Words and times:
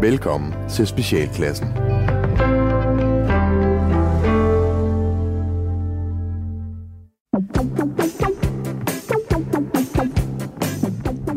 Velkommen 0.00 0.54
til 0.70 0.86
Specialklassen. 0.86 1.68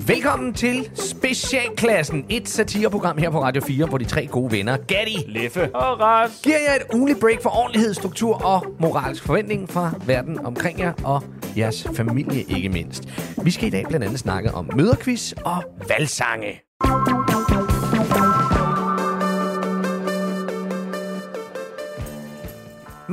Velkommen 0.08 0.54
til 0.54 0.90
Specialklassen, 0.96 2.26
et 2.30 2.50
satireprogram 2.50 3.18
her 3.18 3.30
på 3.30 3.44
Radio 3.44 3.62
4, 3.62 3.86
hvor 3.86 3.98
de 3.98 4.06
tre 4.06 4.28
gode 4.28 4.52
venner, 4.52 4.78
Gatti, 4.78 5.18
Leffe. 5.28 5.76
Og 5.76 6.00
Ras. 6.00 6.42
giver 6.44 6.58
jer 6.68 6.76
et 6.76 6.94
ugenligt 6.94 7.20
break 7.20 7.42
for 7.42 7.58
ordentlighed, 7.60 7.94
struktur 7.94 8.46
og 8.46 8.66
moralsk 8.80 9.24
forventning 9.24 9.70
fra 9.70 9.94
verden 10.06 10.46
omkring 10.46 10.80
jer 10.80 10.94
og 11.04 11.24
jeres 11.58 11.88
familie 11.96 12.42
ikke 12.42 12.70
mindst. 12.70 13.04
Vi 13.44 13.52
skal 13.52 13.68
i 13.68 13.72
dag 13.72 13.86
blandt 13.88 14.06
andet 14.06 14.20
snakke 14.20 14.52
om 14.54 14.70
møderquiz 14.76 15.32
og 15.32 15.64
valgsange. 15.90 16.62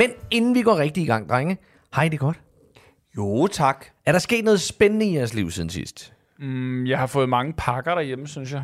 Men 0.01 0.11
inden 0.31 0.55
vi 0.55 0.63
går 0.63 0.79
rigtig 0.79 1.03
i 1.03 1.07
gang, 1.07 1.29
drenge, 1.29 1.59
har 1.93 2.03
I 2.03 2.09
det 2.09 2.19
godt? 2.19 2.41
Jo, 3.17 3.47
tak. 3.47 3.87
Er 4.07 4.13
der 4.13 4.19
sket 4.19 4.45
noget 4.45 4.61
spændende 4.61 5.07
i 5.07 5.17
jeres 5.17 5.35
liv 5.35 5.51
siden 5.51 5.71
sidst? 5.71 6.13
Mm, 6.39 6.87
jeg 6.87 6.99
har 6.99 7.07
fået 7.07 7.29
mange 7.29 7.53
pakker 7.57 7.95
derhjemme, 7.95 8.27
synes 8.27 8.53
jeg. 8.53 8.63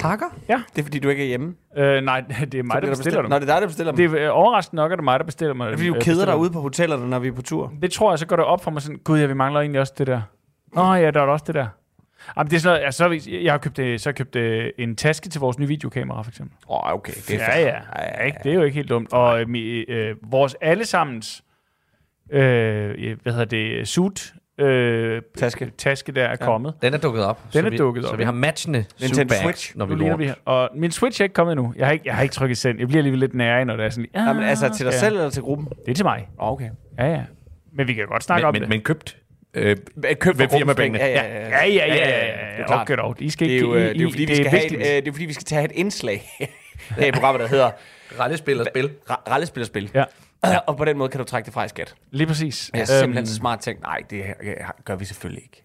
Pakker? 0.00 0.26
Det 0.74 0.78
er, 0.78 0.82
fordi 0.82 0.98
du 0.98 1.08
ikke 1.08 1.22
er 1.22 1.26
hjemme. 1.26 1.54
Øh, 1.76 2.02
nej, 2.04 2.20
det 2.52 2.54
er 2.54 2.62
mig, 2.62 2.82
der 2.82 2.88
bestiller 2.88 3.22
dem. 3.22 3.30
Nå, 3.30 3.38
det 3.38 3.42
er 3.50 3.54
dig, 3.54 3.60
der 3.60 3.66
bestiller 3.66 3.92
dem. 3.92 4.10
Det 4.10 4.22
er 4.22 4.28
øh, 4.28 4.38
overraskende 4.38 4.82
nok, 4.82 4.92
at 4.92 4.98
det 4.98 5.02
er 5.02 5.04
mig, 5.04 5.18
der 5.20 5.26
bestiller 5.26 5.54
mig. 5.54 5.66
Det 5.66 5.72
er, 5.72 5.76
fordi 5.76 5.88
du 5.88 5.94
øh, 5.94 6.00
keder 6.00 6.14
bestiller 6.14 6.32
dig 6.32 6.40
ude 6.40 6.50
på 6.50 6.60
hotellerne, 6.60 7.10
når 7.10 7.18
vi 7.18 7.28
er 7.28 7.32
på 7.32 7.42
tur. 7.42 7.72
Det 7.82 7.92
tror 7.92 8.12
jeg, 8.12 8.18
så 8.18 8.26
går 8.26 8.36
det 8.36 8.44
op 8.44 8.64
for 8.64 8.70
mig 8.70 8.82
sådan, 8.82 9.00
gud, 9.04 9.18
ja, 9.18 9.26
vi 9.26 9.34
mangler 9.34 9.60
egentlig 9.60 9.80
også 9.80 9.94
det 9.98 10.06
der. 10.06 10.20
Nå 10.74 10.94
ja, 10.94 11.10
der 11.10 11.20
er 11.20 11.26
også 11.26 11.44
det 11.46 11.54
der. 11.54 11.66
Jamen, 12.36 12.50
det 12.50 12.56
er 12.56 12.60
sådan 12.60 12.74
noget, 12.74 12.84
altså, 12.86 12.98
så, 12.98 13.08
vi- 13.08 13.44
jeg 13.44 13.52
har 13.52 13.58
købt, 13.58 13.78
øh, 13.78 13.98
så 13.98 14.12
købt 14.12 14.36
øh, 14.36 14.70
en 14.78 14.96
taske 14.96 15.28
til 15.28 15.40
vores 15.40 15.58
nye 15.58 15.66
videokamera, 15.68 16.22
for 16.22 16.30
eksempel. 16.30 16.56
Åh, 16.68 16.86
oh, 16.86 16.92
okay. 16.94 17.12
Det 17.28 17.30
er 17.42 17.58
Ja, 17.58 17.60
ja. 17.60 17.78
ja, 18.18 18.24
ikke? 18.24 18.38
Det 18.44 18.50
er 18.50 18.54
jo 18.54 18.62
ikke 18.62 18.74
helt 18.74 18.88
dumt. 18.88 19.12
Og 19.12 19.40
øh, 19.40 19.84
øh, 19.88 20.14
vores 20.30 20.56
allesammens, 20.60 21.42
øh, 22.32 23.16
hvad 23.22 23.32
hedder 23.32 23.44
det, 23.44 23.88
suit, 23.88 24.34
øh, 24.58 25.22
Taske. 25.36 25.70
taske 25.78 26.12
der 26.12 26.24
er 26.24 26.30
Ja. 26.30 26.36
kommet. 26.36 26.74
Den 26.82 26.94
er 26.94 26.98
dukket 26.98 27.24
op. 27.24 27.42
Den 27.42 27.52
så 27.52 27.66
er 27.66 27.70
vi, 27.70 27.76
dukket 27.76 28.04
Så 28.04 28.10
op, 28.10 28.18
vi 28.18 28.22
ja. 28.22 28.24
har 28.26 28.32
matchende 28.32 28.84
Nintendo 29.00 29.34
Switch. 29.42 29.76
når 29.76 29.86
vi 29.86 29.94
rundt. 29.94 30.18
vi 30.18 30.24
her. 30.26 30.34
Og 30.44 30.70
min 30.74 30.90
Switch 30.90 31.20
er 31.20 31.24
ikke 31.24 31.32
kommet 31.34 31.52
endnu. 31.52 31.74
Jeg 31.76 31.86
har 31.86 31.92
ikke, 31.92 32.02
jeg 32.06 32.14
har 32.14 32.22
ikke 32.22 32.32
trykket 32.34 32.58
send. 32.58 32.78
Jeg 32.78 32.88
bliver 32.88 32.98
alligevel 32.98 33.20
lidt 33.20 33.34
nære, 33.34 33.64
når 33.64 33.76
det 33.76 33.84
er 33.86 33.90
sådan, 33.90 34.06
ja, 34.14 34.22
Ja, 34.22 34.32
men 34.32 34.42
altså 34.42 34.68
til 34.76 34.86
dig 34.86 34.92
ja. 34.92 34.98
selv 34.98 35.16
eller 35.16 35.30
til 35.30 35.42
gruppen? 35.42 35.68
Det 35.86 35.90
er 35.90 35.94
til 35.94 36.04
mig. 36.04 36.28
Okay. 36.38 36.70
Ja, 36.98 37.06
ja. 37.10 37.22
Men 37.72 37.88
vi 37.88 37.94
kan 37.94 38.06
godt 38.06 38.22
snakke 38.24 38.42
Men, 38.42 38.46
om 38.48 38.52
men, 38.54 38.60
det. 38.62 38.68
men 38.68 38.80
købt. 38.80 39.16
Øh, 39.54 39.76
Køb 40.20 40.38
Ved 40.38 40.48
firmapengene. 40.48 40.98
Ja, 41.04 41.06
ja, 41.06 41.22
ja. 41.34 41.48
Ja, 41.48 41.66
ja, 41.66 41.66
ja, 41.66 41.86
ja, 41.86 41.94
det 41.94 42.00
ja, 42.58 42.74
er. 42.74 42.80
Okay, 42.80 42.96
dog. 42.96 43.16
I 43.22 43.30
skal 43.30 43.46
Det 43.48 43.52
er 43.52 43.56
ikke... 43.56 43.66
jo, 43.68 43.74
øh, 43.74 43.84
I- 43.84 43.92
det 43.92 43.98
er 44.00 44.02
jo 44.02 44.10
fordi, 44.10 44.22
vi 44.22 44.26
det 44.26 44.36
skal 44.36 44.46
er 44.46 44.50
have 44.50 44.66
et, 44.66 44.72
øh, 44.72 44.78
det 44.80 45.08
er 45.08 45.12
fordi, 45.12 45.24
vi 45.24 45.32
skal 45.32 45.44
tage 45.44 45.64
et 45.64 45.72
indslag 45.74 46.22
her 46.98 47.06
i 47.06 47.10
programmet, 47.10 47.40
der 47.40 47.48
hedder 47.48 47.70
Rallespil 48.20 48.60
og 48.60 48.66
spil. 48.66 48.90
Ra- 49.10 49.30
Rallespil 49.30 49.60
og 49.60 49.66
Spil. 49.66 49.90
Ja. 49.94 50.04
Og 50.66 50.76
på 50.76 50.84
den 50.84 50.98
måde 50.98 51.08
kan 51.08 51.18
du 51.18 51.24
trække 51.24 51.46
det 51.46 51.54
fra 51.54 51.64
i 51.64 51.68
skat. 51.68 51.94
Lige 52.10 52.26
præcis. 52.26 52.70
Jeg 52.74 52.80
er 52.80 52.84
simpelthen 52.84 53.26
så 53.26 53.34
smart 53.34 53.60
tænkt, 53.60 53.82
nej, 53.82 53.98
det 54.10 54.24
her 54.24 54.34
gør 54.84 54.96
vi 54.96 55.04
selvfølgelig 55.04 55.42
ikke. 55.42 55.64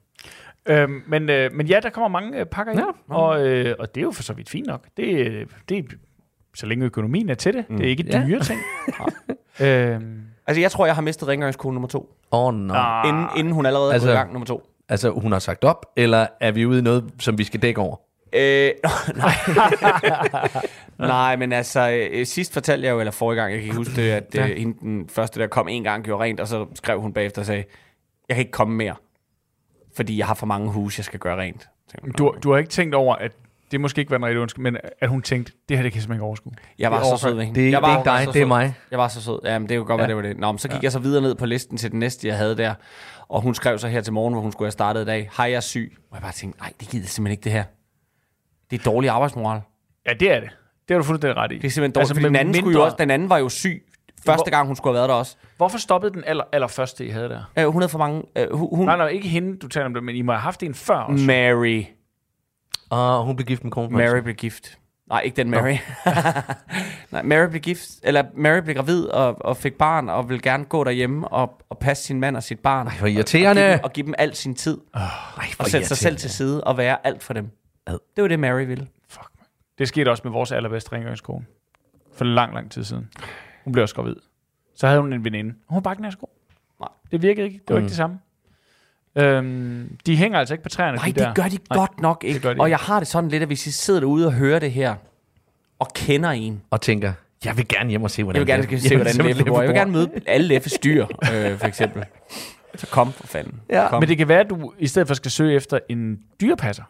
Øhm, 0.70 1.04
men, 1.08 1.30
øh, 1.30 1.54
men 1.54 1.68
ja, 1.68 1.80
der 1.84 1.90
kommer 1.90 2.08
mange 2.08 2.40
øh, 2.40 2.46
pakker 2.46 2.74
ind, 2.74 2.82
Ja. 3.10 3.16
og, 3.16 3.48
øh, 3.48 3.76
og 3.80 3.96
det 3.96 4.02
er 4.02 4.06
jo 4.06 4.12
for 4.12 4.24
så 4.24 4.34
vidt 4.34 4.50
fint 4.50 4.68
nok. 4.68 4.86
Det, 4.98 5.04
øh, 5.28 5.46
det 5.70 5.78
er, 5.78 5.84
så 6.56 6.66
længe 6.66 6.86
økonomien 6.86 7.30
er 7.30 7.34
til 7.34 7.54
det. 7.54 7.70
Mm. 7.70 7.78
Det 7.78 7.86
er 7.86 7.90
ikke 7.90 8.04
Ja. 8.12 8.24
dyre 8.28 8.40
ting. 8.40 8.60
øhm, 9.68 10.22
Altså, 10.48 10.62
jeg 10.62 10.72
tror, 10.72 10.86
jeg 10.86 10.96
har 10.96 11.02
mistet 11.02 11.28
rengøringskone 11.28 11.74
nummer 11.74 11.88
to, 11.88 12.10
Åh, 12.32 12.46
oh, 12.46 12.54
no. 12.54 12.74
ah, 12.78 13.08
inden, 13.10 13.26
inden 13.38 13.54
hun 13.54 13.66
allerede 13.66 13.94
Altså- 13.94 14.08
er 14.08 14.12
gået 14.12 14.16
i 14.16 14.20
gang 14.20 14.32
nummer 14.34 14.46
to. 14.46 14.64
Altså, 14.90 15.10
hun 15.10 15.32
har 15.32 15.40
sagt 15.40 15.64
op, 15.64 15.86
eller 15.96 16.28
er 16.42 16.52
vi 16.52 16.66
ude 16.66 16.80
i 16.80 16.82
noget, 16.82 17.10
som 17.20 17.38
vi 17.38 17.44
skal 17.44 17.62
dække 17.62 17.82
over? 17.82 17.96
Øh, 18.34 18.72
nej. 19.16 19.34
nej, 20.98 21.36
men 21.36 21.54
altså, 21.54 21.90
øh, 22.12 22.26
sidst 22.26 22.54
fortalte 22.54 22.86
jeg 22.88 22.92
jo, 22.94 23.00
eller 23.00 23.12
forrige 23.12 23.42
gang, 23.42 23.52
jeg 23.52 23.60
kan 23.60 23.66
ikke 23.66 23.78
huske 23.78 23.96
det, 23.96 24.12
at 24.12 24.36
øh, 24.40 24.58
hende, 24.58 24.80
den 24.80 25.10
første, 25.10 25.40
der 25.40 25.48
kom 25.48 25.68
en 25.68 25.84
gang, 25.84 26.04
gjorde 26.04 26.24
rent, 26.24 26.40
og 26.40 26.48
så 26.48 26.66
skrev 26.76 27.02
hun 27.02 27.14
bagefter 27.14 27.42
og 27.42 27.46
sagde, 27.46 27.64
jeg 28.30 28.36
kan 28.36 28.42
ikke 28.42 28.52
komme 28.52 28.76
mere, 28.76 28.96
fordi 29.96 30.18
jeg 30.18 30.28
har 30.28 30.34
for 30.34 30.46
mange 30.46 30.70
huse, 30.72 31.00
jeg 31.00 31.06
skal 31.06 31.20
gøre 31.20 31.38
rent. 31.40 31.70
Du, 32.18 32.34
du 32.44 32.52
har 32.52 32.58
ikke 32.58 32.70
tænkt 32.70 32.96
over, 32.96 33.16
at 33.16 33.32
det 33.72 33.82
måske 33.82 34.00
ikke 34.00 34.12
var 34.12 34.18
en 34.18 34.26
rigtig 34.26 34.42
undskyld, 34.42 34.64
men 34.64 34.78
at 35.00 35.10
hun 35.10 35.22
tænkte, 35.22 35.52
det 35.70 35.78
her 35.78 35.84
det 35.84 35.92
kan 35.92 35.98
jeg 35.98 36.02
simpelthen 36.04 36.14
ikke 36.16 36.26
overskue. 36.26 36.52
Jeg 36.80 36.92
var 36.92 36.98
Det 37.04 37.12
er 37.12 37.16
så 37.18 37.22
sød 37.24 37.34
ved 37.34 37.44
hende. 37.44 37.60
Det, 37.60 37.68
er- 37.68 37.72
jeg 37.72 37.82
det 37.82 37.88
er 37.88 37.92
var 37.92 37.98
ikke 38.00 38.10
dig, 38.10 38.26
så 38.26 38.32
det 38.32 38.42
er 38.42 38.46
mig. 38.46 38.74
Jeg 38.92 39.00
var 39.00 39.08
så 39.08 39.22
sød. 39.22 39.40
Jamen, 39.44 39.70
det 39.70 39.78
kunne 39.78 39.86
godt 39.86 40.02
Ja. 40.02 40.08
være, 40.08 40.08
det 40.08 40.16
var 40.16 40.22
det. 40.22 40.38
Nå, 40.38 40.52
men 40.52 40.60
så 40.60 40.68
gik 40.70 40.84
jeg 40.84 40.92
så 40.92 41.00
videre 41.00 41.22
ned 41.22 41.36
på 41.36 41.46
listen 41.46 41.78
til 41.78 41.92
den 41.92 42.00
næste, 42.00 42.28
jeg 42.28 42.38
havde 42.38 42.58
der. 42.58 42.74
Og 43.30 43.42
hun 43.42 43.56
skrev 43.56 43.78
så 43.80 43.88
her 43.88 44.02
til 44.02 44.14
morgen, 44.14 44.34
hvor 44.34 44.42
hun 44.42 44.52
skulle 44.52 44.66
have 44.66 44.72
startet 44.72 45.02
i 45.02 45.06
dag. 45.06 45.30
Hej, 45.38 45.46
jeg 45.50 45.56
er 45.56 45.60
syg. 45.60 45.98
Og 46.12 46.16
jeg 46.16 46.22
bare 46.22 46.32
tænkte, 46.32 46.60
nej, 46.60 46.74
det 46.80 46.88
gider 46.90 47.04
jeg 47.04 47.10
simpelthen 47.10 47.32
ikke 47.32 47.44
det 47.44 47.52
her. 47.52 47.64
Det 48.72 48.80
er 48.80 48.84
dårlig 48.92 49.10
arbejdsmoral. 49.10 49.62
Ja, 50.08 50.14
det 50.14 50.32
er 50.32 50.40
det. 50.40 50.50
Det 50.88 50.94
har 50.96 50.98
du 50.98 51.04
fuldstændig 51.04 51.38
ret 51.38 51.52
i. 51.52 51.56
Det 51.58 51.66
er 51.66 51.70
simpelthen 51.70 51.92
dårligt, 51.92 52.02
altså, 52.10 52.14
fordi 52.14 52.26
den 52.28 52.36
anden, 52.36 52.54
skulle 52.54 52.80
jo 52.80 52.86
også, 52.86 52.96
den 53.00 53.12
anden 53.12 53.30
var 53.30 53.38
jo 53.38 53.50
syg. 53.50 53.84
Første 54.26 54.52
gang, 54.52 54.68
hun 54.68 54.76
skulle 54.76 54.94
have 54.94 55.00
været 55.00 55.10
der 55.10 55.16
også. 55.16 55.36
Hvorfor 55.58 55.78
stoppede 55.78 56.14
den 56.14 56.24
aller, 56.26 56.44
aller 56.52 56.68
første, 56.68 57.06
I 57.06 57.10
havde 57.10 57.30
der? 57.30 57.52
Øh, 57.60 57.66
hun 57.68 57.82
havde 57.82 57.90
for 57.90 57.98
mange... 58.00 58.24
Øh, 58.36 58.54
hun, 58.54 58.76
hun, 58.76 58.86
Nej, 58.86 58.98
nej, 58.98 59.08
ikke 59.08 59.28
hende, 59.28 59.58
du 59.58 59.68
taler 59.68 59.86
om 59.86 59.94
det, 59.94 60.04
men 60.04 60.16
I 60.16 60.22
må 60.22 60.32
have 60.32 60.42
haft 60.42 60.64
en 60.64 60.74
før 60.74 60.96
også. 60.96 61.26
Mary. 61.26 61.84
Og 62.90 63.24
hun 63.24 63.36
blev 63.36 63.46
gift 63.46 63.64
med 63.64 63.72
kronprinsen. 63.72 64.14
Mary 64.14 64.24
blev 64.24 64.36
gift. 64.36 64.80
Nej, 65.10 65.22
ikke 65.22 65.36
den 65.36 65.50
Mary. 65.50 65.76
Nej, 67.12 67.22
Mary 67.22 67.50
blev 67.50 67.62
gift, 67.62 67.90
eller 68.04 68.24
Mary 68.36 68.60
blev 68.60 68.76
gravid 68.76 69.06
og, 69.06 69.46
og 69.46 69.58
fik 69.58 69.74
barn, 69.74 70.10
og 70.10 70.30
vil 70.30 70.42
gerne 70.42 70.66
gå 70.66 70.84
derhjemme 70.84 71.28
og, 71.28 71.62
og 71.70 71.78
passe 71.78 72.04
sin 72.04 72.20
mand 72.20 72.38
og 72.38 72.44
sit 72.44 72.60
barn. 72.60 72.88
Ej, 72.88 72.98
hvor 72.98 73.08
irriterende. 73.08 73.62
Og 73.62 73.66
give, 73.66 73.74
dem, 73.74 73.84
og 73.84 73.94
give 73.94 74.06
dem 74.06 74.14
al 74.18 74.36
sin 74.36 74.56
tid. 74.56 74.78
Ej, 74.94 75.02
hvor 75.56 75.64
Og 75.64 75.68
sætte 75.68 75.88
sig 75.88 75.98
selv 75.98 76.18
til 76.18 76.30
side 76.30 76.64
og 76.64 76.78
være 76.78 77.08
alt 77.08 77.24
for 77.24 77.34
dem. 77.34 77.52
Ad. 77.86 77.98
Det 78.16 78.22
var 78.22 78.28
det, 78.28 78.40
Mary 78.40 78.66
ville. 78.66 78.88
Fuck, 79.08 79.30
man. 79.38 79.46
Det 79.78 79.88
skete 79.88 80.10
også 80.10 80.22
med 80.24 80.32
vores 80.32 80.52
allerbedste 80.52 80.92
rengøringskone. 80.92 81.46
For 82.14 82.26
lang, 82.26 82.54
lang 82.54 82.72
tid 82.72 82.84
siden. 82.84 83.10
Hun 83.64 83.74
blev 83.74 83.82
også 83.82 83.96
gravid. 83.96 84.16
Så 84.76 84.88
havde 84.88 85.02
hun 85.02 85.14
en 85.14 85.24
veninde. 85.24 85.56
Hun 85.68 85.76
var 85.76 85.82
bare 85.82 85.94
ikke 85.94 86.18
god. 86.20 86.30
Nej. 86.80 86.90
Det 87.12 87.22
virkede 87.22 87.46
ikke. 87.46 87.60
Det 87.68 87.70
var 87.70 87.76
mm. 87.76 87.84
ikke 87.84 87.90
det 87.90 87.98
samme. 87.98 88.20
Øhm, 89.16 89.98
de 90.06 90.16
hænger 90.18 90.40
altså 90.40 90.54
ikke 90.54 90.64
på 90.64 90.70
træerne. 90.70 90.96
Nej, 90.98 91.06
de 91.06 91.12
det 91.12 91.20
der. 91.20 91.34
gør 91.34 91.44
de 91.44 91.58
Nej. 91.70 91.78
godt 91.78 92.02
nok 92.02 92.24
ikke. 92.24 92.34
det 92.34 92.42
gør 92.44 92.54
de 92.54 92.60
og 92.60 92.68
ikke. 92.68 92.72
jeg 92.72 92.80
har 92.80 93.00
det 93.00 93.08
sådan 93.08 93.30
lidt, 93.30 93.42
at 93.44 93.50
hvis 93.50 93.68
I 93.68 93.72
sidder 93.72 94.00
derude 94.00 94.26
og 94.26 94.34
hører 94.34 94.60
det 94.60 94.72
her, 94.72 94.96
og 95.80 95.88
kender 95.96 96.30
en, 96.30 96.62
Og 96.72 96.82
tænker, 96.82 97.14
jeg 97.46 97.58
vil 97.58 97.68
gerne 97.68 97.90
hjem 97.90 98.04
og 98.04 98.12
se, 98.12 98.24
hvordan 98.24 98.48
jeg 98.48 98.58
vil 98.58 98.68
gerne 98.68 98.78
det- 98.78 98.82
se, 98.90 98.96
hvordan 98.96 99.16
Leffe 99.26 99.44
bor. 99.46 99.62
Jeg 99.62 99.68
vil 99.70 99.76
gerne 99.78 99.92
møde 99.92 100.10
alle 100.28 100.48
Leffes 100.48 100.74
dyr, 100.84 101.06
øh, 101.34 101.58
for 101.58 101.66
eksempel. 101.68 102.04
Så 102.76 102.88
kom 102.88 103.12
for 103.14 103.28
fanden. 103.28 103.62
Ja, 103.70 103.88
kom. 103.90 104.02
Men 104.02 104.10
det 104.10 104.18
kan 104.18 104.28
være, 104.28 104.40
at 104.40 104.50
du 104.50 104.74
i 104.80 104.88
stedet 104.88 105.08
for 105.08 105.16
skal 105.16 105.32
søge 105.32 105.56
efter 105.56 105.80
en 105.90 106.20
dyrepasser. 106.42 106.84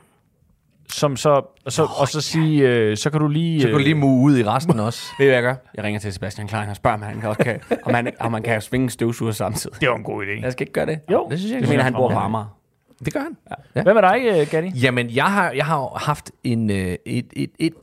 Som 0.91 1.15
så, 1.17 1.29
og 1.65 1.71
så, 1.71 1.87
og 1.99 2.07
så 2.07 2.21
sige, 2.21 2.69
øh, 2.69 2.97
så 2.97 3.09
kan 3.09 3.19
du 3.21 3.27
lige... 3.27 3.61
Så 3.61 3.67
kan 3.67 3.73
du 3.77 3.83
lige 3.83 3.95
mue 3.95 4.23
ud 4.23 4.37
i 4.37 4.43
resten 4.43 4.79
også. 4.87 5.03
Ved 5.19 5.25
du, 5.25 5.29
hvad 5.29 5.35
jeg 5.35 5.43
gør? 5.43 5.55
Jeg 5.75 5.83
ringer 5.83 5.99
til 5.99 6.13
Sebastian 6.13 6.47
Klein 6.47 6.69
og 6.69 6.75
spørger, 6.75 6.95
om, 6.97 7.01
han 7.01 7.35
kan, 7.39 7.59
om, 7.83 7.93
han, 7.93 8.11
om 8.19 8.31
man 8.31 8.43
kan 8.43 8.61
svinge 8.61 8.83
en 8.83 8.89
støvsuger 8.89 9.31
samtidig. 9.31 9.81
Det 9.81 9.89
var 9.89 9.95
en 9.95 10.03
god 10.03 10.23
idé. 10.25 10.41
Jeg 10.43 10.51
skal 10.51 10.63
ikke 10.63 10.73
gøre 10.73 10.85
det. 10.85 10.99
Jo, 11.11 11.27
Det 11.31 11.39
synes 11.39 11.51
jeg 11.51 11.57
ikke. 11.59 11.69
mener, 11.69 11.83
han 11.83 11.93
bor 11.93 12.09
på. 12.09 12.17
Amager. 12.17 12.57
Det 13.05 13.13
gør 13.13 13.19
han. 13.19 13.83
Hvad 13.83 13.93
med 13.93 14.01
dig, 14.01 14.21
øh, 14.41 14.47
Gatti? 14.51 14.69
Jamen, 14.79 15.09
jeg 15.09 15.25
har, 15.25 15.51
jeg 15.51 15.65
har 15.65 15.97
haft 16.05 16.31
en, 16.43 16.69
øh, 16.69 16.95
et, 17.05 17.25
et, 17.33 17.49
et 17.59 17.73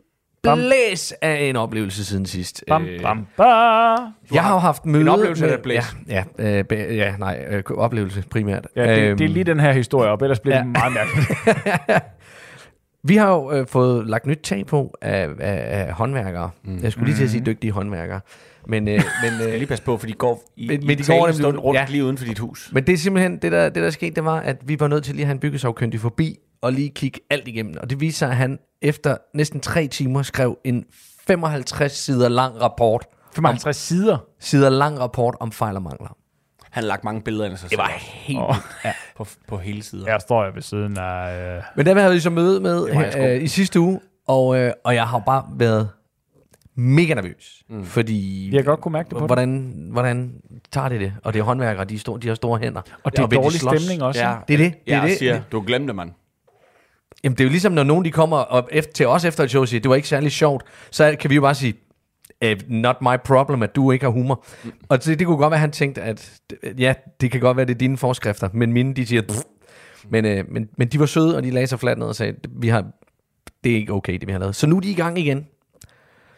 Bam. 0.43 0.59
blæs 0.59 1.13
af 1.23 1.37
en 1.43 1.57
oplevelse 1.57 2.05
siden 2.05 2.27
sidst. 2.27 2.65
Bam, 2.69 2.85
Øh, 2.85 3.03
bam, 3.03 3.27
bam. 3.37 3.47
Jeg 4.33 4.43
har 4.43 4.53
jo 4.55 4.59
haft 4.59 4.87
møde 4.87 5.11
oplevelse 5.11 5.47
med, 5.47 5.59
blæs? 5.59 5.97
Ja, 6.09 6.25
ja, 6.39 6.63
øh, 6.71 6.97
ja 6.97 7.15
nej, 7.19 7.45
øh, 7.51 7.63
oplevelse 7.77 8.25
primært. 8.31 8.67
Ja, 8.77 8.95
det, 8.97 9.03
Øhm, 9.03 9.19
det 9.19 9.25
er 9.25 9.29
lige 9.29 9.45
den 9.45 9.61
her 9.61 9.73
historie 9.73 10.11
op, 10.11 10.23
ellers 10.23 10.41
bliver 10.41 10.57
ja. 10.57 10.63
det 10.63 10.69
meget 10.73 10.93
mærkeligt. 10.93 11.29
Vi 13.05 13.17
har 13.17 13.31
jo 13.33 13.53
øh, 13.53 13.67
fået 13.67 14.07
lagt 14.07 14.27
nyt 14.27 14.41
tag 14.43 14.67
på 14.67 14.95
af, 15.03 15.29
af, 15.41 15.87
af 15.87 15.93
håndværkere. 15.93 16.51
Mm. 16.65 16.79
Jeg 16.83 16.93
skulle 16.93 17.07
lige 17.07 17.17
til 17.17 17.25
at 17.25 17.31
sige 17.31 17.43
dygtige 17.47 17.71
håndværkere. 17.73 18.21
Men, 18.69 18.89
øh, 18.89 18.95
men, 19.25 19.49
øh, 19.49 19.55
lige 19.55 19.67
passe 19.67 19.85
på, 19.85 19.97
for 19.97 20.07
de 20.07 20.13
går 20.13 20.43
i, 20.57 20.67
Men- 20.69 20.83
i 20.83 20.87
men 20.87 20.99
de 20.99 21.05
går 21.07 21.15
nemlig- 21.27 21.35
stund 21.35 21.59
rundt 21.59 21.81
ja. 21.81 21.87
lige 21.89 22.05
uden 22.05 22.19
for 22.19 22.25
dit 22.25 22.39
hus. 22.39 22.71
men 22.73 22.87
det 22.87 22.93
er 22.93 22.97
simpelthen, 22.99 23.37
det 23.39 23.53
der, 23.53 23.69
det 23.69 23.83
der 23.83 23.91
skete, 23.91 24.15
det 24.15 24.25
var, 24.25 24.41
at 24.41 24.57
vi 24.69 24.81
var 24.81 24.89
nødt 24.89 25.05
til 25.05 25.15
lige 25.15 25.23
at 25.23 25.27
have 25.27 25.33
en 25.35 25.39
byggesagkyndig 25.41 26.01
forbi, 26.01 26.39
og 26.63 26.73
lige 26.73 26.89
kigge 26.91 27.21
alt 27.31 27.49
igennem. 27.49 27.75
Og 27.81 27.91
det 27.91 28.01
viste 28.01 28.19
sig, 28.19 28.29
at 28.29 28.37
han 28.37 28.59
efter 28.83 29.17
næsten 29.35 29.61
tre 29.61 29.87
timer 29.87 30.23
skrev 30.23 30.59
en 30.65 30.85
55 31.27 31.93
sider 31.93 32.29
lang 32.29 32.61
rapport, 32.61 33.07
55 33.35 33.77
sider. 33.77 34.19
sider 34.41 34.69
lang 34.71 34.99
rapport 35.01 35.35
om 35.41 35.53
fejl 35.53 35.77
og 35.77 35.83
mangler. 35.83 36.17
Han 36.75 36.83
har 36.83 36.89
lagt 36.89 37.05
mange 37.05 37.23
billeder 37.23 37.45
ind 37.45 37.53
af 37.53 37.59
sig 37.59 37.71
Det 37.71 37.79
var 37.79 37.89
selv 37.89 38.01
helt 38.01 38.39
Åh. 38.39 38.57
ja. 38.85 38.93
på, 39.17 39.27
på 39.49 39.57
hele 39.59 39.83
sider. 39.83 40.07
Her 40.07 40.19
står 40.19 40.45
jeg 40.45 40.55
ved 40.55 40.63
siden 40.63 40.99
af... 40.99 41.57
Øh, 41.57 41.63
Men 41.77 41.87
der 41.87 42.01
havde 42.01 42.15
vi 42.15 42.21
så 42.21 42.31
møde 42.31 42.61
med 42.61 42.87
Det 42.87 42.95
jeg 42.95 43.37
øh, 43.37 43.43
i 43.43 43.49
sidste 43.49 43.81
uge, 43.81 44.01
og, 44.27 44.57
øh, 44.59 44.73
og 44.85 44.95
jeg 44.95 45.09
har 45.09 45.19
bare 45.19 45.45
været 45.57 45.89
mega 46.77 47.15
nervøs, 47.15 47.63
mm. 47.69 47.85
fordi 47.85 48.49
jeg 48.55 48.63
kan 48.63 48.71
godt 48.71 48.81
kunne 48.81 48.93
mærke 48.93 49.09
det 49.11 49.19
på 49.19 49.27
hvordan, 49.27 49.75
hvordan 49.93 50.33
tager 50.73 50.89
de 50.89 50.99
det? 50.99 51.13
Og 51.25 51.33
det 51.33 51.39
er 51.39 51.43
håndværkere, 51.43 51.85
de, 51.85 51.95
er 51.95 51.99
store, 51.99 52.21
de 52.21 52.29
har 52.29 52.35
store 52.35 52.59
hænder. 52.59 52.81
Og 53.05 53.13
det 53.13 53.19
er 53.19 53.27
de 53.27 53.37
dårlig 53.37 53.61
slås? 53.61 53.81
stemning 53.81 54.03
også. 54.03 54.21
Ja. 54.21 54.35
Det 54.49 54.55
er 54.55 54.59
det. 54.59 54.73
det, 54.87 54.93
er 54.93 54.99
Jeg 55.01 55.09
det. 55.09 55.19
siger, 55.19 55.41
du 55.53 55.61
glemte, 55.67 55.93
mand. 55.93 56.11
Jamen, 57.25 57.35
det 57.39 57.41
er 57.41 57.45
jo 57.45 57.51
ligesom, 57.51 57.73
når 57.73 57.85
nogen 57.85 58.05
de 58.05 58.11
kommer 58.11 58.37
op 58.37 58.69
efter, 58.73 58.93
til 58.93 59.07
os 59.07 59.25
efter 59.25 59.45
et 59.45 59.51
show 59.51 59.63
og 59.63 59.69
siger, 59.69 59.81
det 59.81 59.89
var 59.89 59.95
ikke 59.95 60.09
særlig 60.09 60.33
sjovt, 60.33 60.65
så 60.91 61.17
kan 61.21 61.31
vi 61.31 61.35
jo 61.35 61.41
bare 61.41 61.55
sige, 61.55 61.75
eh, 62.51 62.61
not 62.69 62.97
my 63.03 63.17
problem, 63.25 63.63
at 63.63 63.77
du 63.77 63.91
ikke 63.91 64.05
har 64.05 64.13
humor. 64.13 64.45
Mm. 64.65 64.73
Og 64.89 65.05
det, 65.05 65.19
det 65.19 65.27
kunne 65.27 65.37
godt 65.37 65.51
være, 65.51 65.57
at 65.57 65.61
han 65.61 65.73
tænkte, 65.73 66.03
at 66.03 66.33
ja, 66.79 66.95
det 67.21 67.31
kan 67.31 67.41
godt 67.41 67.57
være, 67.57 67.67
det 67.67 67.75
er 67.75 67.79
dine 67.79 67.97
forskrifter, 67.97 68.49
men 68.53 68.73
mine, 68.73 68.95
de 68.95 69.07
siger, 69.07 69.23
Pff. 69.23 69.39
men, 70.09 70.25
øh, 70.25 70.45
men, 70.51 70.69
men 70.79 70.89
de 70.89 71.01
var 71.01 71.07
søde, 71.07 71.37
og 71.37 71.43
de 71.43 71.51
lagde 71.51 71.67
sig 71.67 71.81
fladt 71.81 71.99
ned 71.99 72.07
og 72.07 72.17
sagde, 72.17 72.35
vi 72.51 72.69
har, 72.69 72.85
det 73.65 73.73
er 73.73 73.77
ikke 73.77 73.93
okay, 73.93 74.13
det 74.19 74.27
vi 74.27 74.33
har 74.33 74.39
lavet. 74.39 74.57
Så 74.57 74.67
nu 74.67 74.77
er 74.77 74.81
de 74.81 74.91
i 74.91 74.95
gang 74.95 75.19
igen. 75.19 75.47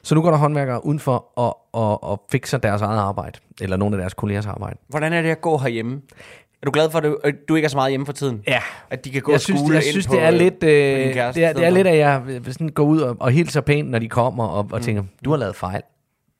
Så 0.02 0.14
nu 0.14 0.22
går 0.22 0.30
der 0.30 0.38
håndværkere 0.38 0.86
udenfor 0.86 1.38
og, 1.38 1.58
og, 1.72 2.04
og 2.04 2.22
fikser 2.32 2.58
deres 2.58 2.82
eget 2.82 2.98
arbejde, 2.98 3.38
eller 3.60 3.76
nogle 3.76 3.96
af 3.96 4.00
deres 4.00 4.14
kollegers 4.14 4.46
arbejde. 4.46 4.78
Hvordan 4.88 5.12
er 5.12 5.22
det 5.22 5.28
at 5.28 5.40
gå 5.40 5.58
herhjemme? 5.58 6.00
Er 6.62 6.66
du 6.66 6.70
glad 6.70 6.90
for, 6.90 6.98
at 6.98 7.04
du, 7.04 7.18
at 7.24 7.34
du 7.48 7.54
ikke 7.54 7.66
er 7.66 7.68
så 7.68 7.76
meget 7.76 7.90
hjemme 7.90 8.06
for 8.06 8.12
tiden? 8.12 8.42
Ja, 8.48 8.58
At 8.90 9.04
de 9.04 9.10
kan 9.10 9.22
gå 9.22 9.32
jeg 9.32 9.34
og 9.34 9.40
synes, 9.40 9.60
skule 9.60 9.74
jeg 9.74 9.84
ind 9.84 9.90
synes 9.90 10.06
på, 10.06 10.12
det 10.12 10.22
er 10.22 10.32
øh, 10.32 10.38
lidt, 10.38 10.62
øh, 10.62 10.68
det, 10.68 11.16
er, 11.18 11.32
det 11.52 11.64
er 11.64 11.70
lidt, 11.70 11.86
at 11.86 11.98
jeg 11.98 12.22
sådan 12.46 12.68
gå 12.68 12.82
ud 12.82 13.00
og, 13.00 13.16
og 13.20 13.30
hilser 13.30 13.60
pænt, 13.60 13.90
når 13.90 13.98
de 13.98 14.08
kommer, 14.08 14.44
og, 14.44 14.68
og 14.72 14.82
tænker, 14.82 15.02
du 15.24 15.30
har 15.30 15.36
lavet 15.36 15.56
fejl. 15.56 15.82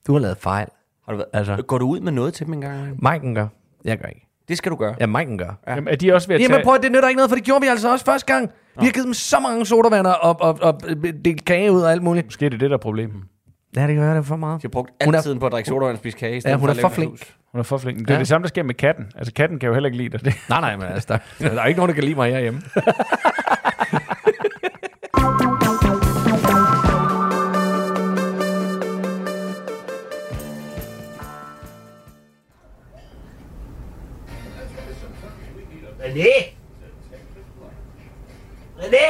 Du 0.07 0.13
har 0.13 0.21
lavet 0.21 0.37
fejl. 0.39 0.67
Har 1.07 1.13
du 1.13 1.17
været, 1.19 1.29
Altså. 1.33 1.63
Går 1.67 1.79
du 1.79 1.87
ud 1.89 2.01
med 2.01 2.13
noget 2.13 2.35
til 2.35 2.47
dem 2.47 2.55
en 2.55 2.61
gang? 2.61 2.97
Maiken 3.03 3.35
gør. 3.35 3.47
Jeg 3.85 3.99
gør 3.99 4.09
ikke. 4.09 4.27
Det 4.49 4.59
skal 4.59 4.73
du 4.73 4.77
gøre. 4.77 4.95
Ja, 5.01 5.07
Maiken 5.07 5.39
gør. 5.39 5.59
Ja. 5.67 5.75
Jamen, 5.75 5.89
er 5.89 5.97
de 5.97 6.15
også 6.15 6.29
ved 6.29 6.35
at 6.37 6.41
Jamen 6.43 6.55
tage... 6.55 6.65
prøv 6.65 6.75
at 6.75 6.83
det 6.83 6.93
nytter 6.93 7.09
ikke 7.09 7.17
noget, 7.17 7.31
for 7.31 7.37
det 7.37 7.45
gjorde 7.45 7.61
vi 7.61 7.67
altså 7.67 7.93
også 7.93 8.05
første 8.05 8.33
gang. 8.35 8.51
Vi 8.81 8.85
har 8.87 8.93
givet 8.93 9.05
dem 9.07 9.15
så 9.15 9.41
mange 9.41 9.67
sodavanner 9.67 10.11
og, 10.11 10.37
og, 10.41 10.59
og 10.63 10.81
delt 11.25 11.45
kage 11.45 11.73
ud 11.73 11.81
og 11.81 11.93
alt 11.93 12.03
muligt. 12.03 12.27
Måske 12.27 12.47
er 12.47 12.51
det 12.51 12.61
det, 12.61 12.71
der 12.71 12.77
er 12.77 12.81
problemet. 12.81 13.17
Ja, 13.77 13.87
det 13.87 13.97
gør 13.97 14.15
det 14.15 14.27
for 14.27 14.37
meget. 14.37 14.63
De 14.63 14.67
har 14.67 14.71
brugt 14.71 14.91
Hun 15.05 15.15
al 15.15 15.23
tiden 15.23 15.39
på 15.39 15.47
at 15.47 15.53
drikke 15.53 15.69
sodavand 15.69 15.93
og 15.95 15.99
spise 15.99 16.19
kage. 16.19 16.43
Ja, 16.45 16.57
hun 16.57 16.69
er 16.69 16.75
for 16.75 16.89
flink. 16.89 17.11
hus. 17.11 17.37
Hun 17.53 17.59
er 17.59 17.63
for 17.63 17.79
flink. 17.79 17.99
Det 17.99 18.11
er 18.11 18.15
Ja. 18.15 18.19
det 18.19 18.29
samme, 18.29 18.43
der 18.43 18.49
sker 18.49 18.63
med 18.63 18.75
katten. 18.75 19.05
Altså, 19.17 19.33
katten 19.33 19.59
kan 19.59 19.67
jo 19.67 19.73
heller 19.75 19.87
ikke 19.87 19.97
lide 19.99 20.09
dig. 20.09 20.25
Det. 20.25 20.35
Nej, 20.49 20.61
nej, 20.61 20.77
men 20.77 20.87
altså, 20.87 21.19
der, 21.41 21.49
der 21.49 21.63
er 21.63 21.67
ikke 21.67 21.79
nogen, 21.79 21.89
der 21.89 21.95
kan 21.95 22.05
lide 22.05 22.15
mig 22.17 22.31
herhjemme. 22.33 22.61
René? 36.17 36.57
René? 38.79 39.07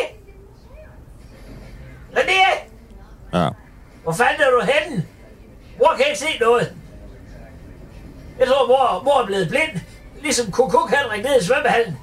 René? 2.17 2.69
Ja. 3.35 3.49
Hvor 4.03 4.13
fanden 4.13 4.41
er 4.41 4.51
du 4.51 4.61
henne? 4.73 5.07
Mor 5.79 5.95
kan 5.97 6.07
ikke 6.07 6.19
se 6.19 6.39
noget. 6.41 6.73
Jeg 8.39 8.49
tror, 8.49 8.67
mor, 8.67 9.03
mor 9.05 9.23
er 9.23 9.27
blevet 9.27 9.49
blind. 9.49 9.81
Ligesom 10.23 10.51
Kukuk 10.53 10.93
ringte 11.13 11.29
ned 11.31 11.41
i 11.41 11.45
svømmehallen. 11.45 11.99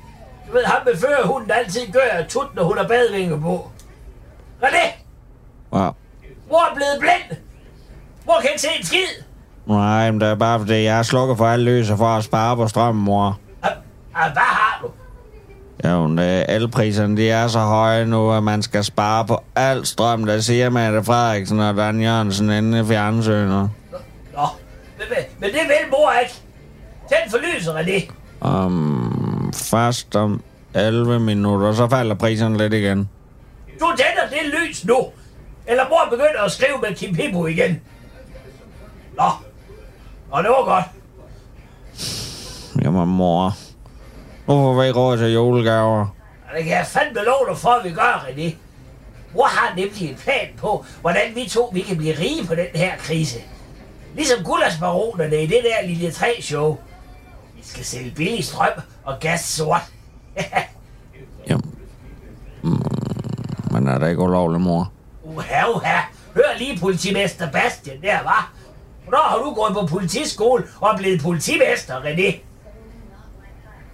Du 0.48 0.54
ved, 0.54 0.66
ham 0.66 0.86
med 0.86 0.98
førerhunden 0.98 1.52
altid 1.52 1.92
gør 1.92 2.24
tut, 2.30 2.56
når 2.56 2.64
hun 2.64 2.78
har 2.78 2.88
badevinger 2.88 3.40
på. 3.42 3.70
René? 4.64 4.86
ja. 5.74 5.90
Mor 6.50 6.70
er 6.72 6.76
blevet 6.76 6.98
blind. 7.00 7.38
Mor 8.26 8.40
kan 8.42 8.50
ikke 8.50 8.62
se 8.62 8.68
en 8.80 8.86
skid. 8.86 9.24
Nej, 9.66 10.12
men 10.12 10.22
det 10.22 10.28
er 10.30 10.36
bare 10.36 10.60
fordi, 10.60 10.84
jeg 10.84 10.96
har 10.96 11.04
slukket 11.04 11.38
for 11.38 11.46
alle 11.48 11.72
lyser 11.72 11.96
for 11.96 12.06
at 12.06 12.24
spare 12.24 12.56
på 12.56 12.68
strømmen, 12.68 13.04
mor. 13.06 13.40
Ah, 14.16 14.32
hvad 14.32 14.42
har 14.42 14.80
du? 14.82 14.92
Jo, 15.90 16.22
øh, 16.22 16.46
elpriserne, 16.50 17.18
de 17.18 17.30
er 17.30 17.48
så 17.48 17.60
høje 17.60 18.06
nu, 18.06 18.32
at 18.32 18.44
man 18.44 18.62
skal 18.62 18.84
spare 18.84 19.26
på 19.26 19.44
al 19.56 19.86
strøm, 19.86 20.26
der 20.26 20.40
siger 20.40 20.70
Mette 20.70 21.04
Frederiksen 21.04 21.60
og 21.60 21.76
Dan 21.76 22.02
Jørgensen 22.02 22.50
inde 22.50 22.80
i 22.80 22.84
fjernsynet. 22.86 23.70
Nå, 24.34 24.48
men, 24.98 25.08
men, 25.10 25.18
men 25.40 25.50
det 25.50 25.60
vil 25.60 25.92
mor 25.92 26.12
ikke. 26.22 26.34
Tænd 27.10 27.32
for 27.32 27.38
lyset, 27.38 27.74
René. 27.74 28.14
Um, 28.50 29.54
først 29.54 30.16
om 30.16 30.44
11 30.74 31.20
minutter, 31.20 31.74
så 31.74 31.90
falder 31.90 32.16
priserne 32.16 32.58
lidt 32.58 32.74
igen. 32.74 33.10
Du 33.80 33.86
tænder 33.98 34.30
det 34.30 34.60
lys 34.60 34.86
nu. 34.86 35.08
Eller 35.68 35.84
mor 35.90 36.08
begynder 36.10 36.42
at 36.46 36.52
skrive 36.52 36.78
med 36.82 36.96
Kim 36.96 37.16
Pippo 37.16 37.46
igen. 37.48 37.82
Nå. 39.18 39.30
Og 40.32 40.44
det 40.44 40.50
var 40.52 40.66
godt. 40.66 40.86
Jamen, 42.84 43.08
mor. 43.08 43.54
Nu 44.48 44.54
får 44.54 44.82
vi 44.82 44.88
ikke 44.88 45.00
råd 45.00 45.18
til 45.18 45.34
julegaver. 45.34 46.08
Det 46.56 46.64
kan 46.64 46.74
jeg 46.78 46.88
fandme 46.88 47.20
love 47.24 47.50
dig 47.50 47.58
for, 47.58 47.70
at 47.70 47.84
vi 47.84 47.92
gør, 47.92 48.26
René. 48.28 48.56
Mor 49.34 49.46
har 49.46 49.76
nemlig 49.76 50.10
en 50.10 50.16
plan 50.16 50.48
på, 50.58 50.86
hvordan 51.02 51.36
vi 51.36 51.50
to 51.50 51.70
vi 51.74 51.82
kan 51.82 51.98
blive 51.98 52.20
rige 52.20 52.48
på 52.48 52.56
den 52.56 52.68
her 52.76 52.98
krise. 52.98 53.40
Ligesom 54.16 54.44
gullaschbaronerne 54.44 55.44
i 55.44 55.48
det 55.48 55.60
der 55.64 55.88
lille 55.88 56.10
3-show. 56.10 56.78
Vi 57.56 57.62
skal 57.64 57.86
sælge 57.86 58.12
billig 58.16 58.46
strøm 58.46 58.82
og 59.04 59.20
gas 59.20 59.42
sort. 59.42 59.82
Jamen. 61.50 61.76
Mm, 62.62 62.82
men 63.72 63.88
er 63.88 63.98
det 63.98 64.10
ikke 64.10 64.22
ulovligt, 64.22 64.62
mor? 64.64 64.92
Uha, 65.24 65.70
uha. 65.76 65.98
Hør 66.36 66.58
lige 66.58 66.80
politimester 66.80 67.52
Bastian 67.52 68.02
der, 68.02 68.24
var. 68.24 68.54
Hvornår 69.04 69.24
har 69.30 69.38
du 69.38 69.54
gået 69.54 69.74
på 69.74 69.86
politiskole 69.86 70.64
og 70.82 70.98
blevet 70.98 71.22
politimester, 71.22 72.02
René? 72.02 72.53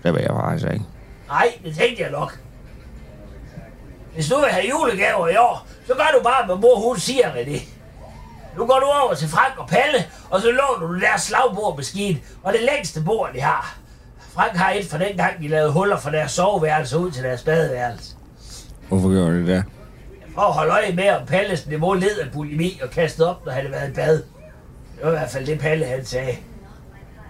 Det 0.03 0.13
ved 0.13 0.21
jeg 0.21 0.29
faktisk 0.41 0.73
ikke. 0.73 0.85
Nej, 1.27 1.53
det 1.63 1.75
tænkte 1.75 2.03
jeg 2.03 2.11
nok. 2.11 2.39
Hvis 4.13 4.29
du 4.29 4.35
vil 4.35 4.49
have 4.49 4.65
julegaver 4.69 5.27
i 5.27 5.35
år, 5.37 5.67
så 5.87 5.93
gør 5.93 6.17
du 6.17 6.23
bare, 6.23 6.45
hvad 6.45 6.55
mor 6.55 6.87
hun 6.87 6.97
siger, 6.97 7.31
René. 7.31 7.59
Nu 8.57 8.65
går 8.65 8.79
du 8.79 8.85
over 8.85 9.13
til 9.13 9.27
Frank 9.27 9.53
og 9.57 9.67
Palle, 9.67 10.05
og 10.29 10.41
så 10.41 10.47
låner 10.47 10.87
du 10.87 10.99
deres 10.99 11.21
slagbordmaskine, 11.21 12.19
og 12.43 12.53
det 12.53 12.61
længste 12.61 13.01
bord, 13.03 13.29
de 13.33 13.41
har. 13.41 13.77
Frank 14.33 14.55
har 14.55 14.71
et 14.71 14.85
fra 14.85 14.97
den 14.97 15.17
gang, 15.17 15.41
de 15.41 15.47
lavede 15.47 15.71
huller 15.71 15.97
fra 15.97 16.11
deres 16.11 16.31
soveværelse 16.31 16.97
ud 16.97 17.11
til 17.11 17.23
deres 17.23 17.43
badeværelse. 17.43 18.15
Hvorfor 18.87 19.09
gjorde 19.09 19.41
de 19.41 19.47
det? 19.47 19.63
For 20.35 20.41
at 20.41 20.53
holde 20.53 20.71
øje 20.71 20.91
med, 20.93 21.09
om 21.09 21.25
Palles 21.25 21.67
niveau 21.67 21.93
led 21.93 22.19
af 22.19 22.31
bulimi 22.33 22.79
og 22.83 22.89
kastet 22.89 23.27
op, 23.27 23.45
når 23.45 23.51
han 23.51 23.61
havde 23.61 23.73
været 23.73 23.89
i 23.89 23.93
bad. 23.93 24.13
Det 24.15 25.03
var 25.03 25.09
i 25.09 25.11
hvert 25.11 25.29
fald 25.29 25.45
det, 25.45 25.59
Palle 25.59 25.85
han 25.85 26.05
sagde. 26.05 26.37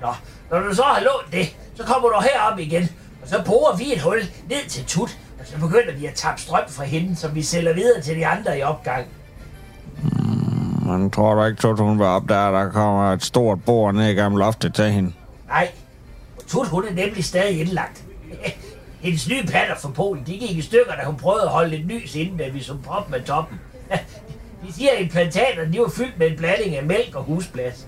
Nå, 0.01 0.13
når 0.51 0.59
du 0.59 0.75
så 0.75 0.83
har 0.83 0.99
lånt 0.99 1.31
det, 1.31 1.55
så 1.75 1.83
kommer 1.83 2.09
du 2.09 2.15
herop 2.21 2.59
igen, 2.59 2.89
og 3.21 3.27
så 3.27 3.43
borer 3.45 3.77
vi 3.77 3.93
et 3.93 4.01
hul 4.01 4.19
ned 4.49 4.69
til 4.69 4.85
Tut, 4.85 5.17
og 5.39 5.45
så 5.45 5.57
begynder 5.59 5.93
vi 5.93 6.05
at 6.05 6.13
tabe 6.13 6.41
strøm 6.41 6.69
fra 6.69 6.83
hende, 6.83 7.15
som 7.15 7.35
vi 7.35 7.41
sælger 7.43 7.73
videre 7.73 8.01
til 8.01 8.15
de 8.15 8.27
andre 8.27 8.59
i 8.59 8.61
opgang. 8.61 9.07
Man 10.85 11.11
tror 11.11 11.35
du 11.35 11.45
ikke, 11.45 11.67
at 11.67 11.79
hun 11.79 11.99
vil 11.99 12.07
op 12.07 12.29
der, 12.29 12.51
der 12.51 12.71
kommer 12.71 13.13
et 13.13 13.23
stort 13.23 13.65
bord 13.65 13.93
ned 13.93 14.09
i 14.09 14.13
gamle 14.13 14.39
loftet 14.39 14.73
til 14.73 14.85
hende. 14.85 15.13
Nej, 15.47 15.71
og 16.37 16.47
Tut 16.47 16.67
hun 16.67 16.85
er 16.87 16.93
nemlig 16.93 17.23
stadig 17.23 17.59
indlagt. 17.59 18.03
Hendes 19.03 19.29
nye 19.29 19.43
patter 19.43 19.75
fra 19.75 19.89
Polen, 19.89 20.23
de 20.27 20.37
gik 20.37 20.57
i 20.57 20.61
stykker, 20.61 20.95
da 20.95 21.05
hun 21.05 21.15
prøvede 21.17 21.43
at 21.43 21.49
holde 21.49 21.69
lidt 21.69 21.87
lys 21.87 22.15
inden, 22.15 22.37
da 22.37 22.49
vi 22.49 22.63
så 22.63 22.77
prop 22.85 23.09
med 23.09 23.21
toppen. 23.21 23.59
De 24.67 24.73
siger, 24.73 24.91
at 24.91 25.01
implantaterne 25.01 25.73
de 25.73 25.79
var 25.79 25.89
fyldt 25.89 26.19
med 26.19 26.31
en 26.31 26.37
blanding 26.37 26.75
af 26.75 26.83
mælk 26.83 27.15
og 27.15 27.23
husplads. 27.23 27.87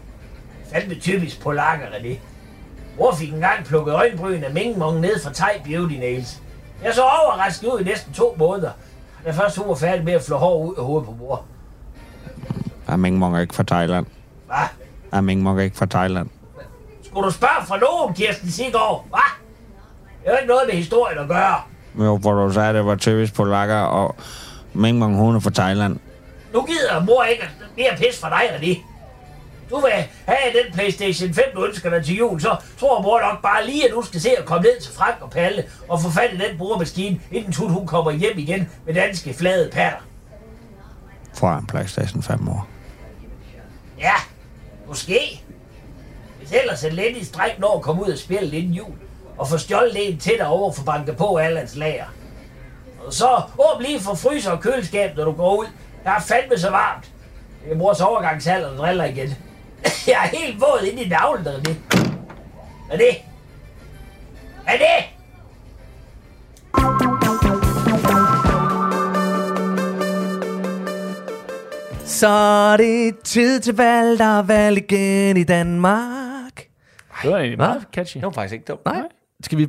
Fandme 0.72 0.96
typisk 0.96 1.42
polakkerne 1.42 1.96
det. 2.04 2.20
Mor 2.98 3.16
fik 3.16 3.34
engang 3.34 3.66
plukket 3.66 3.94
øjenbryn 3.94 4.44
af 4.44 4.54
Mingmong 4.54 5.00
ned 5.00 5.20
fra 5.24 5.34
Thai 5.34 5.52
Beauty 5.66 5.96
Nails. 5.96 6.42
Jeg 6.84 6.94
så 6.94 7.02
overrasket 7.02 7.68
ud 7.68 7.80
i 7.80 7.84
næsten 7.84 8.14
to 8.14 8.36
måneder, 8.40 8.72
da 9.26 9.32
først 9.32 9.58
hun 9.58 9.68
var 9.68 9.76
færdig 9.76 10.04
med 10.06 10.14
at 10.14 10.22
flå 10.22 10.38
hår 10.38 10.58
ud 10.58 10.76
af 10.78 10.84
hovedet 10.84 11.06
på 11.06 11.16
mor. 11.20 11.46
Er 12.88 12.96
Ming 12.96 13.18
Mong 13.18 13.42
ikke 13.42 13.56
fra 13.56 13.64
Thailand? 13.64 14.06
Hvad? 14.46 14.58
Er 15.12 15.22
Ming 15.22 15.42
Mong 15.42 15.62
ikke 15.62 15.78
fra 15.78 15.86
Thailand? 15.86 16.30
Skulle 17.04 17.26
du 17.26 17.32
spørge 17.32 17.66
fra 17.68 17.78
nogen, 17.78 18.14
Kirsten 18.16 18.52
Sigård? 18.52 19.06
Hvad? 19.10 19.20
Det 20.24 20.32
jo 20.32 20.36
ikke 20.38 20.48
noget 20.48 20.62
med 20.68 20.76
historien 20.76 21.18
at 21.18 21.28
gøre. 21.28 21.56
Jo, 22.00 22.18
hvor 22.18 22.32
du 22.32 22.54
sagde, 22.54 22.70
at 22.70 22.76
det 22.76 22.86
var 22.86 22.96
typisk 22.96 23.34
polakker, 23.34 23.76
og 23.80 24.16
Ming 24.74 24.98
Mong 25.00 25.16
hun 25.16 25.36
er 25.36 25.40
fra 25.40 25.50
Thailand. 25.50 26.00
Nu 26.54 26.62
gider 26.62 27.06
mor 27.06 27.24
ikke 27.24 27.44
mere 27.78 27.92
pis 27.98 28.20
fra 28.22 28.30
dig, 28.30 28.50
René. 28.50 28.91
Du 29.72 29.80
vil 29.80 29.92
have 30.26 30.64
den 30.64 30.74
Playstation 30.74 31.34
5, 31.34 31.44
du 31.56 31.66
ønsker 31.66 31.90
dig 31.90 32.06
til 32.06 32.16
jul, 32.16 32.42
så 32.42 32.56
tror 32.80 33.02
mor 33.02 33.20
nok 33.20 33.42
bare 33.42 33.66
lige, 33.66 33.86
at 33.86 33.92
du 33.92 34.02
skal 34.02 34.22
se 34.22 34.38
at 34.38 34.46
komme 34.46 34.64
ned 34.64 34.82
til 34.82 34.94
Frank 34.94 35.16
og 35.22 35.30
Palle 35.30 35.66
og 35.88 36.02
få 36.02 36.10
fat 36.10 36.34
i 36.34 36.38
den 36.38 36.58
boremaskine, 36.58 37.20
inden 37.32 37.54
Tut 37.54 37.72
hun 37.72 37.88
kommer 37.88 38.12
hjem 38.12 38.38
igen 38.38 38.70
med 38.86 38.94
danske 38.94 39.34
flade 39.34 39.70
patter. 39.70 40.00
Fra 41.34 41.58
en 41.58 41.68
Playstation 41.68 42.24
5 42.24 42.50
år. 42.50 42.68
Ja, 44.00 44.14
måske. 44.88 45.44
Hvis 46.40 46.52
ellers 46.52 46.84
en 46.84 46.94
lidt 46.94 47.18
i 47.18 47.26
stræk 47.26 47.60
når 47.60 47.76
at 47.78 47.82
komme 47.82 48.02
ud 48.06 48.12
og 48.12 48.18
spille 48.18 48.58
inden 48.58 48.74
jul, 48.74 48.94
og 49.38 49.48
få 49.48 49.58
stjålet 49.58 50.10
en 50.10 50.18
til 50.18 50.34
dig 50.38 50.48
over 50.48 50.72
for 50.72 50.84
banke 50.84 51.14
på 51.14 51.36
Allands 51.36 51.76
lager. 51.76 52.06
Og 53.06 53.14
så 53.14 53.42
åbn 53.58 53.84
lige 53.84 54.00
for 54.00 54.14
fryser 54.14 54.52
og 54.52 54.62
køleskab, 54.62 55.18
når 55.18 55.26
du 55.26 55.32
går 55.32 55.56
ud. 55.56 55.66
Der 56.04 56.12
er 56.12 56.20
fandme 56.20 56.58
så 56.58 56.70
varmt. 56.70 57.12
Det 57.64 57.72
er 57.72 57.76
mors 57.76 58.02
overgangsalder, 58.02 58.70
der 58.70 58.78
driller 58.78 59.06
igen. 59.06 59.36
Jeg 60.08 60.32
er 60.34 60.38
helt 60.38 60.62
våd 60.62 60.88
inde 60.92 61.04
i 61.04 61.08
navlen, 61.08 61.46
der 61.46 61.52
er 61.52 61.62
det. 61.62 61.78
Er 62.92 62.98
det? 62.98 63.16
Er 64.68 64.78
det? 64.78 65.06
Så 72.06 72.28
er 72.28 72.78
det 72.78 73.20
tid 73.24 73.60
til 73.60 73.76
valg, 73.76 74.20
der 74.20 74.40
er 74.40 74.42
valg 74.44 74.78
igen 74.78 75.38
i 75.38 75.44
Danmark. 75.44 76.68
Det 77.22 77.32
var 77.32 77.38
egentlig 77.38 77.58
meget 77.58 77.86
catchy. 77.94 78.18
Det 78.18 78.26
var 78.26 78.32
faktisk 78.32 78.54
ikke 78.54 78.66
dumt. 78.66 78.86
Nej. 78.86 79.02
Skal 79.44 79.58
vi... 79.58 79.68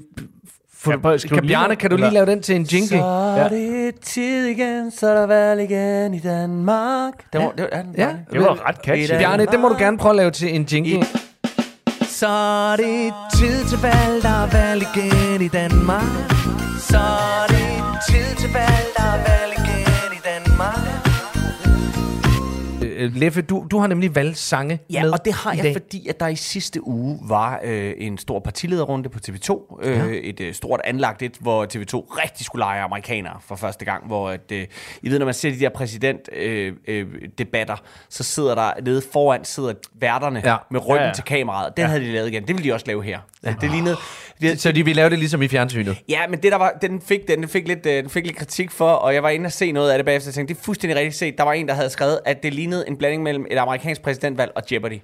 Få, 0.85 0.91
Kan 0.91 1.19
skrive 1.19 1.41
kan 1.41 1.49
Bjarne, 1.49 1.77
kan 1.77 1.91
du 1.91 1.97
lige 1.97 2.11
lave 2.11 2.27
den 2.27 2.43
til 2.43 2.57
en 2.57 2.63
jingle? 2.63 2.89
Så 2.89 3.05
er 3.37 3.49
det 3.49 3.95
tid 4.01 4.47
igen, 4.47 4.91
så 4.91 5.09
er 5.09 5.15
der 5.15 5.27
valg 5.27 5.61
igen 5.71 6.15
i 6.15 6.19
Danmark. 6.19 7.13
Det 7.33 7.41
var, 7.41 7.53
det 7.57 7.69
var, 7.73 7.79
ja, 7.79 7.83
den 7.83 7.95
Ja. 7.99 8.09
Det 8.33 8.41
var 8.41 8.69
ret 8.69 8.77
catchy. 8.85 9.09
Ja. 9.13 9.19
Bjarne, 9.19 9.47
det 9.47 9.61
må 9.61 9.69
du 9.69 9.77
gerne 9.79 9.99
prøve 9.99 10.11
at 10.11 10.17
lave 10.17 10.31
til 10.31 10.55
en 10.55 10.63
jingle. 10.63 11.07
Så 12.07 12.29
er 12.29 12.77
det 12.77 13.13
tid 13.39 13.65
til 13.69 13.79
valg, 13.83 14.23
der 14.23 14.29
er 14.45 14.51
valg 14.53 14.83
igen 14.97 15.43
i 15.43 15.49
Danmark. 15.49 16.03
Så 16.79 16.99
er 16.99 17.47
det 17.49 17.85
tid 18.09 18.37
til 18.41 18.51
valg, 18.53 18.87
der 18.97 19.05
er 19.05 19.17
valg 19.17 19.62
Leffe, 23.11 23.43
du, 23.43 23.67
du 23.71 23.79
har 23.79 23.87
nemlig 23.87 24.15
valgt 24.15 24.39
sange 24.39 24.79
Ja, 24.91 25.03
med 25.03 25.11
og 25.11 25.25
det 25.25 25.33
har 25.35 25.53
jeg, 25.55 25.65
dag. 25.65 25.73
fordi 25.73 26.09
at 26.09 26.21
der 26.21 26.27
i 26.29 26.37
sidste 26.37 26.87
uge 26.87 27.19
var 27.29 27.61
øh, 27.65 27.93
en 27.99 28.19
stor 28.19 28.39
partilederrunde 28.41 29.09
på 29.09 29.19
TV2. 29.29 29.81
Øh, 29.83 29.97
ja. 30.15 30.21
Et 30.23 30.41
øh, 30.41 30.55
stort 30.55 30.81
anlagt 30.85 31.23
et, 31.23 31.37
hvor 31.41 31.65
TV2 31.65 31.95
rigtig 31.97 32.47
skulle 32.47 32.61
lege 32.65 32.81
amerikanere 32.83 33.37
for 33.47 33.57
første 33.57 33.85
gang. 33.85 34.07
Hvor 34.07 34.31
at, 34.31 34.53
øh, 34.53 34.67
I 35.03 35.11
ved, 35.11 35.19
når 35.19 35.25
man 35.27 35.35
ser 35.35 35.51
de 35.51 35.61
der 35.61 35.69
præsidentdebatter, 35.69 36.73
øh, 36.89 37.07
øh, 37.23 37.29
debatter, 37.39 37.77
så 38.09 38.23
sidder 38.23 38.55
der 38.55 38.71
nede 38.85 39.03
foran 39.13 39.45
sidder 39.45 39.73
værterne 40.01 40.43
Ja. 40.45 40.57
med 40.71 40.81
ryggen 40.89 40.97
Ja, 41.03 41.07
ja, 41.07 41.13
til 41.15 41.25
kameraet. 41.25 41.77
Den 41.77 41.83
ja. 41.83 41.89
havde 41.89 42.01
de 42.05 42.13
lavet 42.13 42.29
igen. 42.29 42.43
Det 42.47 42.57
ville 42.57 42.71
de 42.71 42.75
også 42.75 42.87
lave 42.87 43.03
her. 43.05 43.19
Ja. 43.45 43.55
Det 43.61 43.71
lignede... 43.71 43.97
Det, 44.41 44.61
Så 44.61 44.73
de 44.73 44.85
vil 44.85 44.97
lave 44.97 45.11
det 45.11 45.19
ligesom 45.19 45.43
i 45.43 45.49
fjernsynet. 45.49 45.97
Ja, 46.09 46.27
men 46.29 46.43
det 46.43 46.53
der 46.53 46.59
var, 46.59 46.79
den 46.83 47.01
fik, 47.01 47.29
den 47.29 47.49
fik, 47.49 47.69
lidt, 47.69 47.87
øh, 47.87 48.03
den 48.03 48.11
fik 48.11 48.27
lidt 48.27 48.37
kritik 48.37 48.71
for, 48.71 48.89
og 48.91 49.15
jeg 49.15 49.23
var 49.23 49.29
inde 49.29 49.47
og 49.47 49.53
se 49.53 49.73
noget 49.73 49.91
af 49.91 49.99
det 49.99 50.05
bagefter, 50.05 50.31
og 50.31 50.35
tænkte, 50.35 50.55
det 50.55 50.61
er 50.61 50.65
fuldstændig 50.65 50.97
rigtigt 50.97 51.15
set. 51.17 51.39
Der 51.39 51.45
var 51.45 51.53
en, 51.53 51.69
der 51.69 51.75
havde 51.75 51.91
skrevet, 51.91 52.21
at 52.25 52.43
det 52.43 52.55
lignede 52.55 52.85
en 52.93 52.99
blanding 52.99 53.23
mellem 53.23 53.47
et 53.51 53.59
amerikansk 53.59 54.03
præsidentvalg 54.03 54.53
og 54.57 54.63
Jeopardy. 54.73 55.01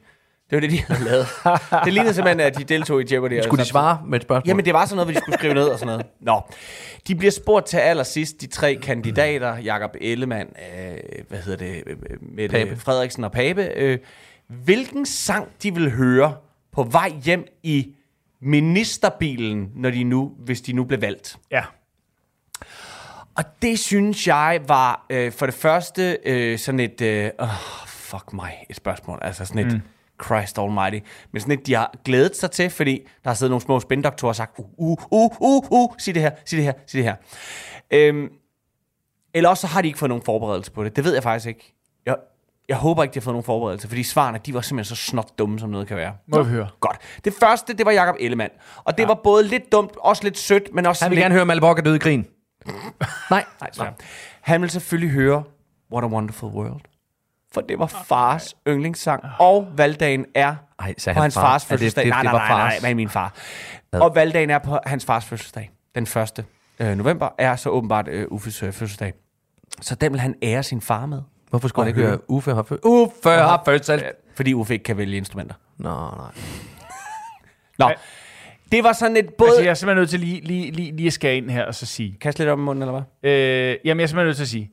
Det 0.50 0.56
var 0.56 0.60
det, 0.60 0.70
de 0.70 0.78
havde 0.88 1.04
lavet. 1.04 1.26
det 1.84 1.92
lignede 1.92 2.14
simpelthen, 2.14 2.40
at 2.40 2.58
de 2.58 2.64
deltog 2.64 3.02
i 3.02 3.04
Jeopardy. 3.14 3.40
Skulle 3.42 3.60
de 3.60 3.64
Så- 3.64 3.70
svare 3.70 4.02
med 4.06 4.18
et 4.18 4.22
spørgsmål? 4.22 4.48
Jamen, 4.48 4.64
det 4.64 4.74
var 4.74 4.84
sådan 4.86 4.96
noget, 4.96 5.06
hvor 5.06 5.12
de 5.12 5.18
skulle 5.20 5.38
skrive 5.38 5.54
ned 5.54 5.64
og 5.68 5.78
sådan 5.78 5.86
noget. 5.92 6.06
Nå. 6.20 6.40
De 7.08 7.14
bliver 7.14 7.30
spurgt 7.30 7.66
til 7.66 7.76
allersidst, 7.76 8.40
de 8.40 8.46
tre 8.46 8.74
kandidater, 8.74 9.56
Jakob 9.56 9.90
Ellemann, 10.00 10.48
øh, 10.78 10.98
hvad 11.28 11.38
hedder 11.38 11.58
det, 11.66 11.82
øh, 11.86 11.96
Mette 12.20 12.52
Pape. 12.64 12.76
Frederiksen 12.76 13.24
og 13.24 13.32
Pape, 13.32 13.68
øh, 13.76 13.98
hvilken 14.48 15.06
sang 15.06 15.48
de 15.62 15.74
vil 15.74 15.90
høre 15.90 16.34
på 16.72 16.82
vej 16.82 17.12
hjem 17.24 17.44
i 17.62 17.88
ministerbilen, 18.40 19.70
når 19.76 19.90
de 19.90 20.04
nu, 20.04 20.32
hvis 20.38 20.60
de 20.60 20.72
nu 20.72 20.84
blev 20.84 21.00
valgt. 21.02 21.36
Ja. 21.50 21.62
Og 23.38 23.44
det 23.62 23.78
synes 23.78 24.26
jeg 24.26 24.60
var 24.68 25.06
øh, 25.10 25.32
for 25.32 25.46
det 25.46 25.54
første 25.54 26.18
øh, 26.24 26.58
sådan 26.58 26.80
et, 26.80 27.00
øh, 27.00 27.30
oh, 27.38 27.48
fuck 27.86 28.32
mig, 28.32 28.66
et 28.70 28.76
spørgsmål. 28.76 29.18
Altså 29.22 29.44
sådan 29.44 29.66
et, 29.66 29.72
mm. 29.72 29.80
Christ 30.24 30.58
almighty. 30.58 30.98
Men 31.32 31.40
sådan 31.40 31.58
et, 31.58 31.66
de 31.66 31.74
har 31.74 31.94
glædet 32.04 32.36
sig 32.36 32.50
til, 32.50 32.70
fordi 32.70 33.08
der 33.24 33.30
har 33.30 33.34
siddet 33.34 33.50
nogle 33.50 33.62
små 33.62 33.80
spændoktorer 33.80 34.28
og 34.28 34.36
sagt, 34.36 34.58
uh, 34.58 34.66
uh, 34.78 34.98
uh, 35.10 35.32
uh, 35.40 35.64
uh, 35.70 35.90
sig 35.98 36.14
det 36.14 36.22
her, 36.22 36.30
sig 36.44 36.56
det 36.56 36.64
her, 36.64 36.72
sig 36.86 36.98
det 36.98 37.04
her. 37.04 37.14
Øhm, 37.90 38.28
eller 39.34 39.48
også 39.48 39.60
så 39.60 39.66
har 39.66 39.82
de 39.82 39.88
ikke 39.88 39.98
fået 39.98 40.08
nogen 40.08 40.24
forberedelse 40.24 40.72
på 40.72 40.84
det. 40.84 40.96
Det 40.96 41.04
ved 41.04 41.14
jeg 41.14 41.22
faktisk 41.22 41.46
ikke. 41.46 41.74
Jeg, 42.06 42.16
jeg 42.68 42.76
håber 42.76 43.02
ikke, 43.02 43.14
de 43.14 43.18
har 43.18 43.24
fået 43.24 43.34
nogen 43.34 43.44
forberedelse, 43.44 43.88
fordi 43.88 44.02
svarene, 44.02 44.38
de 44.46 44.54
var 44.54 44.60
simpelthen 44.60 44.96
så 44.96 45.02
snot 45.02 45.38
dumme, 45.38 45.58
som 45.58 45.70
noget 45.70 45.88
kan 45.88 45.96
være. 45.96 46.12
Må 46.26 46.42
vi 46.42 46.50
høre. 46.50 46.68
Godt. 46.80 46.96
Det 47.24 47.34
første, 47.40 47.72
det 47.72 47.86
var 47.86 47.92
Jakob 47.92 48.16
Ellemann. 48.20 48.52
Og 48.84 48.98
det 48.98 49.02
ja. 49.02 49.08
var 49.08 49.20
både 49.24 49.44
lidt 49.44 49.72
dumt, 49.72 49.92
også 50.00 50.24
lidt 50.24 50.38
sødt, 50.38 50.74
men 50.74 50.86
også 50.86 51.04
Han 51.04 51.10
vil 51.10 51.16
lidt... 51.16 51.24
gerne 51.24 51.34
høre 51.34 51.46
Malborg 51.46 51.78
er 51.78 51.82
død 51.82 51.94
i 51.94 51.98
grin. 51.98 52.26
Nej. 53.30 53.44
Nej, 53.60 53.70
sorry. 53.72 53.86
Han 54.40 54.62
vil 54.62 54.70
selvfølgelig 54.70 55.10
høre 55.10 55.42
What 55.92 56.04
a 56.04 56.06
Wonderful 56.06 56.48
World. 56.48 56.80
For 57.52 57.60
det 57.60 57.78
var 57.78 57.86
fars 57.86 58.54
yndlingssang, 58.68 59.24
og 59.40 59.68
valgdagen 59.76 60.26
er 60.34 60.54
Ej, 60.78 60.94
på 61.04 61.10
han 61.10 61.22
hans 61.22 61.34
far? 61.34 61.40
fars 61.42 61.62
det- 61.62 61.68
fødselsdag. 61.68 62.04
det- 62.04 62.10
nej, 62.10 62.22
det 62.22 62.32
nej, 62.32 62.48
nej, 62.48 62.58
nej, 62.58 62.70
fars? 62.70 62.82
nej, 62.82 62.94
min 62.94 63.08
far. 63.08 63.34
Og 63.92 64.14
valgdagen 64.14 64.50
er 64.50 64.58
på 64.58 64.78
hans 64.86 65.04
fars 65.04 65.24
fødselsdag. 65.24 65.70
Den 65.94 66.02
1. 66.02 66.44
Øh, 66.78 66.96
november 66.96 67.28
er 67.38 67.56
så 67.56 67.70
åbenbart 67.70 68.08
øh, 68.08 68.26
Uffes 68.30 68.62
øh, 68.62 68.72
fødselsdag. 68.72 69.12
Så 69.80 69.94
den 69.94 70.12
vil 70.12 70.20
han 70.20 70.34
ære 70.42 70.62
sin 70.62 70.80
far 70.80 71.06
med. 71.06 71.22
Hvorfor 71.50 71.68
skulle 71.68 71.84
han 71.92 71.96
ikke 71.98 72.08
høre. 72.08 72.30
Uffe 72.30 72.54
har 72.54 72.62
født? 72.62 72.80
Uffe 72.84 73.28
har. 73.30 73.68
Øh, 73.68 74.00
Fordi 74.36 74.54
Uffe 74.54 74.74
ikke 74.74 74.82
kan 74.84 74.96
vælge 74.96 75.16
instrumenter. 75.16 75.54
Nå, 75.76 75.90
nej. 75.90 76.30
Nå. 77.78 77.90
Det 78.72 78.84
var 78.84 78.92
sådan 78.92 79.16
et 79.16 79.34
både... 79.34 79.50
Altså, 79.50 79.62
jeg 79.62 79.70
er 79.70 79.74
simpelthen 79.74 80.00
nødt 80.00 80.10
til 80.10 80.20
lige, 80.20 80.40
lige, 80.40 80.70
lige, 80.70 80.96
lige 80.96 81.06
at 81.06 81.12
skære 81.12 81.36
ind 81.36 81.50
her 81.50 81.64
og 81.64 81.74
så 81.74 81.86
sige. 81.86 82.16
Kast 82.20 82.38
lidt 82.38 82.48
op 82.48 82.58
i 82.58 82.62
munden, 82.62 82.82
eller 82.82 83.04
hvad? 83.20 83.30
Øh, 83.30 83.76
jamen, 83.84 84.00
jeg 84.00 84.04
er 84.04 84.06
simpelthen 84.06 84.26
nødt 84.26 84.36
til 84.36 84.44
at 84.44 84.48
sige. 84.48 84.70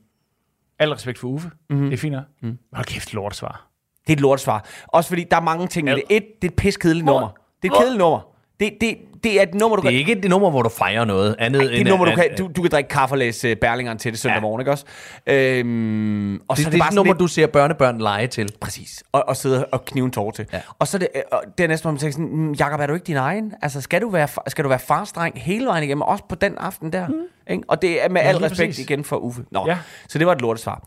Al 0.78 0.92
respekt 0.92 1.18
for 1.18 1.28
Uffe. 1.28 1.50
Mm-hmm. 1.70 1.84
Det 1.86 1.92
er 1.92 1.98
fint 1.98 2.12
nok. 2.12 2.24
Mm. 2.42 2.58
Hold 2.72 2.86
kæft, 2.86 3.14
lort 3.14 3.36
svar. 3.36 3.70
Det 4.06 4.12
er 4.12 4.16
et 4.16 4.20
lortsvar. 4.20 4.68
Også 4.86 5.08
fordi, 5.08 5.24
der 5.30 5.36
er 5.36 5.40
mange 5.40 5.66
ting 5.66 5.88
i 5.88 5.92
det. 5.92 6.02
Et, 6.10 6.24
det 6.42 6.48
er 6.48 6.52
et 6.52 6.56
pis 6.56 6.76
kedeligt 6.76 7.06
nummer. 7.06 7.28
Det 7.62 7.68
er 7.70 7.72
et 7.74 7.78
kedeligt 7.80 7.98
nummer. 7.98 8.35
Det, 8.60 8.72
det, 8.80 8.96
det 9.24 9.38
er 9.38 9.42
et 9.42 9.54
nummer, 9.54 9.76
du 9.76 9.82
Det 9.82 9.88
er 9.88 9.92
kan... 9.92 9.98
ikke 9.98 10.12
et 10.12 10.30
nummer, 10.30 10.50
hvor 10.50 10.62
du 10.62 10.68
fejrer 10.68 11.04
noget 11.04 11.36
andet 11.38 11.60
Det 11.62 11.76
er 11.76 11.80
et 11.80 11.86
nummer, 11.86 12.06
du 12.06 12.12
kan, 12.14 12.24
du, 12.38 12.50
du 12.56 12.62
kan 12.62 12.70
drikke 12.70 12.88
kaffe 12.88 13.12
og 13.12 13.18
læse 13.18 13.52
uh, 13.52 13.56
Berlingeren 13.60 13.98
til 13.98 14.12
det 14.12 14.20
søndag 14.20 14.36
Ja. 14.36 14.40
morgen, 14.40 14.60
ikke 14.60 14.70
også? 14.70 14.84
Øhm, 15.26 16.34
og 16.36 16.56
Det, 16.56 16.58
så 16.58 16.64
det, 16.64 16.72
det 16.72 16.78
er 16.78 16.82
bare 16.82 16.88
et 16.88 16.94
nummer, 16.94 17.12
lidt- 17.12 17.20
du 17.20 17.26
ser 17.26 17.46
børnebørn 17.46 17.98
lege 17.98 18.26
til. 18.26 18.48
Præcis. 18.60 19.04
Og, 19.12 19.28
og 19.28 19.36
sidde 19.36 19.66
og 19.66 19.84
knive 19.84 20.04
en 20.04 20.10
tårer 20.10 20.30
til. 20.30 20.46
Ja. 20.52 20.60
Og 20.78 20.88
så 20.88 20.96
er 20.96 20.98
det, 20.98 21.08
øh, 21.14 21.22
og 21.32 21.42
det 21.58 21.64
er 21.64 21.68
næsten, 21.68 21.84
hvor 21.84 21.90
man 21.92 21.98
tænker 22.00 22.12
sådan, 22.12 22.28
"Mm, 22.36 22.52
Jakob, 22.52 22.80
er 22.80 22.86
du 22.86 22.94
ikke 22.94 23.04
din 23.06 23.16
egen? 23.16 23.52
Altså, 23.62 23.80
skal 23.80 24.00
du 24.02 24.08
være, 24.10 24.28
skal 24.46 24.64
du 24.64 24.68
være 24.68 24.78
farstreng 24.78 25.40
hele 25.42 25.66
vejen 25.66 25.84
igennem, 25.84 26.02
også 26.02 26.24
på 26.28 26.34
den 26.34 26.58
aften 26.58 26.92
der? 26.92 27.08
Mm. 27.08 27.14
Ikke? 27.50 27.62
Og 27.68 27.82
det 27.82 28.04
er 28.04 28.08
med 28.08 28.20
Ja, 28.20 28.28
al 28.28 28.36
respekt 28.36 28.68
præcis. 28.68 28.84
igen 28.84 29.04
for 29.04 29.16
Uffe. 29.16 29.42
Nå, 29.50 29.64
Ja. 29.66 29.78
så 30.08 30.18
det 30.18 30.26
var 30.26 30.32
et 30.32 30.40
lortesvar. 30.40 30.82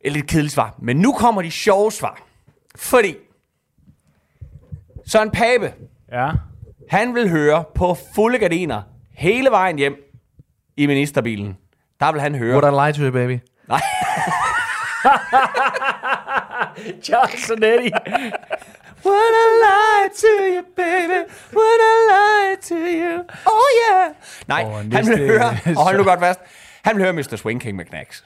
Et 0.00 0.12
lidt 0.12 0.26
kedeligt 0.26 0.54
svar. 0.54 0.74
Men 0.82 0.96
nu 0.96 1.12
kommer 1.12 1.42
de 1.42 1.50
sjove 1.50 1.92
svar. 1.92 2.22
Fordi 2.76 3.14
Søren 5.06 5.30
Pape, 5.30 5.72
Ja. 6.12 6.30
Han 6.90 7.14
vil 7.14 7.30
høre 7.30 7.64
på 7.74 7.96
fulde 8.14 8.38
gardiner 8.38 8.82
hele 9.14 9.50
vejen 9.50 9.76
hjem 9.78 9.96
i 10.76 10.86
ministerbilen. 10.86 11.56
Der 12.00 12.12
vil 12.12 12.20
han 12.20 12.34
høre... 12.34 12.62
Would 12.62 12.72
I 12.72 12.76
lie 12.86 12.92
to 12.92 13.02
you, 13.02 13.10
baby? 13.12 13.38
Nej. 13.68 13.80
Johnson 17.08 17.62
Eddie. 17.62 17.92
Would 19.04 19.34
I 19.44 19.46
lie 19.64 20.08
to 20.22 20.32
you, 20.54 20.62
baby? 20.76 21.20
Would 21.52 21.80
I 21.80 21.94
lie 22.12 22.56
to 22.68 22.74
you? 22.74 23.24
Oh 23.46 23.68
yeah! 23.80 24.10
Nej, 24.46 24.62
oh, 24.64 24.92
han 24.92 25.06
vil 25.08 25.18
høre, 25.18 25.56
og 25.76 25.82
hold 25.84 25.96
nu 25.96 26.04
godt 26.04 26.20
fast, 26.20 26.40
han 26.82 26.96
vil 26.96 27.04
høre 27.04 27.12
Mr. 27.12 27.36
Swing 27.36 27.60
King 27.60 27.76
med 27.76 27.84
Knacks. 27.84 28.24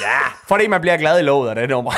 ja, 0.00 0.18
fordi 0.48 0.66
man 0.66 0.80
bliver 0.80 0.96
glad 0.96 1.18
i 1.20 1.22
låget 1.22 1.48
af 1.50 1.54
det 1.56 1.68
nummer. 1.68 1.92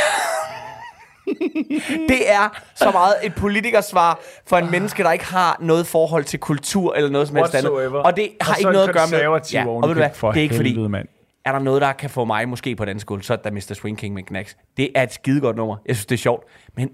det 2.11 2.33
er 2.33 2.63
så 2.75 2.91
meget 2.91 3.15
et 3.23 3.35
politikersvar 3.35 4.21
for 4.47 4.57
en 4.57 4.71
menneske, 4.71 5.03
der 5.03 5.13
ikke 5.13 5.25
har 5.25 5.57
noget 5.61 5.87
forhold 5.87 6.25
til 6.25 6.41
kultur 6.41 6.95
eller 6.95 7.11
noget 7.11 7.29
som 7.29 7.37
helst 7.37 7.55
andet. 7.55 7.73
Og 7.73 8.17
det 8.17 8.31
har 8.41 8.53
Og 8.53 8.59
ikke 8.59 8.73
noget 8.73 8.89
at 8.89 8.95
gøre 8.95 9.07
med... 9.11 9.41
Ja, 9.53 9.67
og 9.67 9.89
ved 9.89 9.95
du 9.95 10.01
hvad, 10.01 10.11
For 10.15 10.33
det 10.33 10.39
er 10.39 10.43
ikke 10.43 10.55
fordi, 10.55 10.69
helvede, 10.69 10.89
mand. 10.89 11.09
er 11.45 11.53
der 11.53 11.59
noget, 11.59 11.83
der 11.83 11.93
kan 11.93 12.11
få 12.11 12.25
mig 12.25 12.49
måske 12.49 12.77
på 12.77 12.85
den 12.85 13.01
skole, 13.01 13.23
så 13.23 13.33
er 13.33 13.37
da 13.37 13.51
Mr. 13.51 13.75
Swing 13.75 13.99
King 13.99 14.15
med 14.15 14.23
Knacks. 14.23 14.57
Det 14.77 14.91
er 14.95 15.03
et 15.03 15.13
skidegodt 15.13 15.57
nummer. 15.57 15.77
Jeg 15.87 15.97
synes, 15.97 16.07
det 16.07 16.15
er 16.15 16.19
sjovt. 16.19 16.45
Men 16.77 16.91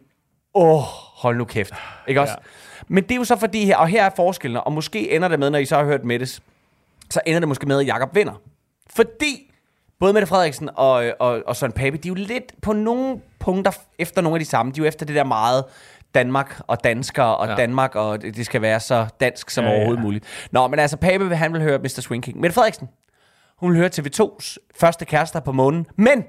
åh, 0.55 0.81
hold 1.17 1.37
nu 1.37 1.45
kæft. 1.45 1.75
Ikke 2.09 2.21
også? 2.21 2.35
Ja. 2.39 2.45
Men 2.89 3.03
det 3.03 3.11
er 3.11 3.17
jo 3.17 3.25
så 3.25 3.37
fordi 3.37 3.65
her, 3.65 3.77
og 3.77 3.89
her 3.89 4.05
er 4.05 4.11
forskellen, 4.17 4.61
og 4.65 4.73
måske 4.73 5.11
ender 5.11 5.29
det 5.29 5.39
med, 5.39 5.51
når 5.51 5.59
I 5.59 5.65
så 5.65 5.77
har 5.77 5.85
hørt 5.85 6.05
Mettes, 6.05 6.43
så 7.11 7.21
ender 7.27 7.41
det 7.41 7.49
måske 7.49 7.67
med, 7.67 7.81
at 7.81 7.87
Jacob 7.87 8.15
vinder. 8.15 8.41
Fordi 8.91 9.50
både 10.01 10.13
Mette 10.13 10.27
Frederiksen 10.27 10.71
og, 10.77 11.13
og, 11.21 11.43
og 11.47 11.57
Søren 11.57 11.73
Pape, 11.73 11.97
de 11.97 12.09
er 12.09 12.11
jo 12.11 12.15
lidt 12.15 12.53
på 12.63 12.73
nogle 12.73 13.21
punkter 13.39 13.73
efter 13.99 14.23
nogle 14.23 14.37
af 14.37 14.41
de 14.41 14.45
samme. 14.47 14.73
De 14.73 14.81
er 14.81 14.85
jo 14.85 14.89
efter 14.89 15.07
det 15.07 15.17
der 15.17 15.25
meget 15.25 15.65
Danmark 16.15 16.61
og 16.67 16.85
danskere 16.85 17.37
og 17.37 17.49
Ja. 17.49 17.55
Danmark, 17.55 17.95
og 17.95 18.23
det 18.23 18.47
skal 18.47 18.63
være 18.63 18.81
så 18.81 19.07
dansk 19.21 19.51
som 19.51 19.65
Ja, 19.65 19.71
overhovedet 19.71 20.03
muligt. 20.03 20.25
Nå, 20.51 20.67
men 20.69 20.79
altså 20.79 20.97
Pape, 20.97 21.29
vil- 21.29 21.37
han 21.37 21.53
vil 21.53 21.63
høre 21.63 21.79
Mr. 21.79 22.01
Swing 22.01 22.23
King. 22.25 22.41
Mette 22.41 22.55
Frederiksen, 22.55 22.89
hun 23.59 23.71
vil 23.71 23.79
høre 23.79 23.91
TV2's 23.99 24.57
første 24.81 25.05
kærester 25.05 25.41
på 25.41 25.53
månen, 25.53 25.87
men 25.97 26.25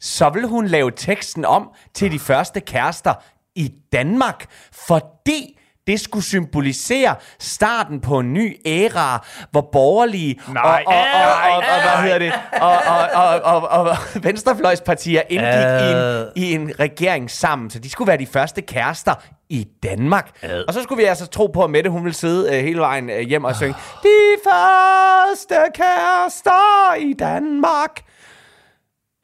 så 0.00 0.30
vil 0.30 0.46
hun 0.46 0.66
lave 0.66 0.90
teksten 0.90 1.44
om 1.44 1.70
til 1.94 2.12
de 2.12 2.18
første 2.18 2.60
kærester 2.60 3.14
i 3.54 3.74
Danmark, 3.92 4.46
fordi 4.72 5.55
det 5.86 6.00
skulle 6.00 6.24
symbolisere 6.24 7.14
starten 7.38 8.00
på 8.00 8.18
en 8.18 8.32
ny 8.32 8.56
æra, 8.66 9.26
hvor 9.50 9.68
borgerlige 9.72 10.40
Nej, 10.52 10.84
og, 10.86 10.92
og, 10.94 11.00
og, 11.00 11.04
nej, 11.04 11.50
og, 11.50 11.56
og, 11.56 11.62
hvad 11.62 12.02
hedder 12.02 12.18
det, 12.18 12.32
og, 12.52 12.70
og, 12.70 13.08
og, 13.14 13.40
og, 13.40 13.68
og, 13.68 13.88
og 13.90 13.96
venstrefløjspartier 14.22 15.22
indgik 15.28 15.46
i, 15.86 15.92
en, 15.92 16.26
i 16.36 16.52
en 16.54 16.80
regering 16.80 17.30
sammen, 17.30 17.70
så 17.70 17.78
de 17.78 17.90
skulle 17.90 18.08
være 18.08 18.18
de 18.18 18.26
første 18.26 18.62
kærester 18.62 19.14
i 19.48 19.66
Danmark. 19.82 20.44
Og 20.68 20.74
så 20.74 20.82
skulle 20.82 21.02
vi 21.02 21.04
altså 21.04 21.26
tro 21.26 21.46
på, 21.46 21.64
at 21.64 21.70
Mette 21.70 21.90
hun 21.90 22.04
ville 22.04 22.14
sidde 22.14 22.56
øh, 22.56 22.64
hele 22.64 22.80
vejen 22.80 23.10
øh, 23.10 23.20
hjem 23.20 23.44
og 23.44 23.56
synge 23.56 23.74
De 24.02 24.50
første 24.50 25.54
kærester 25.74 26.94
i 26.94 27.12
Danmark. 27.12 28.02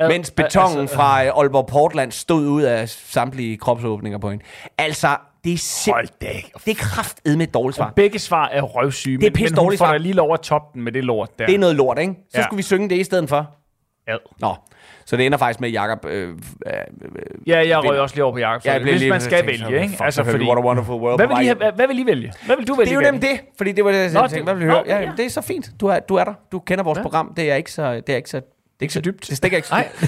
Mens 0.08 0.30
betongen 0.30 0.80
altså, 0.80 0.96
fra 0.96 1.24
øh, 1.24 1.30
Aalborg 1.38 1.66
Portland 1.66 2.12
stod 2.12 2.46
ud 2.46 2.62
af 2.62 2.88
samtlige 2.88 3.56
kropsåbninger 3.56 4.18
på 4.18 4.30
hende. 4.30 4.44
Altså, 4.78 5.16
det 5.44 5.52
er 5.52 5.58
simpelthen... 5.58 6.42
Det 6.64 6.70
er 6.70 6.74
kraftedme 6.74 7.44
et 7.44 7.54
dårligt 7.54 7.76
svar. 7.76 7.92
Begge 7.96 8.18
svar 8.18 8.48
er 8.48 8.62
røvsyge, 8.62 9.18
Det 9.18 9.26
er 9.26 9.30
men, 9.34 9.42
men 9.54 9.58
hun 9.58 9.70
får 9.72 9.76
svar. 9.76 9.98
lige 9.98 10.12
lov 10.14 10.34
at 10.34 10.40
toppe 10.40 10.74
den 10.74 10.82
med 10.82 10.92
det 10.92 11.04
lort 11.04 11.38
der. 11.38 11.46
Det 11.46 11.54
er 11.54 11.58
noget 11.58 11.76
lort, 11.76 11.98
ikke? 11.98 12.14
Så 12.30 12.38
Ja. 12.38 12.42
skulle 12.44 12.56
vi 12.58 12.62
synge 12.62 12.88
det 12.90 12.96
i 12.96 13.04
stedet 13.04 13.28
for. 13.28 13.50
Ad. 14.08 14.18
Nå, 14.40 14.54
så 15.04 15.16
det 15.16 15.26
ender 15.26 15.38
faktisk 15.38 15.60
med, 15.60 15.68
at 15.68 15.74
Jacob... 15.74 16.04
Øh, 16.04 16.28
øh, 16.28 16.36
Ja, 17.46 17.68
jeg 17.68 17.84
røg 17.84 18.00
også 18.00 18.14
lige 18.14 18.24
over 18.24 18.32
på 18.32 18.38
Jacob. 18.38 18.64
jeg 18.64 18.72
Ja, 18.76 18.82
hvis 18.82 19.00
lige- 19.00 19.10
man 19.10 19.20
skal 19.20 19.46
vælge, 19.46 19.58
så, 19.58 19.68
ikke? 19.68 19.96
Altså, 20.00 20.24
fordi, 20.24 20.44
What 20.44 20.58
a 20.58 20.60
Wonderful 20.60 20.94
World 21.00 21.18
hvad 21.18 21.26
vil, 21.28 21.36
I 21.42 21.46
have, 21.46 21.72
hvad 21.74 21.86
vil 21.86 21.98
I 21.98 22.06
vælge? 22.06 22.32
Hvad 22.46 22.56
vil 22.56 22.68
du 22.68 22.74
vælge? 22.74 22.90
Det 22.90 22.96
er 23.02 23.06
jo 23.06 23.12
nemt 23.12 23.22
det, 23.22 23.40
fordi 23.56 23.72
det 23.72 23.84
var 23.84 23.92
det, 23.92 23.98
jeg 24.14 24.30
tænkte. 24.30 24.42
Hvad 24.42 24.54
vil 24.54 24.66
du 24.66 24.72
høre? 24.72 24.82
Ja, 24.86 25.00
ja. 25.00 25.10
det 25.16 25.24
er 25.24 25.30
så 25.30 25.40
fint. 25.40 25.70
Du 25.80 25.86
er, 25.86 25.98
du 25.98 26.14
er 26.14 26.24
der. 26.24 26.34
Du 26.52 26.58
kender 26.58 26.84
vores 26.84 26.96
Ja. 26.98 27.02
program. 27.02 27.32
Det 27.36 27.50
er 27.50 27.54
ikke 27.54 27.72
så... 27.72 27.94
Det 27.94 28.08
er 28.08 28.16
ikke 28.16 28.30
så... 28.30 28.36
Det 28.36 28.44
er 28.80 28.82
ikke 28.82 28.94
så 28.94 29.00
dybt. 29.00 29.28
Det 29.28 29.36
stikker 29.36 29.56
ikke 29.58 29.68
så 29.68 29.74
Nej. 29.74 29.88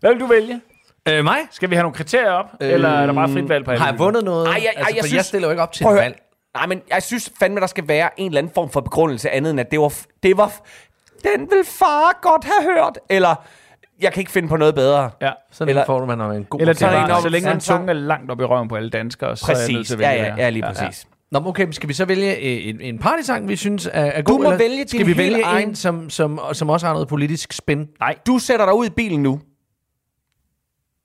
Hvad 0.00 0.10
vil 0.12 0.20
du 0.20 0.26
vælge? 0.26 0.60
Øh, 1.08 1.24
mig? 1.24 1.38
Skal 1.50 1.70
vi 1.70 1.74
have 1.74 1.82
nogle 1.82 1.94
kriterier 1.94 2.30
op? 2.30 2.46
Øh, 2.60 2.68
eller 2.72 2.88
er 2.88 3.06
der 3.06 3.12
bare 3.12 3.28
frit 3.28 3.48
valg 3.48 3.64
på 3.64 3.70
alle? 3.70 3.80
Har 3.84 3.90
jeg 3.90 3.98
vundet 3.98 4.24
noget? 4.24 4.46
Ej, 4.46 4.52
jeg- 4.54 4.62
ej, 4.64 4.68
altså, 4.76 4.80
jeg 4.80 4.86
for 4.92 4.96
jeg 4.96 5.08
synes- 5.08 5.26
stiller 5.26 5.48
jo 5.48 5.50
ikke 5.50 5.62
op 5.62 5.72
til 5.72 5.86
et 5.86 5.94
valg. 5.94 6.20
Nej, 6.56 6.66
men 6.66 6.80
jeg 6.94 7.02
synes 7.02 7.32
fandme, 7.38 7.60
der 7.60 7.66
skal 7.66 7.88
være 7.88 8.20
en 8.20 8.26
eller 8.26 8.38
anden 8.38 8.52
form 8.54 8.70
for 8.70 8.80
begrundelse 8.80 9.30
andet 9.30 9.50
end, 9.50 9.60
at 9.60 9.70
det 9.70 9.80
var... 9.80 9.92
Det 10.22 10.36
var 10.36 10.52
den 11.22 11.40
vil 11.40 11.64
far 11.64 12.18
godt 12.22 12.44
have 12.44 12.74
hørt. 12.74 12.98
Eller 13.10 13.34
jeg 14.00 14.12
kan 14.12 14.20
ikke 14.20 14.32
finde 14.32 14.48
på 14.48 14.56
noget 14.56 14.74
bedre. 14.74 15.10
Ja. 15.22 15.30
Sådan 15.52 15.68
Eller- 15.68 15.84
får 15.86 16.04
man 16.04 16.20
en 16.20 16.44
god 16.44 16.60
Eller 16.60 16.74
Sådan 16.74 17.04
en 17.04 17.10
om- 17.10 17.22
så 17.22 17.28
længe 17.28 17.60
så- 17.60 17.72
tunge 17.72 17.88
er 17.90 17.92
langt 17.94 18.30
op 18.30 18.40
i 18.40 18.44
røven 18.44 18.68
på 18.68 18.76
alle 18.76 18.90
danskere, 18.90 19.36
så 19.36 19.46
er 19.52 19.56
jeg 19.56 19.68
nødt 19.68 19.76
Præcis. 19.78 19.88
til 19.88 19.94
at 19.94 20.00
Ja, 20.00 20.08
vælge 20.10 20.22
ja, 20.22 20.28
det 20.28 20.36
her. 20.36 20.44
ja, 20.44 20.50
lige 20.50 20.62
præcis. 20.62 21.06
Nå, 21.32 21.40
men 21.40 21.48
okay, 21.48 21.64
men 21.64 21.72
skal 21.72 21.88
vi 21.88 21.94
så 21.94 22.04
vælge 22.04 22.36
øh, 22.36 22.68
en, 22.68 22.80
en 22.80 22.98
partysang, 22.98 23.48
vi 23.48 23.56
synes 23.56 23.86
er, 23.86 23.90
er 23.92 24.22
Du 24.22 24.32
god? 24.32 24.38
må 24.42 24.44
eller 24.44 24.58
vælge 24.58 24.88
Skal 24.88 25.06
vi 25.06 25.16
vælge 25.16 25.42
egen- 25.44 25.68
en, 25.68 25.74
som, 25.74 26.10
som, 26.10 26.40
som 26.52 26.70
også 26.70 26.86
har 26.86 26.92
noget 26.92 27.08
politisk 27.08 27.52
spin? 27.52 27.88
Nej. 28.00 28.16
Du 28.26 28.38
sætter 28.38 28.66
dig 28.66 28.74
ud 28.74 28.86
i 28.86 28.90
bilen 28.90 29.22
nu. 29.22 29.40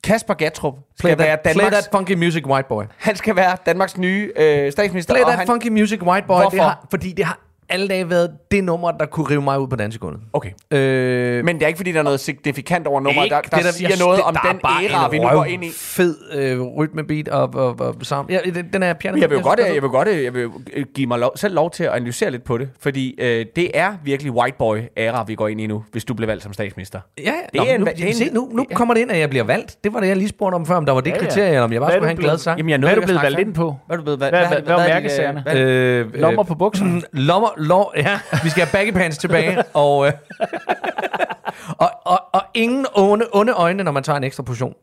Kasper 0.03 0.33
Gatrup 0.33 0.73
skal 0.97 1.15
Play 1.15 1.25
være 1.25 1.27
that, 1.27 1.39
play 1.41 1.53
Danmarks, 1.53 1.77
that 1.77 1.91
funky 1.91 2.11
music, 2.13 2.45
white 2.45 2.67
boy. 2.69 2.83
han 2.97 3.15
skal 3.15 3.35
være 3.35 3.57
Danmarks 3.65 3.97
nye 3.97 4.31
øh, 4.35 4.71
statsminister. 4.71 5.13
Play 5.13 5.23
that 5.23 5.37
han, 5.37 5.47
funky 5.47 5.67
music, 5.67 6.01
white 6.01 6.27
boy. 6.27 6.35
Hvorfor? 6.35 6.49
Det 6.49 6.61
har, 6.61 6.87
fordi 6.89 7.11
det 7.11 7.25
har 7.25 7.39
alle 7.69 7.87
dage 7.87 8.09
været 8.09 8.29
det 8.51 8.63
nummer, 8.63 8.91
der 8.91 9.05
kunne 9.05 9.25
rive 9.29 9.41
mig 9.41 9.59
ud 9.59 9.67
på 9.67 9.75
dansegulvet. 9.75 10.19
Okay. 10.33 10.49
Øh, 10.71 11.45
Men 11.45 11.55
det 11.55 11.63
er 11.63 11.67
ikke, 11.67 11.77
fordi 11.77 11.91
der 11.91 11.99
er 11.99 12.03
noget 12.03 12.19
signifikant 12.19 12.87
over 12.87 13.01
nummeret, 13.01 13.29
der, 13.31 13.41
der, 13.41 13.57
det, 13.57 13.65
siger 13.73 13.89
jeg- 13.89 13.97
noget 13.99 14.17
det- 14.17 14.25
om 14.25 14.33
der 14.33 14.47
er 14.47 14.51
den 14.51 14.59
bare 14.63 14.83
æra, 14.85 15.09
vi 15.09 15.17
nu 15.19 15.27
går 15.29 15.45
ind 15.45 15.63
i. 15.63 15.69
fed 15.75 16.15
øh, 16.35 16.61
rytmebeat 16.61 17.27
og, 17.27 17.49
og, 17.53 17.75
og 17.79 17.95
sammen. 18.01 18.33
Ja, 18.45 18.51
den, 18.73 18.83
er 18.83 18.93
piano. 18.93 19.17
Jeg 19.21 19.29
vil 19.29 19.41
godt, 19.41 19.59
synes, 19.59 19.73
jeg 19.75 19.81
vil 19.81 19.89
godt 19.89 20.07
jeg 20.07 20.33
vil 20.33 20.47
øh, 20.73 20.85
give 20.95 21.07
mig 21.07 21.19
lov, 21.19 21.31
selv 21.35 21.55
lov 21.55 21.71
til 21.71 21.83
at 21.83 21.89
analysere 21.91 22.31
lidt 22.31 22.43
på 22.43 22.57
det, 22.57 22.69
fordi 22.79 23.15
øh, 23.21 23.45
det 23.55 23.71
er 23.73 23.93
virkelig 24.03 24.31
white 24.31 24.57
boy 24.57 24.77
æra, 24.97 25.23
vi 25.23 25.35
går 25.35 25.47
ind 25.47 25.61
i 25.61 25.67
nu, 25.67 25.83
hvis 25.91 26.05
du 26.05 26.13
bliver 26.13 26.27
valgt 26.27 26.43
som 26.43 26.53
statsminister. 26.53 26.99
Ja, 27.17 27.23
ja. 27.23 27.31
Det 27.31 27.37
Nå, 27.53 27.63
er 27.63 27.73
en- 27.73 27.79
nu, 27.79 27.85
det 27.85 28.03
er 28.03 28.07
en- 28.07 28.13
se, 28.13 28.29
nu, 28.33 28.49
nu 28.53 28.65
ja. 28.69 28.75
kommer 28.75 28.93
det 28.93 29.01
ind, 29.01 29.11
at 29.11 29.19
jeg 29.19 29.29
bliver 29.29 29.43
valgt. 29.43 29.77
Det 29.83 29.93
var 29.93 29.99
det, 29.99 30.07
jeg 30.07 30.15
lige 30.17 30.27
spurgte 30.29 30.55
om 30.55 30.65
før, 30.65 30.75
om 30.75 30.85
der 30.85 30.93
var 30.93 31.01
det 31.01 31.09
Ja, 31.11 31.15
ja. 31.15 31.21
kriterie, 31.21 31.47
eller 31.49 31.61
om 31.61 31.73
jeg 31.73 31.81
bare 31.81 31.87
Hvad 31.89 31.97
skulle 31.97 32.07
have 32.07 32.11
en 32.17 32.23
glad 32.23 32.37
sang. 32.37 32.57
Jamen, 32.59 32.69
jeg 32.69 32.79
Hvad 32.79 32.89
er 32.89 32.95
du 32.95 33.01
blevet 33.01 33.21
valgt 33.23 33.39
ind 33.39 33.53
på? 33.53 33.75
Hvad 33.87 33.95
er 33.95 33.97
du 33.97 34.03
blevet 34.03 34.19
valgt? 34.19 34.37
Hvad- 34.37 34.47
hvad- 34.47 34.61
hvad 34.61 34.75
er 34.75 34.87
mærkesagerne? 34.93 35.41
hvad- 35.41 35.55
Øh, 35.57 36.13
Lommer 36.13 36.43
på 36.43 36.55
bukserne. 36.55 37.01
Lommer, 37.29 37.49
lov, 37.59 37.93
ja. 37.97 38.19
Vi 38.43 38.49
skal 38.49 38.65
have 38.65 38.71
baggy 38.71 38.91
pants 38.97 39.17
tilbage. 39.17 39.63
og, 39.73 40.07
øh, 40.07 40.13
og, 41.83 41.89
og, 42.05 42.19
og 42.33 42.41
ingen 42.53 42.85
onde, 42.95 43.25
onde 43.33 43.53
øjne, 43.53 43.83
når 43.83 43.91
man 43.91 44.03
tager 44.03 44.17
en 44.17 44.23
ekstra 44.23 44.43
portion. 44.43 44.73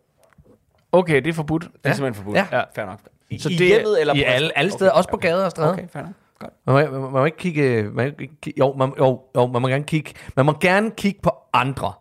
Okay, 0.92 1.16
det 1.16 1.26
er 1.26 1.33
forbudt. 1.33 1.62
Det 1.62 1.71
er 1.90 1.92
simpelthen 1.92 2.14
forbudt. 2.25 2.37
Ja. 2.37 2.47
Ja. 2.52 2.62
Fair 2.75 2.87
nok. 2.87 2.99
I, 3.30 3.38
Så 3.38 3.49
I 3.49 3.52
det- 3.56 3.66
hjemmet 3.66 4.00
eller 4.00 4.14
I 4.14 4.18
på 4.25 4.30
alle, 4.30 4.59
alle 4.59 4.71
steder, 4.73 4.90
også 4.90 5.11
på 5.11 5.16
gader 5.16 5.45
og 5.45 5.50
stræder. 5.50 5.73
Okay, 5.73 5.88
fair 5.92 6.02
nok. 6.02 6.12
Godt. 6.38 6.52
Man 6.66 6.75
må, 6.75 6.80
man, 6.90 7.00
må, 7.00 7.11
man 7.11 7.21
må 7.21 7.25
ikke 7.25 7.38
kigge... 7.38 7.83
Man, 7.83 7.92
må 7.95 8.02
ikke 8.23 8.40
kigge- 8.42 8.59
jo, 8.59 8.75
man, 8.78 8.92
jo, 8.99 9.21
jo, 9.37 9.47
man 9.47 9.62
må 9.62 9.68
gerne 9.68 9.85
kigge... 9.85 10.12
Man 10.37 10.47
må 10.47 10.52
gerne 10.61 10.90
kigge 10.90 11.21
på 11.23 11.30
andre. 11.52 11.92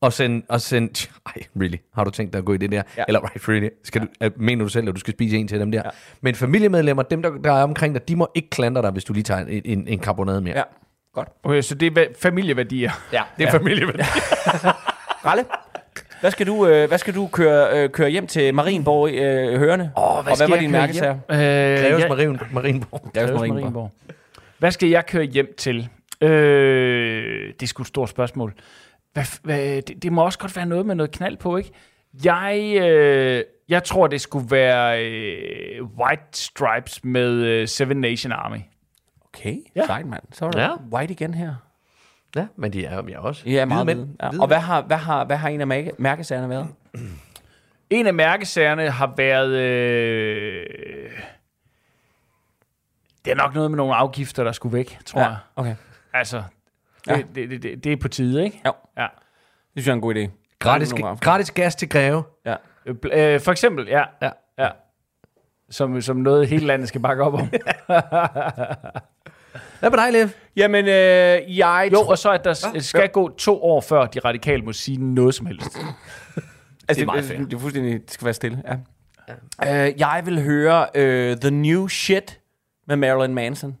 Og 0.00 0.12
sende... 0.12 0.42
Og 0.48 0.60
sende 0.60 0.88
ej, 1.26 1.42
really? 1.60 1.76
Har 1.94 2.04
du 2.04 2.10
tænkt 2.10 2.32
dig 2.32 2.38
at 2.38 2.44
gå 2.44 2.54
i 2.54 2.56
det 2.56 2.72
der? 2.72 2.82
Ja. 2.96 3.04
Eller, 3.08 3.20
right, 3.24 3.48
really? 3.48 3.68
Skal 3.84 4.00
du, 4.02 4.06
øh, 4.22 4.30
mener 4.36 4.64
du 4.64 4.68
selv, 4.68 4.88
at 4.88 4.94
du 4.94 5.00
skal 5.00 5.14
spise 5.14 5.36
en 5.36 5.48
til 5.48 5.60
dem 5.60 5.70
der? 5.70 5.82
Ja. 5.84 5.90
Men 6.20 6.34
familiemedlemmer, 6.34 7.02
dem 7.02 7.22
der, 7.22 7.30
der 7.44 7.52
er 7.52 7.62
omkring 7.62 7.94
dig, 7.94 8.08
de 8.08 8.16
må 8.16 8.28
ikke 8.34 8.50
klandre 8.50 8.82
dig, 8.82 8.90
hvis 8.90 9.04
du 9.04 9.12
lige 9.12 9.24
tager 9.24 9.40
en, 9.46 9.62
en, 9.64 9.88
en 9.88 9.98
karbonade 9.98 10.40
mere. 10.40 10.56
Ja, 10.56 10.62
godt. 11.14 11.28
Okay, 11.44 11.62
så 11.62 11.74
det 11.74 11.98
er 11.98 12.06
familieværdier. 12.20 12.90
Ja. 13.12 13.22
Det 13.38 13.46
er 13.46 13.50
familieværdi. 13.50 13.98
Ralle, 15.26 15.44
hvad 16.20 16.30
skal 16.30 16.46
du, 16.46 16.66
øh, 16.66 16.88
hvad 16.88 16.98
skal 16.98 17.14
du 17.14 17.26
køre, 17.32 17.78
øh, 17.82 17.90
køre 17.90 18.10
hjem 18.10 18.26
til 18.26 18.54
Marienborg 18.54 19.10
øh, 19.10 19.58
hørende? 19.58 19.90
Åh, 19.96 20.16
og 20.16 20.36
hvad 20.36 20.48
var 20.48 20.56
din 20.56 20.70
mærkesager? 20.70 21.12
Øh, 21.14 21.36
Greves 21.38 22.00
jeg- 22.00 22.08
Marien, 22.08 22.40
Marienborg. 22.52 23.10
Greves 23.14 23.30
Marienborg. 23.30 23.48
Marienborg. 23.60 23.92
Hvad 24.58 24.70
skal 24.70 24.88
jeg 24.88 25.06
køre 25.06 25.24
hjem 25.24 25.54
til? 25.58 25.88
Øh, 26.20 27.52
det 27.52 27.62
er 27.62 27.66
sgu 27.66 27.82
et 27.82 27.86
stort 27.88 28.08
spørgsmål. 28.08 28.54
Hvad, 29.18 29.38
hvad, 29.42 29.82
det, 29.82 30.02
det 30.02 30.12
må 30.12 30.24
også 30.24 30.38
godt 30.38 30.56
være 30.56 30.66
noget 30.66 30.86
med 30.86 30.94
noget 30.94 31.10
knald 31.10 31.36
på, 31.36 31.56
ikke? 31.56 31.70
Jeg, 32.24 32.78
øh, 32.80 33.44
jeg 33.68 33.84
tror, 33.84 34.06
det 34.06 34.20
skulle 34.20 34.50
være 34.50 35.04
øh, 35.04 35.84
White 35.84 36.22
Stripes 36.32 37.04
med 37.04 37.30
øh, 37.32 37.68
Seven 37.68 37.96
Nation 37.96 38.32
Army. 38.32 38.58
Okay, 39.24 39.54
Ja. 39.76 39.80
ja. 39.80 39.86
sejt 39.86 40.06
mand. 40.06 40.22
Så 40.32 40.46
er 40.46 40.50
der 40.50 40.60
Ja. 40.60 40.66
ja. 40.70 40.74
white 40.92 41.12
igen 41.12 41.34
her. 41.34 41.54
Ja, 42.36 42.46
men 42.56 42.72
de 42.72 42.84
er 42.84 42.96
jo 42.96 43.08
ja, 43.08 43.20
også. 43.20 43.42
Ja, 43.48 43.64
meget 43.64 43.84
hvide 43.86 43.98
mænd. 43.98 44.16
Ja. 44.22 44.40
Og 44.40 44.46
hvad 44.46 44.58
har, 44.58 44.82
hvad, 44.82 44.96
har, 44.96 45.24
hvad 45.24 45.36
har 45.36 45.48
en 45.48 45.60
af 45.60 45.66
mærke, 45.66 45.92
mærkesagerne 45.98 46.48
været? 46.48 46.66
En 47.90 48.06
af 48.06 48.14
mærkesagerne 48.14 48.90
har 48.90 49.12
været... 49.16 49.50
Øh, 49.50 50.66
det 53.24 53.30
er 53.30 53.34
nok 53.34 53.54
noget 53.54 53.70
med 53.70 53.76
nogle 53.76 53.94
afgifter, 53.94 54.44
der 54.44 54.52
skulle 54.52 54.76
væk, 54.76 54.98
tror 55.06 55.20
jeg. 55.20 55.36
okay. 55.56 55.74
Altså, 56.12 56.42
Ja. 57.08 57.16
det, 57.16 57.26
det, 57.34 57.50
det, 57.50 57.62
det, 57.62 57.84
det 57.84 57.92
er 57.92 57.96
på 57.96 58.08
tide, 58.08 58.44
ikke? 58.44 58.60
Jo. 58.66 58.72
Ja. 58.98 59.06
Det 59.74 59.82
synes 59.82 59.86
jeg 59.86 59.92
er 59.92 59.94
en 59.94 60.00
god 60.00 60.14
idé. 60.14 60.28
Gratis, 60.58 60.92
gratis 61.20 61.50
gas 61.50 61.74
til 61.76 61.88
Greve. 61.88 62.22
Ja. 62.46 62.54
Øh, 62.86 63.40
for 63.40 63.50
eksempel, 63.52 63.86
ja. 63.88 64.02
Ja. 64.22 64.30
ja. 64.58 64.68
Som, 65.70 66.00
som 66.00 66.16
noget, 66.16 66.48
hele 66.48 66.66
landet 66.66 66.88
skal 66.88 67.00
bakke 67.00 67.22
op 67.22 67.34
om. 67.34 67.48
Hvad 69.80 69.90
med 69.90 69.98
dig, 69.98 70.12
Lev? 70.12 70.28
Jamen, 70.56 70.84
øh, 70.84 71.58
jeg... 71.58 71.88
Jo, 71.92 72.00
og 72.00 72.18
så 72.18 72.30
at 72.32 72.44
der 72.44 72.52
s- 72.54 72.84
skal 72.86 73.08
gå 73.08 73.28
to 73.36 73.62
år, 73.62 73.80
før 73.80 74.06
de 74.06 74.18
radikale 74.20 74.62
må 74.62 74.72
sige 74.72 74.96
noget 75.14 75.34
som 75.34 75.46
helst. 75.46 75.76
altså, 75.76 75.80
det 76.88 77.00
er 77.02 77.06
meget 77.06 77.24
fair. 77.24 77.38
Det, 77.38 77.50
det 77.50 77.56
er 77.56 77.60
fuldstændig... 77.60 78.00
Det 78.02 78.10
skal 78.10 78.24
være 78.24 78.34
stille, 78.34 78.62
ja. 78.66 78.76
ja. 79.64 79.86
Øh, 79.88 79.94
jeg 80.00 80.22
vil 80.24 80.42
høre 80.42 80.86
øh, 80.94 81.36
The 81.36 81.50
New 81.50 81.86
Shit 81.88 82.40
med 82.86 82.96
Marilyn 82.96 83.34
Manson. 83.34 83.76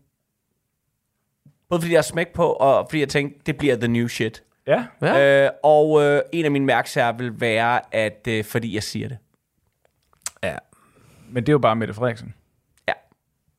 Både 1.70 1.80
fordi 1.82 1.94
jeg 1.94 2.04
smæk 2.04 2.28
på, 2.34 2.52
og 2.52 2.86
fordi 2.90 3.00
jeg 3.00 3.08
tænkte, 3.08 3.40
det 3.46 3.56
bliver 3.58 3.76
The 3.76 3.88
New 3.88 4.06
Shit. 4.06 4.42
Ja. 4.66 4.84
Ja. 5.02 5.44
Øh, 5.44 5.50
og 5.62 6.02
øh, 6.02 6.20
en 6.32 6.44
af 6.44 6.50
mine 6.50 6.64
mærkesager 6.66 7.12
vil 7.12 7.40
være, 7.40 7.94
at 7.94 8.26
øh, 8.28 8.44
fordi 8.44 8.74
jeg 8.74 8.82
siger 8.82 9.08
det. 9.08 9.18
Ja. 10.42 10.56
Men 11.30 11.42
det 11.42 11.48
er 11.48 11.52
jo 11.52 11.58
bare 11.58 11.76
Mette 11.76 11.94
Frederiksen. 11.94 12.34
Ja. 12.88 12.92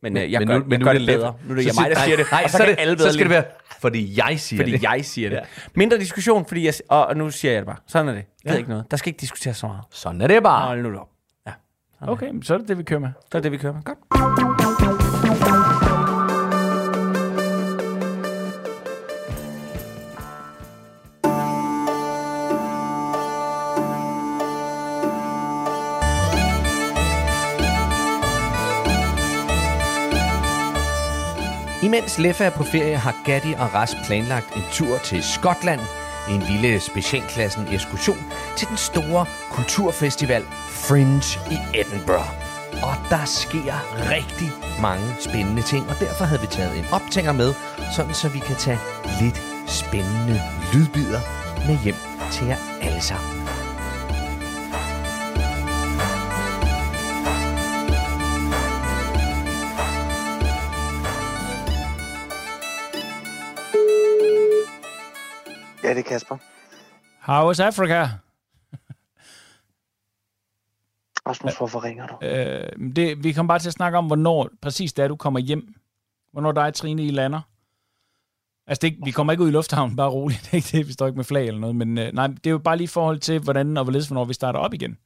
Men, 0.02 0.18
øh, 0.18 0.32
jeg 0.32 0.40
men 0.40 0.48
gør, 0.48 0.58
nu- 0.58 0.64
men 0.64 0.72
jeg 0.72 0.80
nu 0.80 0.84
gør 0.86 0.92
er 0.92 0.98
det 0.98 1.08
det 1.08 1.16
bedre. 1.18 1.34
Nu 1.46 1.52
er 1.52 1.56
det 1.56 1.66
jeg 1.66 1.74
mig, 1.80 1.90
der 1.90 1.96
siger 2.00 2.18
det. 2.18 2.26
Nej, 2.32 2.42
og 2.44 2.50
så, 2.50 2.58
så, 2.58 2.66
det, 2.66 2.76
alle 2.80 3.00
så 3.00 3.14
skal 3.14 3.24
det 3.26 3.30
være, 3.30 3.44
fordi 3.80 4.18
jeg 4.18 4.40
siger 4.40 4.60
Fordi 4.60 4.72
det. 4.72 4.84
jeg 4.84 5.06
siger 5.06 5.30
det. 5.30 5.40
Mindre 5.76 5.98
diskussion, 5.98 6.46
fordi 6.46 6.66
jeg... 6.66 6.74
Og, 6.90 7.06
og 7.08 7.18
nu 7.18 7.30
siger 7.32 7.52
jeg 7.52 7.60
det 7.62 7.66
bare. 7.68 7.78
Sådan 7.88 8.08
er 8.08 8.14
det. 8.14 8.26
Det 8.44 8.52
er 8.52 8.58
ikke 8.58 8.70
noget. 8.70 8.92
Der 8.92 8.98
skal 8.98 9.10
ikke 9.10 9.22
diskuteres 9.22 9.58
så 9.58 9.68
meget. 9.68 9.82
Sådan 9.92 10.22
er 10.22 10.28
det 10.28 10.44
bare. 10.44 10.68
Hold 10.68 10.82
nu 10.84 11.00
op. 11.00 11.10
Ja. 11.48 11.52
Okay, 12.02 12.30
men 12.30 12.44
så 12.44 12.54
er 12.54 12.58
det 12.58 12.68
det, 12.68 12.78
vi 12.78 12.84
kører 12.84 13.00
med. 13.00 13.10
Så 13.32 13.38
er 13.38 13.42
det, 13.42 13.52
vi 13.52 13.58
kører 13.58 13.74
med. 13.74 13.82
Godt. 13.84 13.98
Imens 31.90 32.18
Leffa 32.18 32.44
er 32.44 32.50
på 32.50 32.64
ferie, 32.64 32.96
har 32.96 33.16
Gatti 33.26 33.54
og 33.54 33.74
Ras 33.74 33.96
planlagt 34.06 34.56
en 34.56 34.64
tur 34.72 34.98
til 34.98 35.24
Skotland. 35.24 35.80
En 36.30 36.42
lille 36.42 36.80
specialklassen 36.80 37.68
ekskursion 37.68 38.18
til 38.58 38.68
den 38.68 38.78
store 38.78 39.26
kulturfestival 39.52 40.44
Fringe 40.70 41.40
i 41.52 41.80
Edinburgh. 41.80 42.30
Og 42.84 42.96
der 43.10 43.26
sker 43.26 43.74
rigtig 44.12 44.52
mange 44.82 45.06
spændende 45.20 45.62
ting, 45.62 45.90
og 45.90 46.00
derfor 46.00 46.26
havde 46.26 46.42
vi 46.42 46.48
taget 46.48 46.78
en 46.78 46.86
optænger 46.92 47.32
med, 47.32 47.54
sådan 47.96 48.14
så 48.14 48.30
vi 48.30 48.40
kan 48.40 48.56
tage 48.56 48.80
lidt 49.22 49.42
spændende 49.68 50.42
lydbider 50.74 51.22
med 51.68 51.78
hjem 51.84 51.96
til 52.32 52.48
jer 52.48 52.58
alle 52.82 53.02
sammen. 53.02 53.39
Ja, 65.90 65.94
det 65.94 66.06
er 66.06 66.10
Kasper. 66.10 66.38
How 67.32 67.52
is 67.52 67.60
Africa? 67.60 68.08
Rasmus, 71.28 71.58
hvorfor 71.58 71.84
ringer 71.84 72.08
du? 72.08 72.26
Øh, 72.26 72.94
det, 72.96 73.24
vi 73.24 73.32
kommer 73.34 73.48
bare 73.48 73.60
til 73.60 73.68
at 73.70 73.74
snakke 73.74 73.98
om, 73.98 74.08
hvornår 74.08 74.50
præcis 74.62 74.94
det 74.94 75.04
er, 75.04 75.08
du 75.08 75.16
kommer 75.16 75.40
hjem. 75.40 75.74
Hvornår 76.32 76.52
dig 76.52 76.74
Trine 76.74 77.04
I 77.06 77.12
lander. 77.12 77.42
Altså, 78.68 78.80
det, 78.82 78.88
er 78.88 78.92
ikke- 78.92 79.06
vi 79.06 79.12
kommer 79.12 79.34
ikke 79.34 79.44
ud 79.44 79.50
i 79.50 79.52
lufthavnen, 79.52 79.96
bare 79.96 80.10
roligt. 80.10 80.42
Det 80.44 80.50
er 80.52 80.56
ikke 80.56 80.78
det, 80.78 80.88
vi 80.88 80.94
står 80.94 81.08
ikke 81.08 81.18
med 81.18 81.24
flag 81.26 81.48
eller 81.48 81.60
noget. 81.60 81.76
Men 81.76 81.98
øh, 81.98 82.12
nej, 82.14 82.28
det 82.28 82.48
er 82.48 82.52
jo 82.52 82.58
bare 82.58 82.78
lige 82.78 82.84
i 82.86 82.88
forhold 82.88 83.20
til, 83.20 83.40
hvordan 83.40 83.78
og 83.78 83.84
hvorledes, 83.84 84.08
hvornår 84.08 84.26
vi 84.26 84.34
starter 84.34 84.60
op 84.60 84.74
igen. 84.74 84.98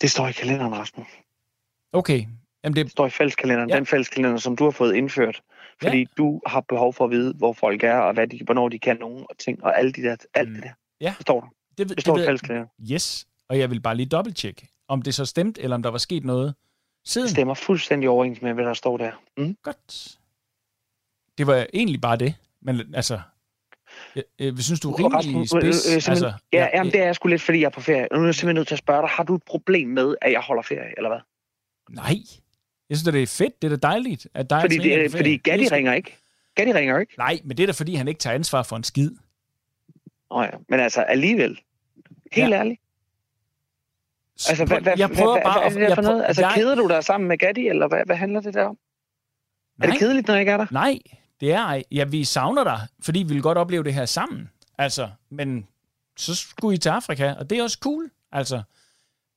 Det 0.00 0.10
står 0.10 0.28
i 0.28 0.32
kalenderen, 0.32 0.74
Rasmus. 0.74 1.06
Okay. 1.92 2.26
Jamen, 2.64 2.76
det, 2.76 2.84
Det 2.84 2.92
står 2.92 3.06
i 3.06 3.10
fælleskalenderen. 3.10 3.70
Ja. 3.70 3.76
Den 3.76 3.86
fælleskalender, 3.86 4.38
som 4.38 4.56
du 4.56 4.64
har 4.64 4.70
fået 4.70 4.94
indført. 4.94 5.42
Fordi 5.82 5.98
ja. 5.98 6.04
du 6.16 6.40
har 6.46 6.60
behov 6.60 6.92
for 6.94 7.04
at 7.04 7.10
vide, 7.10 7.34
hvor 7.34 7.52
folk 7.52 7.82
er, 7.84 7.94
og 7.98 8.14
hvad 8.14 8.26
de, 8.26 8.40
hvornår 8.44 8.68
de 8.68 8.78
kan 8.78 8.96
nogen 9.00 9.26
og 9.30 9.38
ting, 9.38 9.64
og 9.64 9.78
alt, 9.78 9.96
de 9.96 10.02
der, 10.02 10.16
alt 10.34 10.48
Mm. 10.48 10.54
det 10.54 10.62
der. 10.64 10.70
Ja. 11.00 11.14
Det 11.18 11.22
står 11.22 11.40
der. 11.40 11.48
det, 11.78 11.88
Det 11.88 12.00
står 12.00 12.16
i 12.16 12.18
ved- 12.18 12.26
fælleskalenderen. 12.26 12.70
Yes. 12.92 13.26
Og 13.48 13.58
jeg 13.58 13.70
vil 13.70 13.80
bare 13.80 13.94
lige 13.96 14.06
dobbelttjekke, 14.06 14.68
om 14.88 15.02
det 15.02 15.14
så 15.14 15.24
stemte, 15.24 15.62
eller 15.62 15.76
om 15.76 15.82
der 15.82 15.90
var 15.90 15.98
sket 15.98 16.24
noget 16.24 16.54
siden. 17.04 17.24
Det 17.26 17.30
stemmer 17.30 17.54
fuldstændig 17.54 18.08
overens 18.08 18.42
med, 18.42 18.52
hvad 18.54 18.64
der 18.64 18.74
står 18.74 18.96
der. 18.96 19.12
Mm? 19.36 19.56
Godt. 19.62 20.18
Det 21.38 21.46
var 21.46 21.66
egentlig 21.74 22.00
bare 22.00 22.16
det. 22.16 22.34
Men 22.62 22.94
altså, 22.94 23.20
jeg, 24.16 24.24
jeg 24.40 24.58
synes, 24.58 24.80
du 24.80 24.90
er 24.92 24.98
rimelig 24.98 25.14
Rasmus, 25.18 25.54
øh, 25.54 25.56
øh, 25.68 25.72
spids. 25.74 26.08
altså, 26.08 26.32
Ja, 26.52 26.68
jamen, 26.74 26.92
det 26.92 27.00
er 27.00 27.04
jeg 27.04 27.14
sgu 27.14 27.28
lidt, 27.28 27.42
fordi 27.42 27.58
jeg 27.58 27.64
er 27.66 27.70
på 27.70 27.80
ferie. 27.80 28.08
Nu 28.12 28.20
er 28.20 28.24
jeg 28.24 28.34
simpelthen 28.34 28.54
nødt 28.54 28.68
til 28.68 28.74
at 28.74 28.78
spørge 28.78 29.00
dig, 29.02 29.08
har 29.08 29.22
du 29.24 29.34
et 29.34 29.42
problem 29.42 29.88
med, 29.88 30.14
at 30.22 30.32
jeg 30.32 30.40
holder 30.40 30.62
ferie, 30.62 30.92
eller 30.96 31.10
hvad? 31.10 31.20
Nej. 31.90 32.14
Jeg 32.92 32.98
synes, 32.98 33.14
det 33.14 33.22
er 33.22 33.26
fedt. 33.26 33.62
Det 33.62 33.72
er 33.72 33.76
da 33.76 33.88
dejligt, 33.88 34.26
at 34.34 34.50
dig 34.50 34.60
Fordi, 34.60 34.90
er 34.92 35.02
det, 35.02 35.10
på 35.10 35.16
fordi. 35.16 35.36
Gatti 35.36 35.64
er 35.64 35.72
ringer 35.72 35.92
ikke. 35.94 36.16
Gatti 36.54 36.72
ringer 36.72 36.98
ikke. 36.98 37.14
Nej, 37.18 37.40
men 37.44 37.56
det 37.56 37.62
er 37.62 37.66
da 37.66 37.72
fordi, 37.72 37.94
han 37.94 38.08
ikke 38.08 38.18
tager 38.18 38.34
ansvar 38.34 38.62
for 38.62 38.76
en 38.76 38.84
skid. 38.84 39.10
Oh, 40.30 40.46
ja. 40.52 40.58
Men 40.68 40.80
altså 40.80 41.00
alligevel. 41.02 41.58
Helt 42.32 42.50
Ja. 42.50 42.58
ærligt. 42.58 42.80
Altså, 44.48 44.64
hvad, 44.64 44.80
hvad, 44.80 44.92
jeg 44.98 45.10
prøver 45.10 45.32
hvad, 45.32 45.42
bare 45.42 45.58
hvad, 45.58 45.66
at- 45.66 45.72
hvad 45.72 45.82
er 45.82 45.86
jeg 45.88 45.94
for 45.96 46.02
noget? 46.02 46.24
Altså, 46.26 46.42
jeg- 46.42 46.52
keder 46.54 46.74
du 46.74 46.88
dig 46.88 47.04
sammen 47.04 47.28
med 47.28 47.38
Gatti, 47.38 47.68
eller 47.68 47.88
hvad, 47.88 48.02
hvad 48.06 48.16
handler 48.16 48.40
det 48.40 48.54
der 48.54 48.64
om? 48.64 48.78
Er 49.82 49.86
Nej. 49.86 49.90
det 49.90 49.98
kedeligt, 49.98 50.26
når 50.26 50.34
jeg 50.34 50.40
ikke 50.40 50.52
er 50.52 50.56
der? 50.56 50.66
Nej, 50.70 50.98
det 51.40 51.52
er 51.52 51.60
ej. 51.60 51.84
Ja, 51.90 52.04
vi 52.04 52.24
savner 52.24 52.64
dig, 52.64 52.80
fordi 53.02 53.18
vi 53.22 53.32
vil 53.34 53.42
godt 53.42 53.58
opleve 53.58 53.84
det 53.84 53.94
her 53.94 54.04
sammen. 54.06 54.50
Altså, 54.78 55.08
men 55.30 55.66
så 56.16 56.34
skulle 56.34 56.74
I 56.74 56.78
til 56.78 56.88
Afrika, 56.88 57.32
og 57.32 57.50
det 57.50 57.58
er 57.58 57.62
også 57.62 57.78
cool. 57.82 58.10
Altså, 58.32 58.62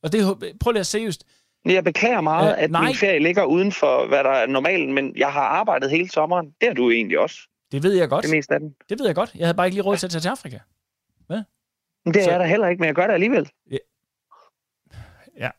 og 0.03 0.11
det, 0.11 0.21
er- 0.21 0.53
prøv 0.59 0.71
lige 0.71 0.79
at 0.79 0.87
seriøst. 0.87 1.25
Jeg 1.65 1.83
beklager 1.83 2.21
meget, 2.21 2.51
Øh, 2.51 2.63
at 2.63 2.71
nej. 2.71 2.85
min 2.85 2.95
ferie 2.95 3.19
ligger 3.19 3.43
uden 3.43 3.71
for, 3.71 4.07
hvad 4.07 4.23
der 4.23 4.29
er 4.29 4.47
normalen, 4.47 4.93
men 4.93 5.13
jeg 5.17 5.33
har 5.33 5.41
arbejdet 5.41 5.89
hele 5.91 6.09
sommeren. 6.09 6.45
Det 6.61 6.67
har 6.69 6.73
du 6.73 6.89
egentlig 6.91 7.19
også, 7.19 7.37
Det 7.71 7.83
ved 7.83 7.93
jeg 7.93 8.09
godt. 8.09 8.23
det 8.25 8.31
meste 8.31 8.53
af 8.53 8.59
den. 8.59 8.75
Det 8.89 8.99
ved 8.99 9.05
jeg 9.05 9.15
godt. 9.15 9.31
Jeg 9.35 9.45
havde 9.47 9.55
bare 9.57 9.67
ikke 9.67 9.75
lige 9.75 9.83
råd 9.83 9.97
til 9.97 10.07
at 10.07 10.11
tage 10.11 10.21
til 10.21 10.29
Afrika. 10.29 10.59
Men 12.05 12.13
det 12.13 12.19
er 12.19 12.23
Så- 12.23 12.31
jeg 12.31 12.39
da 12.39 12.45
heller 12.45 12.67
ikke, 12.67 12.79
men 12.79 12.87
jeg 12.87 12.95
gør 12.95 13.07
det 13.07 13.13
alligevel. 13.13 13.49
Ja. 13.71 13.77
Ja. 15.39 15.49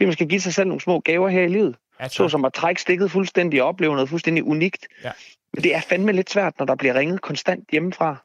Man 0.00 0.12
skal 0.12 0.28
give 0.28 0.40
sig 0.40 0.54
selv 0.54 0.68
nogle 0.68 0.80
små 0.80 1.00
gaver 1.00 1.28
her 1.28 1.42
i 1.42 1.48
livet. 1.48 1.76
Altså, 1.98 2.16
Så 2.16 2.28
som 2.28 2.44
at 2.44 2.52
trække 2.52 2.80
stikket 2.80 3.10
fuldstændig 3.10 3.62
og 3.62 3.68
opleve 3.68 3.92
noget 3.94 4.08
fuldstændig 4.08 4.44
unikt. 4.44 4.86
Ja. 5.04 5.12
Men 5.52 5.62
det 5.64 5.74
er 5.74 5.80
fandme 5.80 6.12
lidt 6.12 6.30
svært, 6.30 6.54
når 6.58 6.66
der 6.66 6.74
bliver 6.74 6.94
ringet 6.94 7.20
konstant 7.20 7.64
hjemmefra. 7.72 8.24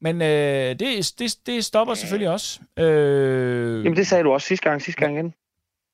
men 0.00 0.22
øh, 0.22 0.28
det, 0.78 1.12
det, 1.18 1.36
det 1.46 1.64
stopper 1.64 1.94
selvfølgelig 1.94 2.30
også. 2.30 2.60
Øh, 2.78 3.84
Jamen 3.84 3.96
det 3.96 4.06
sagde 4.06 4.24
du 4.24 4.32
også 4.32 4.46
sidste 4.46 4.68
gang, 4.68 4.82
sidste 4.82 5.00
gang 5.00 5.14
igen. 5.14 5.34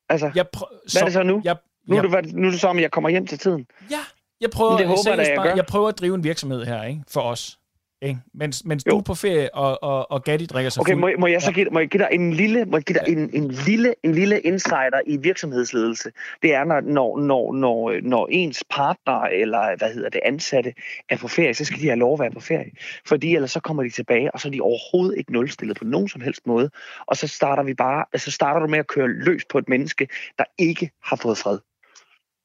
Altså, 0.09 0.31
jeg 0.35 0.45
prø- 0.47 0.65
hvad 0.91 1.01
er 1.01 1.05
det 1.05 1.13
så 1.13 1.23
nu? 1.23 1.41
Jeg, 1.43 1.55
nu, 1.87 1.97
er 1.97 2.01
jeg, 2.15 2.23
det, 2.23 2.33
nu 2.33 2.47
er 2.47 2.51
det 2.51 2.59
så, 2.59 2.67
om 2.67 2.79
jeg 2.79 2.91
kommer 2.91 3.09
hjem 3.09 3.27
til 3.27 3.39
tiden. 3.39 3.67
ja, 3.91 3.99
jeg 4.41 4.49
prøver, 4.49 4.71
Men 4.71 4.79
det 4.79 4.87
håber 4.87 5.01
jeg 5.09 5.17
jeg 5.27 5.33
bare- 5.35 5.47
gør. 5.47 5.55
jeg 5.55 5.65
prøver 5.65 5.87
at 5.87 5.99
drive 5.99 6.15
en 6.15 6.23
virksomhed 6.23 6.65
her, 6.65 6.83
ikke? 6.83 7.01
For 7.07 7.21
os. 7.21 7.58
Ikke? 8.01 8.19
Mens, 8.33 8.65
mens 8.65 8.83
du 8.83 8.89
Jo. 8.91 8.97
er 8.97 9.01
på 9.01 9.13
ferie, 9.13 9.55
og, 9.55 9.83
og, 9.83 10.11
og 10.11 10.23
Gatti 10.23 10.45
drikker 10.45 10.69
sig 10.69 10.81
Okay, 10.81 10.93
fuld. 10.93 11.01
må, 11.01 11.09
må 11.19 11.27
jeg 11.27 11.41
så 11.41 11.51
give, 11.51 11.69
må 11.71 11.79
jeg 11.79 11.87
give 11.87 12.03
dig 12.03 12.09
en 12.11 12.33
lille, 12.33 12.65
må 12.65 12.77
jeg 12.77 12.83
give 12.83 12.99
dig 12.99 13.11
en, 13.13 13.29
en, 13.33 13.51
lille, 13.51 13.95
en 14.03 14.11
lille 14.15 14.39
insider 14.39 15.01
i 15.07 15.17
virksomhedsledelse? 15.17 16.11
Det 16.41 16.53
er, 16.53 16.63
når, 16.63 16.81
når, 16.81 17.19
når, 17.19 17.53
når, 17.53 18.01
når 18.01 18.27
ens 18.31 18.63
partner 18.69 19.21
eller 19.21 19.77
hvad 19.77 19.93
hedder 19.93 20.09
det, 20.09 20.21
ansatte 20.25 20.73
er 21.09 21.17
på 21.17 21.27
ferie, 21.27 21.53
så 21.53 21.65
skal 21.65 21.79
de 21.79 21.85
have 21.87 21.99
lov 21.99 22.13
at 22.13 22.19
være 22.19 22.31
på 22.31 22.39
ferie. 22.39 22.71
Fordi 23.05 23.35
ellers 23.35 23.51
så 23.51 23.59
kommer 23.59 23.83
de 23.83 23.89
tilbage, 23.89 24.31
og 24.31 24.39
så 24.39 24.47
er 24.47 24.51
de 24.51 24.61
overhovedet 24.61 25.17
ikke 25.17 25.33
nulstillet 25.33 25.77
på 25.77 25.85
nogen 25.85 26.09
som 26.09 26.21
helst 26.21 26.47
måde. 26.47 26.69
Og 27.05 27.17
så 27.17 27.27
starter 27.27 27.63
vi 27.63 27.73
bare, 27.73 28.05
altså 28.13 28.31
starter 28.31 28.59
du 28.59 28.67
med 28.67 28.79
at 28.79 28.87
køre 28.87 29.07
løs 29.07 29.45
på 29.49 29.57
et 29.57 29.69
menneske, 29.69 30.07
der 30.37 30.43
ikke 30.57 30.91
har 31.03 31.15
fået 31.15 31.37
fred. 31.37 31.59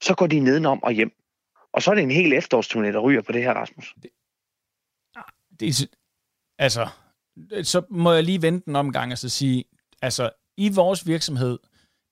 Så 0.02 0.14
går 0.14 0.26
de 0.26 0.40
nedenom 0.40 0.82
og 0.82 0.92
hjem. 0.92 1.10
Og 1.72 1.82
så 1.82 1.90
er 1.90 1.94
det 1.94 2.02
en 2.02 2.10
hel 2.10 2.32
efterårsturné, 2.32 2.86
der 2.86 2.98
ryger 2.98 3.22
på 3.22 3.32
det 3.32 3.42
her, 3.42 3.52
Rasmus. 3.52 3.94
Det 5.60 5.88
altså, 6.58 6.88
så 7.62 7.82
må 7.90 8.12
jeg 8.12 8.24
lige 8.24 8.42
vente 8.42 8.68
en 8.68 8.76
omgang 8.76 9.12
og 9.12 9.18
så 9.18 9.28
sige, 9.28 9.64
altså, 10.02 10.30
i 10.56 10.68
vores 10.74 11.06
virksomhed, 11.06 11.58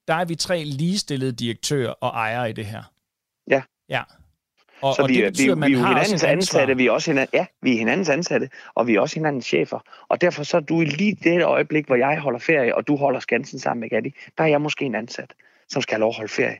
der 0.08 0.14
er 0.14 0.24
vi 0.24 0.34
tre 0.34 0.64
ligestillede 0.64 1.32
direktører 1.32 1.90
og 1.90 2.08
ejere 2.08 2.50
i 2.50 2.52
det 2.52 2.66
her. 2.66 2.82
Ja. 3.50 3.62
Ja. 3.88 4.02
Og, 4.82 4.94
Så 4.94 5.02
og 5.02 5.08
vi, 5.08 5.14
det 5.14 5.24
er- 5.24 5.30
betyder, 5.30 5.54
vi, 5.54 5.60
man 5.60 5.70
vi 5.70 5.74
er 5.76 5.78
jo 5.80 5.86
hinandens 5.86 6.24
ansatte, 6.24 6.76
vi 6.76 6.86
er 6.86 6.90
også 6.90 7.10
hinanden, 7.10 7.38
ja, 7.38 7.46
vi 7.62 7.72
er 7.74 7.78
hinandens 7.78 8.08
ansatte, 8.08 8.50
og 8.74 8.86
vi 8.86 8.94
er 8.94 9.00
også 9.00 9.14
hinandens 9.14 9.46
chefer. 9.46 9.78
Og 10.08 10.20
derfor 10.20 10.42
så 10.42 10.56
er 10.56 10.60
du 10.60 10.80
i 10.80 10.84
lige 10.84 11.14
det 11.24 11.44
øjeblik, 11.44 11.86
hvor 11.86 11.96
jeg 11.96 12.20
holder 12.20 12.38
ferie, 12.38 12.74
og 12.76 12.86
du 12.86 12.96
holder 12.96 13.20
skansen 13.20 13.58
sammen 13.58 13.80
med 13.80 13.90
Gatti, 13.90 14.14
der 14.38 14.44
er 14.44 14.48
jeg 14.48 14.60
måske 14.60 14.84
en 14.84 14.94
ansat, 14.94 15.34
som 15.68 15.82
skal 15.82 15.94
have 15.94 16.00
lov 16.00 16.08
at 16.08 16.16
holde 16.16 16.32
ferie. 16.32 16.56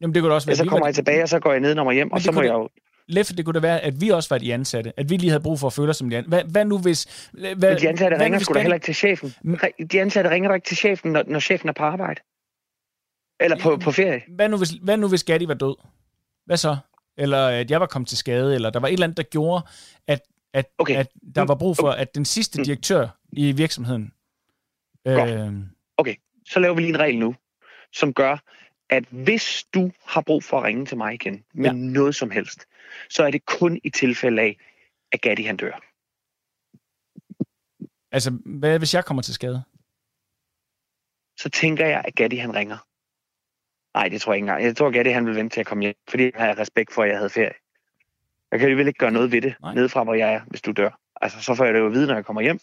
Jamen, 0.00 0.14
det 0.14 0.22
kunne 0.22 0.34
også 0.34 0.46
være, 0.46 0.56
så 0.56 0.62
vi 0.62 0.68
kommer 0.68 0.86
jeg 0.86 0.94
tilbage, 0.94 1.22
og 1.22 1.28
så 1.28 1.40
går 1.40 1.52
jeg 1.52 1.60
ned 1.60 1.78
og 1.78 1.92
hjem, 1.92 2.12
og 2.12 2.16
det 2.16 2.24
så 2.24 2.32
må 2.32 2.36
kunne 2.40 2.46
jeg 2.46 2.54
jo... 2.54 2.68
Leffe, 3.08 3.36
det 3.36 3.44
kunne 3.44 3.54
da 3.54 3.60
være, 3.60 3.80
at 3.80 4.00
vi 4.00 4.08
også 4.08 4.28
var 4.28 4.38
de 4.38 4.54
ansatte. 4.54 4.92
At 4.96 5.10
vi 5.10 5.16
lige 5.16 5.30
havde 5.30 5.42
brug 5.42 5.58
for 5.60 5.66
at 5.66 5.72
føle 5.72 5.90
os 5.90 5.96
som 5.96 6.10
de 6.10 6.16
ansatte. 6.16 6.28
Hvad, 6.28 6.44
hvad 6.52 6.64
nu 6.64 6.78
hvis... 6.78 7.28
Hvad, 7.32 7.54
Men 7.56 7.62
de 7.80 7.88
ansatte 7.88 8.16
hvad 8.16 8.24
ringer 8.24 8.38
sgu 8.38 8.54
da 8.54 8.60
heller 8.60 8.74
ikke 8.74 8.84
til 8.84 8.94
chefen. 8.94 9.34
De 9.92 10.00
ansatte 10.00 10.30
ringer 10.30 10.48
da 10.48 10.54
ikke 10.54 10.66
til 10.66 10.76
chefen, 10.76 11.12
når, 11.12 11.22
når 11.26 11.40
chefen 11.40 11.68
er 11.68 11.72
på 11.72 11.82
arbejde. 11.84 12.20
Eller 13.40 13.58
på, 13.62 13.76
på 13.84 13.90
ferie. 13.92 14.22
Hvad 14.28 14.48
nu, 14.48 14.56
hvis, 14.56 14.70
hvad 14.70 14.96
nu 14.96 15.08
hvis 15.08 15.24
Gatti 15.24 15.48
var 15.48 15.54
død? 15.54 15.76
Hvad 16.46 16.56
så? 16.56 16.76
Eller 17.18 17.46
at 17.46 17.70
jeg 17.70 17.80
var 17.80 17.86
kommet 17.86 18.08
til 18.08 18.18
skade, 18.18 18.54
eller 18.54 18.70
der 18.70 18.80
var 18.80 18.88
et 18.88 18.92
eller 18.92 19.04
andet, 19.06 19.16
der 19.16 19.22
gjorde, 19.22 19.62
at, 20.06 20.20
at, 20.54 20.66
Okay. 20.78 20.96
at 20.96 21.08
der 21.34 21.42
var 21.42 21.54
brug 21.54 21.76
for, 21.76 21.90
at 21.90 22.14
den 22.14 22.24
sidste 22.24 22.58
Mm. 22.60 22.64
direktør 22.64 23.08
i 23.32 23.52
virksomheden... 23.52 24.12
Godt. 25.04 25.30
Øh, 25.30 25.52
Så 26.48 26.60
laver 26.60 26.74
vi 26.74 26.80
lige 26.80 26.90
en 26.94 26.98
regel 27.00 27.18
nu, 27.18 27.34
som 27.92 28.12
gør, 28.14 28.38
at 28.90 29.04
hvis 29.10 29.64
du 29.74 29.90
har 30.04 30.20
brug 30.20 30.44
for 30.44 30.58
at 30.58 30.64
ringe 30.64 30.86
til 30.86 30.96
mig 30.96 31.14
igen 31.14 31.44
med 31.54 31.70
Ja. 31.70 31.72
noget 31.76 32.14
som 32.14 32.30
helst, 32.30 32.66
så 33.10 33.24
er 33.24 33.30
det 33.30 33.46
kun 33.46 33.80
i 33.84 33.90
tilfælde 33.90 34.42
af, 34.42 34.56
at 35.12 35.20
Gatti 35.20 35.42
han 35.42 35.56
dør. 35.56 35.80
altså, 38.12 38.30
hvad 38.44 38.78
hvis 38.78 38.94
jeg 38.94 39.04
kommer 39.04 39.22
til 39.22 39.34
skade? 39.34 39.62
så 41.38 41.48
tænker 41.50 41.86
jeg, 41.86 42.02
at 42.04 42.14
Gatti 42.14 42.36
han 42.36 42.54
ringer. 42.54 42.76
Nej, 43.98 44.08
det 44.08 44.20
tror 44.20 44.32
jeg 44.32 44.36
ikke 44.36 44.42
engang. 44.44 44.64
Jeg 44.64 44.76
tror, 44.76 44.86
at 44.88 44.92
Gatti 44.94 45.10
han 45.10 45.26
vil 45.26 45.36
vente 45.36 45.54
til 45.56 45.60
at 45.60 45.66
komme 45.66 45.82
hjem, 45.82 45.94
fordi 46.08 46.22
han 46.34 46.46
har 46.48 46.58
respekt 46.58 46.92
for, 46.92 47.02
at 47.02 47.08
jeg 47.08 47.16
havde 47.16 47.30
ferie. 47.30 47.52
Jeg 48.50 48.58
kan 48.58 48.66
alligevel 48.66 48.86
ikke 48.88 48.98
gøre 48.98 49.10
noget 49.10 49.32
ved 49.32 49.42
det, 49.42 49.54
Nej. 49.60 49.74
nede 49.74 49.88
fra 49.88 50.04
hvor 50.04 50.14
jeg 50.14 50.34
er, 50.34 50.40
hvis 50.46 50.62
du 50.62 50.72
dør. 50.72 51.00
Altså, 51.20 51.42
så 51.42 51.54
får 51.54 51.64
jeg 51.64 51.74
det 51.74 51.80
jo 51.80 51.86
at 51.86 51.92
vide, 51.92 52.06
når 52.06 52.14
jeg 52.14 52.24
kommer 52.24 52.42
hjem. 52.42 52.58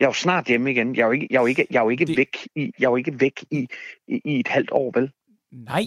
Jeg 0.00 0.04
er 0.04 0.08
jo 0.08 0.12
snart 0.14 0.46
hjemme 0.46 0.70
igen. 0.70 0.96
Jeg 0.96 1.02
er 1.02 1.06
jo 1.06 1.12
ikke, 1.12 1.26
jeg 1.30 1.36
er 1.36 1.40
jo 1.40 1.46
ikke, 1.46 1.66
jeg 1.70 1.78
er 1.78 1.82
jo 1.82 1.88
ikke 1.90 2.06
Det- 2.06 2.16
væk, 2.16 2.36
i, 2.54 2.60
jeg 2.78 2.86
er 2.86 2.90
jo 2.90 2.96
ikke 2.96 3.20
væk 3.20 3.44
i, 3.50 3.68
i, 4.08 4.20
i 4.24 4.40
et 4.40 4.48
halvt 4.48 4.70
år, 4.72 4.90
vel? 5.00 5.10
Nej, 5.52 5.84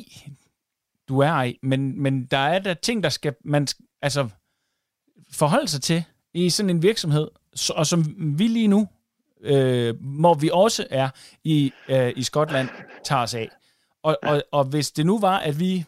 du 1.08 1.19
er 1.19 1.28
ej. 1.30 1.54
Men, 1.62 2.02
men 2.02 2.26
der 2.26 2.38
er 2.38 2.60
der 2.60 2.74
ting, 2.74 3.04
der 3.04 3.10
skal 3.10 3.36
man 3.45 3.67
altså, 4.02 4.30
forholde 5.32 5.67
sig 5.67 5.82
til 5.82 6.04
i 6.34 6.50
sådan 6.50 6.69
en 6.69 6.84
virksomhed, 6.84 7.28
og 7.76 7.88
som 7.88 8.06
vi 8.38 8.47
lige 8.47 8.67
nu, 8.67 8.88
øh, 9.41 9.95
hvor 10.19 10.34
vi 10.34 10.50
også 10.54 10.88
er 10.89 11.10
i, 11.43 11.71
øh, 11.89 12.13
i 12.15 12.24
Skotland, 12.24 12.69
tager 13.04 13.21
os 13.21 13.34
af. 13.34 13.50
Og, 14.04 14.17
og, 14.24 14.43
og 14.52 14.63
hvis 14.65 14.91
det 14.91 15.06
nu 15.06 15.19
var, 15.19 15.38
at 15.39 15.60
vi, 15.60 15.86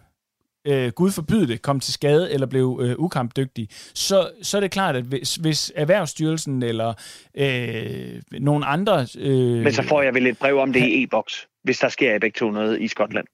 øh, 0.65 0.91
Gud 0.91 1.11
forbyde 1.11 1.47
det, 1.47 1.61
kom 1.61 1.79
til 1.79 1.93
skade 1.93 2.33
eller 2.33 2.47
blev 2.47 2.79
øh, 2.83 2.95
ukampdygtige, 2.97 3.67
så, 3.93 4.31
så 4.41 4.57
er 4.57 4.61
det 4.61 4.71
klart, 4.71 4.95
at 4.95 5.03
hvis, 5.03 5.35
hvis 5.35 5.71
Erhvervsstyrelsen 5.75 6.63
eller 6.63 6.93
øh, 7.35 8.21
nogle 8.31 8.65
andre... 8.65 9.07
Øh, 9.17 9.63
Men 9.63 9.73
så 9.73 9.83
får 9.83 10.01
jeg 10.01 10.13
vel 10.13 10.27
et 10.27 10.37
brev 10.37 10.57
om 10.57 10.73
det 10.73 10.79
i 10.79 11.03
e-boks, 11.03 11.47
hvis 11.63 11.79
der 11.79 11.89
sker 11.89 12.15
i 12.15 12.19
begge 12.19 12.37
to 12.37 12.51
noget 12.51 12.81
i 12.81 12.87
Skotland. 12.87 13.27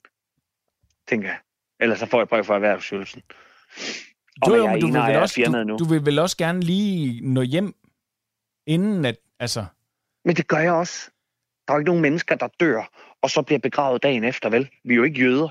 Tænker 1.08 1.28
jeg. 1.28 1.38
Eller 1.80 1.96
så 1.96 2.06
får 2.06 2.20
jeg 2.20 2.28
brev 2.28 2.44
fra 2.44 2.56
Erhvervsstyrelsen. 2.56 3.22
Jo, 4.48 4.56
jo, 4.56 4.68
men 4.68 4.82
du 4.82 4.88
vil, 4.88 5.02
vel 5.08 5.16
også, 5.16 5.66
du, 5.68 5.78
du 5.78 5.90
vil 5.90 6.06
vel 6.06 6.20
også 6.20 6.38
gerne 6.38 6.62
lige 6.62 7.22
nå 7.34 7.42
hjem, 7.42 7.76
inden 8.68 9.06
at, 9.06 9.18
altså, 9.40 9.66
Men 10.26 10.36
det 10.36 10.48
gør 10.48 10.58
jeg 10.58 10.72
også. 10.72 11.10
Der 11.68 11.74
er 11.74 11.76
jo 11.76 11.80
ikke 11.80 11.90
nogen 11.90 12.02
mennesker, 12.02 12.36
der 12.36 12.48
dør, 12.60 12.92
og 13.22 13.30
så 13.30 13.42
bliver 13.42 13.60
begravet 13.60 14.04
dagen 14.04 14.24
efter, 14.24 14.50
vel? 14.50 14.70
Vi 14.84 14.94
er 14.94 14.98
jo 14.98 15.04
ikke 15.04 15.20
jøder. 15.20 15.50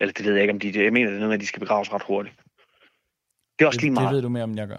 Eller 0.00 0.12
det 0.12 0.24
ved 0.24 0.32
jeg 0.32 0.42
ikke, 0.42 0.52
om 0.52 0.60
de... 0.60 0.84
Jeg 0.84 0.92
mener, 0.92 1.06
det 1.06 1.14
er 1.14 1.18
noget 1.18 1.28
med, 1.28 1.34
at 1.34 1.40
de 1.40 1.46
skal 1.46 1.60
begraves 1.60 1.92
ret 1.92 2.02
hurtigt. 2.02 2.36
Det 3.58 3.64
er 3.64 3.66
også 3.66 3.76
det, 3.76 3.82
lige 3.82 3.90
det 3.90 4.02
meget. 4.02 4.14
ved 4.14 4.22
du 4.22 4.28
mere 4.28 4.42
om, 4.42 4.50
end 4.50 4.58
jeg 4.58 4.68
gør. 4.68 4.76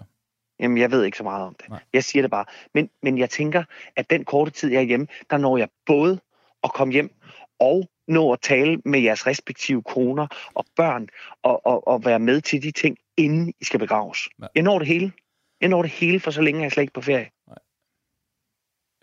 Jamen, 0.60 0.78
jeg 0.78 0.90
ved 0.90 1.04
ikke 1.04 1.16
så 1.16 1.24
meget 1.24 1.46
om 1.46 1.54
det. 1.54 1.68
Nej. 1.68 1.80
Jeg 1.92 2.04
siger 2.04 2.22
det 2.22 2.30
bare. 2.30 2.44
Men, 2.74 2.90
men 3.02 3.18
jeg 3.18 3.30
tænker, 3.30 3.64
at 3.96 4.10
den 4.10 4.24
korte 4.24 4.50
tid, 4.50 4.70
jeg 4.70 4.78
er 4.78 4.86
hjemme, 4.86 5.06
der 5.30 5.36
når 5.36 5.58
jeg 5.58 5.68
både 5.86 6.20
at 6.64 6.72
komme 6.72 6.92
hjem 6.92 7.14
og 7.60 7.90
nå 8.08 8.32
at 8.32 8.40
tale 8.40 8.82
med 8.84 9.00
jeres 9.00 9.26
respektive 9.26 9.82
koner 9.82 10.26
og 10.54 10.64
børn 10.76 11.08
og, 11.42 11.66
og, 11.66 11.88
og 11.88 12.04
være 12.04 12.18
med 12.18 12.40
til 12.40 12.62
de 12.62 12.70
ting, 12.70 12.98
inden 13.16 13.54
I 13.60 13.64
skal 13.64 13.80
begraves. 13.80 14.28
Ja. 14.42 14.46
Jeg 14.54 14.62
når 14.62 14.78
det 14.78 14.88
hele. 14.88 15.12
Jeg 15.60 15.68
når 15.68 15.82
det 15.82 15.90
hele, 15.90 16.20
for 16.20 16.30
så 16.30 16.42
længe 16.42 16.60
er 16.60 16.64
jeg 16.64 16.72
slet 16.72 16.82
ikke 16.82 16.92
på 16.92 17.00
ferie. 17.00 17.30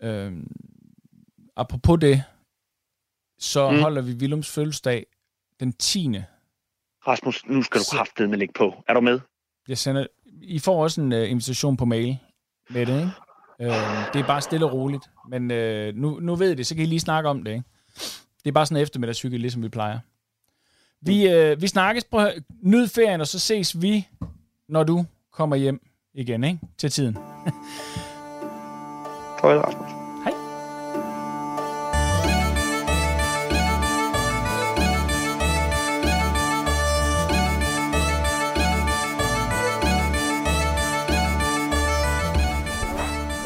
Øhm, 0.02 0.56
apropos 1.56 1.98
det, 2.00 2.24
så. 3.38 3.70
Mm. 3.70 3.78
holder 3.78 4.02
vi 4.02 4.12
Willums 4.12 4.54
fødselsdag 4.54 5.06
den 5.60 5.72
10. 5.72 6.16
Rasmus, 7.06 7.46
nu 7.46 7.62
skal 7.62 7.80
du 7.80 7.84
kraftedeme 7.92 8.36
lægge 8.36 8.54
på. 8.54 8.84
Er 8.88 8.94
du 8.94 9.00
med? 9.00 9.20
Jeg 9.68 9.78
sender, 9.78 10.06
I 10.42 10.58
får 10.58 10.82
også 10.82 11.00
en 11.00 11.12
uh, 11.12 11.30
invitation 11.30 11.76
på 11.76 11.84
mail 11.84 12.18
med 12.70 12.86
det, 12.86 13.00
ikke? 13.00 13.12
Øh, 13.60 14.12
det 14.12 14.20
er 14.20 14.26
bare 14.26 14.40
stille 14.40 14.66
og 14.66 14.72
roligt. 14.72 15.10
Men 15.28 15.50
øh, 15.50 15.94
nu, 15.94 16.20
nu 16.20 16.34
ved 16.34 16.52
I 16.52 16.54
det, 16.54 16.66
så 16.66 16.74
kan 16.74 16.84
I 16.84 16.86
lige 16.86 17.00
snakke 17.00 17.28
om 17.28 17.44
det, 17.44 17.50
ikke? 17.50 17.64
Det 18.44 18.50
er 18.50 18.52
bare 18.52 18.66
sådan 18.66 18.76
en 18.76 18.82
eftermiddagscykel, 18.82 19.40
ligesom 19.40 19.62
vi 19.62 19.68
plejer. 19.68 19.98
Vi, 21.00 21.28
øh, 21.28 21.62
vi 21.62 21.66
snakkes 21.66 22.04
på 22.04 22.20
nyd 22.62 22.88
ferien, 22.88 23.20
og 23.20 23.26
så 23.26 23.38
ses 23.38 23.82
vi, 23.82 24.08
når 24.68 24.84
du 24.84 25.04
kommer 25.32 25.56
hjem 25.56 25.80
igen, 26.14 26.44
ikke? 26.44 26.58
Til 26.78 26.90
tiden. 26.90 27.14
Farvel, 29.40 29.58
Rasmus. 29.58 29.97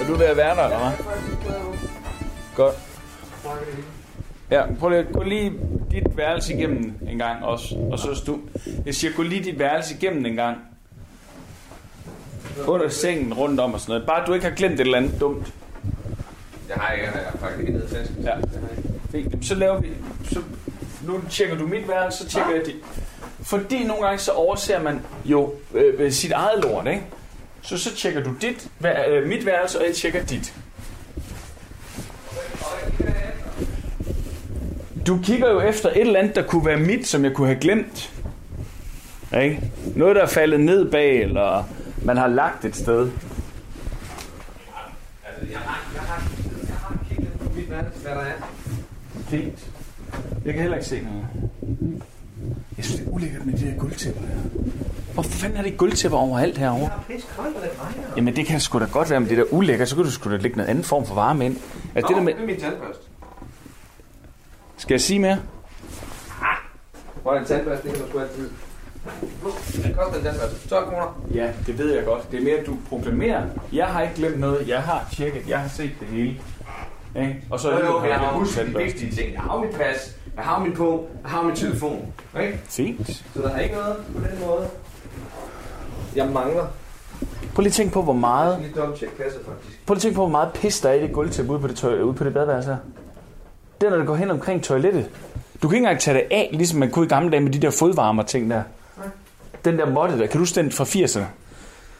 Er 0.03 0.07
du 0.07 0.15
ved 0.15 0.27
at 0.27 0.37
være 0.37 0.57
der, 0.57 0.65
eller 0.65 0.79
hvad? 0.79 1.05
Godt. 2.57 2.75
Ja, 4.51 4.63
prøv 4.79 4.89
lige 4.91 5.01
at 5.01 5.13
gå 5.13 5.23
lige 5.23 5.53
dit 5.91 6.17
værelse 6.17 6.55
igennem 6.55 6.93
en 7.09 7.19
gang 7.19 7.45
også. 7.45 7.77
Og 7.93 7.99
så 7.99 8.15
stå. 8.15 8.41
Jeg 8.87 8.95
siger, 8.95 9.13
gå 9.17 9.23
lige 9.23 9.45
dit 9.45 9.59
værelse 9.59 9.95
igennem 9.95 10.27
en 10.27 10.37
gang. 10.37 10.59
Under 12.67 12.89
sengen, 12.89 13.35
rundt 13.35 13.61
om 13.61 13.75
og 13.75 13.81
sådan 13.81 13.93
noget. 13.93 14.07
Bare 14.07 14.27
du 14.27 14.35
ikke 14.35 14.47
har 14.47 14.55
glemt 14.55 14.75
et 14.75 14.81
eller 14.81 14.99
andet 14.99 15.21
dumt. 15.21 15.47
Det 16.69 16.77
har 16.77 16.93
jeg, 16.93 17.03
jeg 17.03 17.11
har 17.11 17.39
faktisk 17.39 17.69
ikke 17.69 17.81
tasken. 17.81 18.25
Ja. 18.25 18.35
Fint. 19.11 19.47
Så 19.47 19.55
laver 19.55 19.81
vi... 19.81 19.89
Så, 20.25 20.41
nu 21.07 21.21
tjekker 21.31 21.57
du 21.57 21.67
mit 21.67 21.89
værelse, 21.89 22.19
så 22.19 22.29
tjekker 22.29 22.55
jeg 22.55 22.67
dit. 22.67 22.77
Fordi 23.43 23.85
nogle 23.85 24.03
gange 24.05 24.19
så 24.19 24.33
overser 24.33 24.83
man 24.83 25.01
jo 25.25 25.55
øh, 25.75 26.13
sit 26.13 26.33
eget 26.33 26.63
lort, 26.63 26.87
ikke? 26.87 27.03
Så 27.63 27.79
så 27.79 27.95
tjekker 27.97 28.23
du 28.23 28.35
dit, 28.41 28.69
øh, 29.09 29.29
mit 29.29 29.47
værelse, 29.47 29.79
og 29.79 29.87
jeg 29.87 29.95
tjekker 29.95 30.25
dit. 30.25 30.55
Du 35.07 35.19
kigger 35.23 35.51
jo 35.51 35.61
efter 35.61 35.89
et 35.89 36.01
eller 36.01 36.21
andet, 36.21 36.37
der 36.37 36.43
kunne 36.47 36.67
være 36.67 36.77
mit, 36.79 37.07
som 37.07 37.25
jeg 37.25 37.33
kunne 37.33 37.47
have 37.47 37.61
glemt. 37.61 38.13
Ikke? 39.43 39.73
Noget, 39.97 40.17
der 40.17 40.23
er 40.23 40.27
faldet 40.27 40.61
ned 40.61 40.91
bag, 40.91 41.23
eller 41.23 41.69
man 42.05 42.17
har 42.17 42.27
lagt 42.27 42.65
et 42.65 42.77
sted. 42.77 43.11
Altså, 45.27 45.53
jeg 45.53 45.59
har, 45.59 45.93
jeg 45.95 46.03
har, 46.03 46.23
jeg 46.69 46.75
har 46.75 46.99
kigget 47.09 47.29
på 47.41 47.53
mit 47.55 47.71
værelse, 47.71 48.01
hvad 48.01 48.13
der 48.13 48.21
er. 48.21 48.53
Fint. 49.29 49.67
Jeg 50.45 50.53
kan 50.53 50.63
heller 50.63 50.77
ikke 50.77 50.89
se 50.89 51.01
noget. 51.01 51.27
Jeg 52.77 52.85
synes, 52.85 53.01
det 53.01 53.09
er 53.09 53.13
ulækkert 53.13 53.47
med 53.47 53.55
de 53.55 53.65
her 53.65 53.79
guldtæpper 53.79 54.21
her. 54.21 54.37
Hvor 55.15 55.23
fanden 55.23 55.59
er 55.59 55.63
det 55.63 55.77
gulvtæpper 55.77 56.19
overalt 56.19 56.59
herovre? 56.59 56.91
Det 57.09 57.15
er 57.39 57.43
det. 57.43 57.71
Jamen 58.17 58.37
det 58.37 58.47
kan 58.47 58.61
sgu 58.61 58.79
da 58.79 58.85
godt 58.85 59.11
være, 59.11 59.21
men 59.21 59.29
det 59.29 59.39
er 59.39 59.45
da 59.45 59.51
ulækkert, 59.51 59.89
så 59.89 59.95
kan 59.95 60.05
du 60.05 60.11
sgu 60.11 60.31
da 60.31 60.37
lægge 60.37 60.57
noget 60.57 60.71
anden 60.71 60.85
form 60.85 61.07
for 61.07 61.15
varme 61.15 61.47
ind. 61.47 61.57
Altså, 61.95 62.09
det 62.09 62.17
der 62.17 62.23
med, 62.23 62.35
det 62.35 62.43
er 62.43 62.47
min 62.47 62.61
tandbørste. 62.61 63.03
skal 64.77 64.95
jeg 64.95 65.01
sige 65.01 65.19
mere? 65.19 65.39
Hvor 67.23 67.35
er 67.35 67.41
en 67.41 67.47
tandbørste, 67.47 67.89
det 67.89 67.97
kan 67.97 68.05
du 68.05 68.11
sgu 68.11 68.19
altid. 68.19 68.51
Det 69.85 69.97
koster 69.97 70.19
en 70.19 70.25
tandbørste. 70.25 70.69
12 70.69 70.85
kroner. 70.85 71.23
Ja, 71.35 71.53
det 71.67 71.79
ved 71.79 71.95
jeg 71.95 72.05
godt. 72.05 72.31
Det 72.31 72.41
er 72.41 72.45
mere, 72.45 72.55
at 72.55 72.67
du 72.67 72.77
proklamerer. 72.89 73.43
Jeg 73.73 73.87
har 73.87 74.03
ikke 74.03 74.15
glemt 74.15 74.41
noget. 74.41 74.69
Jeg 74.69 74.83
har 74.83 75.09
tjekket. 75.13 75.49
Jeg 75.49 75.61
har 75.61 75.69
set 75.69 75.91
det 76.01 76.09
hele. 76.09 76.41
Ikke? 77.17 77.37
Og 77.51 77.61
så 77.61 77.71
Jo, 77.71 77.87
jo, 77.87 77.99
har 77.99 78.07
jeg 78.07 78.19
har 78.19 78.33
huske 78.33 78.39
husket 78.39 78.67
de 78.67 78.85
vigtige 78.85 79.13
ting. 79.13 79.33
Jeg 79.33 79.41
har 79.41 79.61
mit 79.61 79.71
pas, 79.71 80.17
jeg 80.37 80.45
har 80.45 80.59
min 80.59 80.73
på, 80.77 81.09
jeg 81.23 81.31
har 81.31 81.43
min 81.43 81.57
telefon. 81.57 82.13
Ikke? 82.41 82.61
Fint. 82.65 83.07
Så 83.09 83.43
der 83.43 83.51
er 83.51 83.61
ikke 83.61 83.75
noget 83.75 83.97
på 83.97 84.29
den 84.29 84.41
måde. 84.47 84.69
Jeg 86.17 86.27
mangler. 86.27 86.67
Prøv 87.55 87.63
lige 87.63 87.71
at 87.71 87.75
tænke 87.75 87.93
på, 87.93 88.03
hvor 88.03 88.13
meget, 88.13 88.61
lige 88.61 88.73
dobbelt 88.77 89.01
kasser, 89.01 89.41
faktisk. 89.47 89.87
prøv 89.87 89.95
lige 89.95 89.99
at 89.99 90.03
tænke 90.03 90.15
på, 90.15 90.21
hvor 90.23 90.31
meget 90.31 90.53
pis 90.53 90.81
der 90.81 90.89
er 90.89 90.93
i 90.93 91.03
det 91.03 91.13
gulvtæppe 91.13 91.53
ude 91.53 91.61
på 91.61 91.67
det, 91.69 91.77
tøj, 91.77 92.01
ude 92.01 92.15
på 92.15 92.25
det 92.25 92.35
badeværelse 92.35 92.71
her. 92.71 92.77
Det 93.81 93.87
er, 93.87 93.91
når 93.91 93.99
det 93.99 94.07
går 94.07 94.15
hen 94.15 94.31
omkring 94.31 94.63
toilettet. 94.63 95.11
Du 95.63 95.69
kan 95.69 95.77
ikke 95.77 95.85
engang 95.85 96.01
tage 96.01 96.17
det 96.17 96.25
af, 96.31 96.49
ligesom 96.53 96.79
man 96.79 96.91
kunne 96.91 97.07
i 97.07 97.09
gamle 97.09 97.31
dage 97.31 97.41
med 97.41 97.53
de 97.53 97.59
der 97.59 97.71
fodvarmer 97.71 98.23
ting 98.23 98.51
der. 98.51 98.63
Den 99.65 99.79
der 99.79 99.87
måtte 99.87 100.19
der, 100.19 100.27
kan 100.27 100.33
du 100.33 100.39
huske 100.39 100.61
den 100.61 100.73
fra 100.73 100.85
80'erne? 100.85 101.25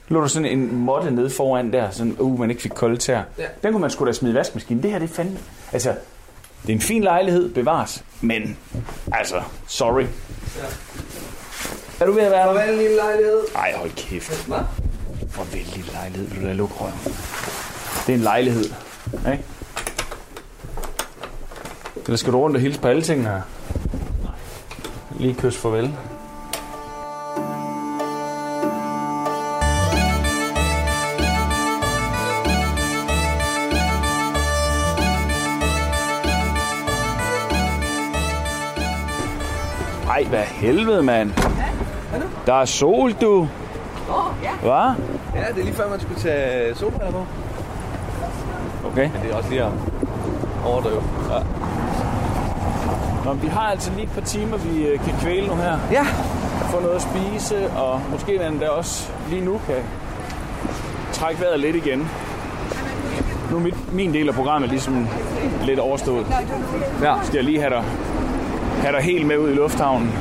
Lå 0.09 0.21
der 0.21 0.27
sådan 0.27 0.49
en 0.49 0.77
måtte 0.77 1.11
nede 1.11 1.31
foran 1.31 1.73
der, 1.73 1.91
sådan, 1.91 2.17
uh, 2.19 2.41
man 2.41 2.51
ikke 2.51 2.63
fik 2.63 2.71
kolde 2.71 2.97
tær. 2.97 3.23
Ja. 3.39 3.45
Den 3.63 3.73
kunne 3.73 3.81
man 3.81 3.91
sgu 3.91 4.07
da 4.07 4.13
smide 4.13 4.33
i 4.33 4.37
vaskemaskinen. 4.37 4.83
Det 4.83 4.91
her, 4.91 4.99
det 4.99 5.11
er 5.11 5.15
fandme... 5.15 5.39
Altså, 5.73 5.95
det 6.63 6.69
er 6.69 6.73
en 6.73 6.81
fin 6.81 7.03
lejlighed, 7.03 7.55
bevares. 7.55 8.05
Men, 8.21 8.59
altså, 9.13 9.43
sorry. 9.67 10.03
Ja. 10.03 10.09
Er 12.03 12.07
du 12.07 12.13
ved 12.13 12.23
at 12.23 12.31
være 12.31 12.49
der? 12.49 12.55
Farvel, 12.55 12.79
lille 12.79 12.97
lejlighed. 12.97 13.41
Ej, 13.55 13.73
hold 13.77 13.91
kæft. 13.91 14.47
Hvad? 14.47 14.59
Farvel, 15.31 15.67
lille 15.77 15.93
lejlighed. 15.93 16.29
Vil 16.29 16.43
du 16.43 16.47
da 16.47 16.53
lukke 16.53 16.75
røven? 16.75 16.95
Det 18.07 18.09
er 18.09 18.15
en 18.15 18.21
lejlighed. 18.21 18.65
Ikke? 19.33 19.45
Eller 22.05 22.17
skal 22.17 22.33
du 22.33 22.39
rundt 22.39 22.57
og 22.57 22.63
hilse 22.63 22.81
på 22.81 22.89
alle 22.89 23.03
tingene 23.03 23.29
her? 23.29 23.41
Lige 25.19 25.35
kys 25.35 25.57
farvel. 25.57 25.93
Ej, 40.09 40.25
hvad 40.25 40.45
helvede, 40.45 41.03
mand. 41.03 41.33
Der 42.47 42.55
er 42.55 42.65
sol, 42.65 43.13
du. 43.13 43.41
Åh, 43.41 44.25
ja. 44.43 44.51
Hvad? 44.61 44.71
Ja, 45.43 45.49
det 45.53 45.61
er 45.61 45.65
lige 45.65 45.75
før, 45.75 45.91
man 45.91 46.01
skulle 46.01 46.21
tage 46.21 46.75
solbriller 46.75 47.11
på. 47.13 47.27
Okay. 48.87 49.11
Men 49.13 49.23
det 49.23 49.31
er 49.33 49.37
også 49.37 49.51
lige 49.51 49.63
at 49.63 49.71
overdrive. 50.67 51.03
Ja. 51.31 51.39
Nå, 53.25 53.33
men 53.33 53.43
vi 53.43 53.49
har 53.49 53.61
altså 53.71 53.91
lige 53.91 54.03
et 54.05 54.11
par 54.11 54.21
timer, 54.21 54.57
vi 54.57 54.87
øh, 54.87 55.01
kan 55.01 55.15
kvæle 55.21 55.47
nu 55.47 55.55
her. 55.55 55.79
ja. 55.93 56.03
Få 56.71 56.81
noget 56.81 56.95
at 56.97 57.03
spise, 57.03 57.71
og 57.71 58.01
måske 58.11 58.39
man 58.39 58.59
da 58.59 58.69
også 58.69 59.09
lige 59.31 59.45
nu 59.45 59.61
kan 59.67 59.77
trække 61.13 61.41
vejret 61.41 61.61
lidt 61.61 61.77
igen. 61.77 62.09
Nu 63.51 63.57
er 63.57 63.61
mit, 63.61 63.95
min 63.95 64.15
del 64.15 64.29
af 64.29 64.35
programmet 64.35 64.71
ligesom 64.71 65.07
lidt 65.65 65.79
overstået. 65.81 66.27
Ja. 67.03 67.15
Skal 67.23 67.37
jeg 67.37 67.45
lige 67.45 67.61
have 67.61 67.71
dig, 67.71 67.85
have 68.83 68.97
dig 68.97 69.03
helt 69.05 69.27
med 69.27 69.39
ud 69.39 69.51
i 69.51 69.55
lufthavnen? 69.55 70.13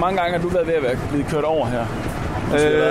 Mange 0.00 0.20
gange 0.20 0.32
har 0.38 0.42
du 0.42 0.48
været 0.48 0.66
ved 0.66 0.74
at 0.74 0.82
være 0.82 0.96
blevet 1.10 1.26
kørt 1.26 1.44
over 1.44 1.66
her? 1.66 1.84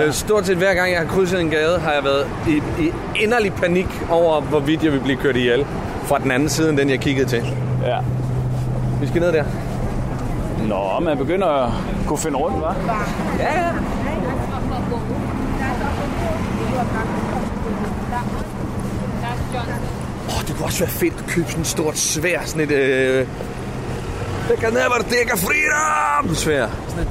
Øh, 0.04 0.12
stort 0.12 0.46
set 0.46 0.56
hver 0.56 0.74
gang 0.74 0.92
jeg 0.92 1.00
har 1.00 1.06
krydset 1.06 1.40
en 1.40 1.50
gade, 1.50 1.78
har 1.78 1.92
jeg 1.92 2.04
været 2.04 2.26
i, 2.48 2.82
i 2.82 2.92
inderlig 3.22 3.52
panik 3.52 3.86
over, 4.10 4.40
hvorvidt 4.40 4.84
jeg 4.84 4.92
vil 4.92 5.00
blive 5.00 5.16
kørt 5.16 5.36
ihjel 5.36 5.66
fra 6.04 6.18
den 6.18 6.30
anden 6.30 6.48
side, 6.48 6.70
end 6.70 6.78
den 6.78 6.90
jeg 6.90 7.00
kiggede 7.00 7.28
til. 7.28 7.42
Ja. 7.86 7.98
Vi 9.00 9.06
skal 9.06 9.20
ned 9.20 9.32
der. 9.32 9.44
Nå, 10.68 11.00
man 11.00 11.18
begynder 11.18 11.46
at 11.46 11.72
kunne 12.06 12.18
finde 12.18 12.38
rundt, 12.38 12.56
hva'? 12.56 12.74
Ja, 13.38 13.60
ja. 13.60 13.70
Oh, 20.28 20.46
det 20.46 20.56
kunne 20.56 20.66
også 20.66 20.78
være 20.78 20.90
fedt 20.90 21.14
at 21.18 21.26
købe 21.26 21.48
sådan 21.48 21.60
et 21.60 21.66
stort 21.66 21.98
svær, 21.98 22.40
sådan 22.44 22.62
et... 22.62 22.70
Øh, 22.70 23.26
det 24.50 24.58
kan 24.58 24.72
never 24.72 24.98
take 25.14 25.32
a 25.32 25.36
freedom! 25.36 26.34
Svær. 26.34 26.66
Sådan 26.88 27.02
et, 27.02 27.08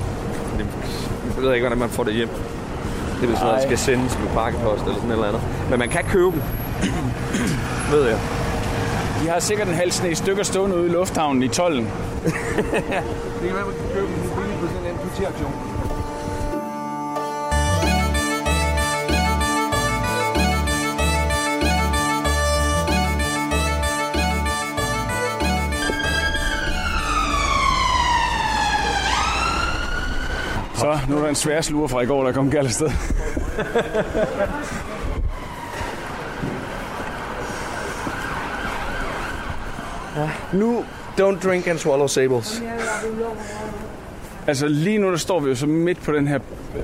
jeg 1.35 1.43
ved 1.43 1.53
ikke, 1.53 1.63
hvordan 1.63 1.77
man 1.77 1.89
får 1.89 2.03
det 2.03 2.13
hjem. 2.13 2.29
Det 2.29 3.29
er 3.29 3.33
sådan 3.33 3.47
noget, 3.47 3.61
der 3.61 3.67
skal 3.67 3.77
sendes 3.77 4.19
med 4.19 4.27
pakkepost 4.33 4.83
eller 4.83 4.95
sådan 4.95 5.09
et 5.09 5.13
eller 5.13 5.27
andet. 5.27 5.41
Men 5.69 5.79
man 5.79 5.89
kan 5.89 6.03
købe 6.03 6.31
dem. 6.31 6.41
ved 7.93 8.03
jeg. 8.07 8.19
De 9.23 9.29
har 9.29 9.39
sikkert 9.39 9.67
en 9.67 9.73
halv 9.73 9.91
sne 9.91 10.15
stykker 10.15 10.43
stående 10.43 10.77
ude 10.77 10.85
i 10.85 10.89
lufthavnen 10.89 11.43
i 11.43 11.47
tolden. 11.47 11.87
Det 12.23 13.47
kan 13.47 13.55
være, 13.55 13.65
man 13.65 13.75
kan 13.75 13.89
købe 13.93 14.07
dem 14.07 14.21
på 14.61 14.67
sådan 14.67 14.91
en 14.91 14.97
politiaktion. 14.97 15.68
Så, 30.79 30.99
nu 31.09 31.17
er 31.17 31.21
der 31.21 31.29
en 31.29 31.35
svær 31.35 31.61
sluger 31.61 31.87
fra 31.87 32.01
i 32.01 32.05
går, 32.05 32.23
der 32.23 32.31
kom 32.31 32.51
galt 32.51 32.67
afsted. 32.67 32.91
Nu, 40.53 40.83
don't 41.19 41.39
drink 41.47 41.67
and 41.67 41.77
swallow 41.77 42.07
sables. 42.07 42.63
Altså 44.47 44.67
lige 44.67 44.97
nu, 44.97 45.11
der 45.11 45.17
står 45.17 45.39
vi 45.39 45.49
jo 45.49 45.55
så 45.55 45.65
midt 45.67 46.03
på 46.03 46.11
den 46.11 46.27
her 46.27 46.39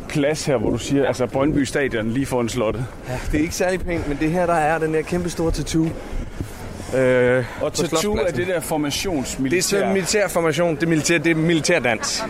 plads 0.09 0.45
her, 0.45 0.57
hvor 0.57 0.69
du 0.69 0.77
siger, 0.77 1.05
altså 1.07 1.25
Brøndby 1.25 1.63
Stadion 1.63 2.09
lige 2.11 2.25
foran 2.25 2.49
slottet. 2.49 2.85
Det 3.31 3.37
er 3.37 3.41
ikke 3.43 3.55
særlig 3.55 3.81
pænt, 3.81 4.07
men 4.07 4.17
det 4.19 4.31
her, 4.31 4.45
der 4.45 4.53
er 4.53 4.77
den 4.77 4.93
der 4.93 5.01
kæmpe 5.01 5.29
store 5.29 5.51
tattoo. 5.51 5.87
Øh, 6.97 7.45
Og 7.61 7.73
tattoo 7.73 8.15
er 8.15 8.31
det 8.31 8.47
der 8.47 8.59
formationsmilitær. 8.59 9.55
Det 9.55 9.57
er 9.57 9.63
sådan 9.69 9.87
en 9.87 9.93
militær 9.93 10.27
formation. 10.27 10.75
Det 10.75 10.83
er 10.83 10.87
militær, 10.87 11.17
det 11.17 11.31
er 11.31 11.35
militærdans. 11.35 12.23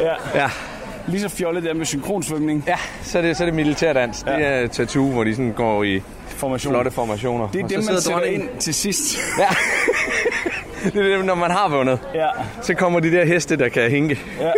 Ja, 0.00 0.12
Ja, 0.34 0.50
lige 1.08 1.20
så 1.20 1.28
fjollet 1.28 1.62
der 1.62 1.74
med 1.74 1.86
synkronsvømning. 1.86 2.64
ja 2.66 2.76
så, 3.02 3.18
er 3.18 3.22
det, 3.22 3.36
så 3.36 3.42
er 3.44 3.46
det 3.46 3.54
militærdans. 3.54 4.22
Det 4.22 4.46
er 4.46 4.66
tattoo, 4.66 5.10
hvor 5.10 5.24
de 5.24 5.34
sådan 5.34 5.52
går 5.52 5.82
i 5.82 6.02
Formation. 6.26 6.72
flotte 6.72 6.90
formationer. 6.90 7.48
Det 7.48 7.60
er 7.60 7.64
Og 7.64 7.70
dem, 7.70 7.76
man 7.76 7.84
sidder 7.84 8.00
sætter 8.00 8.22
ind 8.22 8.48
til 8.58 8.74
sidst. 8.74 9.16
Ja. 9.38 9.48
det 10.90 11.12
er 11.12 11.16
det, 11.16 11.24
når 11.24 11.34
man 11.34 11.50
har 11.50 11.68
vundet. 11.68 11.98
ja. 12.14 12.28
Så 12.62 12.74
kommer 12.74 13.00
de 13.00 13.12
der 13.12 13.24
heste, 13.24 13.56
der 13.56 13.68
kan 13.68 13.90
hinke. 13.90 14.20
ja. 14.40 14.52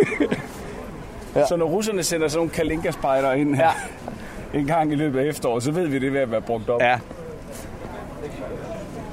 Så 1.49 1.55
når 1.55 1.65
russerne 1.65 2.03
sender 2.03 2.27
sådan 2.27 2.37
nogle 2.37 2.49
kalinka 2.51 2.91
ind 3.37 3.55
her 3.55 3.69
ja. 4.53 4.59
en 4.59 4.65
gang 4.65 4.91
i 4.91 4.95
løbet 4.95 5.19
af 5.19 5.25
efteråret, 5.25 5.63
så 5.63 5.71
ved 5.71 5.87
vi, 5.87 5.99
det 5.99 6.07
er 6.07 6.11
ved 6.11 6.19
at 6.19 6.31
være 6.31 6.41
brugt 6.41 6.69
op. 6.69 6.81
Ja. 6.81 6.97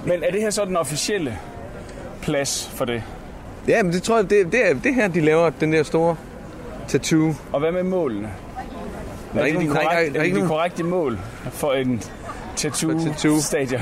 Men 0.04 0.22
er 0.22 0.30
det 0.30 0.40
her 0.40 0.50
så 0.50 0.64
den 0.64 0.76
officielle 0.76 1.38
plads 2.22 2.70
for 2.74 2.84
det? 2.84 3.02
Ja, 3.68 3.82
men 3.82 3.92
det 3.92 4.02
tror 4.02 4.16
jeg, 4.16 4.30
det, 4.30 4.52
det 4.52 4.70
er 4.70 4.74
det 4.74 4.94
her, 4.94 5.08
de 5.08 5.20
laver, 5.20 5.50
den 5.50 5.72
der 5.72 5.82
store 5.82 6.16
tattoo. 6.88 7.34
Og 7.52 7.60
hvad 7.60 7.72
med 7.72 7.82
målene? 7.82 8.28
Der 9.34 9.40
Er 9.40 9.44
er 9.44 9.44
det 9.44 9.48
ikke 9.48 9.60
de, 9.60 9.66
korrekte, 9.68 10.18
er 10.18 10.22
er 10.22 10.24
det 10.24 10.34
de 10.42 10.46
korrekte 10.46 10.82
mål 10.82 11.18
for 11.50 11.72
en 11.72 12.02
tattoo. 12.56 12.98
tattoo-stadion? 13.00 13.80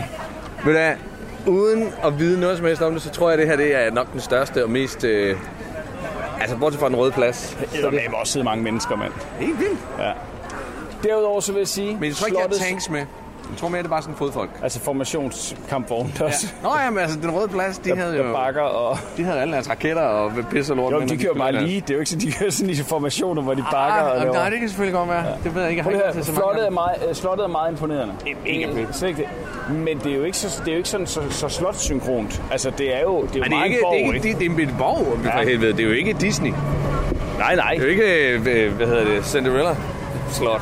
Ved 0.65 0.75
du 0.75 1.51
uden 1.51 1.93
at 2.05 2.19
vide 2.19 2.41
noget 2.41 2.57
som 2.57 2.67
helst 2.67 2.83
om 2.83 2.93
det, 2.93 3.03
så 3.03 3.11
tror 3.11 3.29
jeg, 3.31 3.39
det 3.39 3.47
her 3.47 3.57
det 3.57 3.75
er 3.75 3.91
nok 3.91 4.13
den 4.13 4.21
største 4.21 4.65
og 4.65 4.71
mest... 4.71 5.05
Øh, 5.05 5.37
altså, 6.41 6.57
bortset 6.57 6.81
fra 6.81 6.89
den 6.89 6.97
røde 6.97 7.13
plads. 7.13 7.57
Der 7.73 7.89
er 7.91 8.15
også 8.15 8.33
sidde 8.33 8.45
mange 8.45 8.65
mennesker, 8.65 8.97
mand. 8.97 9.13
Helt 9.39 9.59
vildt. 9.59 9.79
Ja. 9.99 10.13
Derudover 11.03 11.41
så 11.41 11.53
vil 11.53 11.59
jeg 11.59 11.69
sige... 11.69 11.95
Men 11.95 12.05
jeg 12.05 12.17
tror 12.17 12.27
ikke, 12.27 12.39
jeg 12.39 12.49
har 12.59 12.67
tanks 12.67 12.91
med. 12.91 13.07
Jeg 13.55 13.61
tror 13.61 13.69
mere, 13.69 13.79
det 13.79 13.87
er 13.87 13.91
bare 13.91 14.03
sådan 14.03 14.15
fodfolk. 14.17 14.51
Altså 14.63 14.81
formationskampvogn 14.81 16.13
Ja. 16.21 16.25
også. 16.25 16.47
Nå 16.63 16.69
ja, 16.85 16.91
men 16.91 16.99
altså, 16.99 17.19
den 17.21 17.31
røde 17.31 17.49
plads, 17.49 17.79
de 17.79 17.97
havde 17.97 18.13
Der 18.19 18.27
jo... 18.27 18.33
bakker 18.33 18.61
og... 18.63 18.99
De 19.17 19.25
havde 19.25 19.41
alle 19.41 19.55
deres 19.55 19.71
raketter 19.71 20.03
og 20.03 20.33
pis 20.51 20.71
og 20.71 20.77
lort. 20.77 20.93
Jo, 20.93 21.01
de 21.01 21.07
når 21.07 21.17
kører 21.23 21.35
bare 21.35 21.53
deres- 21.53 21.65
lige. 21.69 21.81
Det 21.81 21.91
er 21.91 21.95
jo 21.95 22.01
ikke 22.01 22.11
sådan, 22.11 22.27
de 22.27 22.33
kører 22.33 22.51
sådan 22.51 22.71
i 22.71 22.77
formationer, 22.77 23.43
hvor 23.43 23.55
de 23.55 23.65
bakker 23.73 24.01
og 24.03 24.15
Ah, 24.17 24.21
laver... 24.23 24.33
nej, 24.35 24.49
det 24.51 24.59
kan 24.59 24.69
selvfølgelig 24.69 24.95
godt 24.99 25.09
være. 25.09 25.25
Ja. 25.25 25.31
Det 25.45 25.55
ved 25.55 25.63
jeg 25.63 25.71
ikke. 25.71 25.79
Jeg 25.79 25.85
har 25.85 26.09
ikke 26.11 26.23
så 26.25 26.33
mange 26.33 26.41
slottet 26.41 26.67
er, 26.67 26.71
meget, 26.71 26.97
øh, 27.09 27.15
slottet 27.15 27.45
er 27.45 27.49
meget 27.49 27.71
imponerende. 27.71 28.15
Ikke 28.47 28.69
det. 29.01 29.27
Men 29.71 29.99
det 29.99 30.13
er 30.13 30.17
jo 30.17 30.23
ikke, 30.25 30.37
så, 30.39 30.61
det 30.61 30.69
er 30.69 30.73
jo 30.73 30.79
ikke 30.79 30.89
sådan 30.89 31.07
så, 31.07 31.21
så 31.31 31.49
slotssynkront. 31.49 32.43
Altså, 32.53 32.71
det 32.71 32.97
er 32.97 33.01
jo, 33.03 33.23
det 33.23 33.31
er 33.35 33.37
jo 33.39 33.43
det 33.43 33.51
meget 33.51 33.67
ikke, 33.67 33.79
borg, 33.83 33.93
det 33.95 34.01
er 34.01 34.05
ikke, 34.15 34.29
ikke? 34.29 34.39
det, 34.41 34.57
det 34.57 34.63
er 34.63 34.69
en 34.69 34.75
borg, 34.79 35.19
for 35.23 35.39
Ja. 35.39 35.45
helvede. 35.45 35.73
Det 35.73 35.81
er 35.81 35.85
jo 35.85 35.93
ikke 35.93 36.13
Disney. 36.13 36.53
Nej, 37.39 37.55
nej. 37.57 37.71
Det 37.71 37.81
er 37.81 37.85
jo 37.85 37.91
ikke, 37.91 38.33
øh, 38.35 38.73
hvad 38.77 38.87
hedder 38.87 39.05
det, 39.05 39.25
Cinderella 39.27 39.77
slot. 40.31 40.61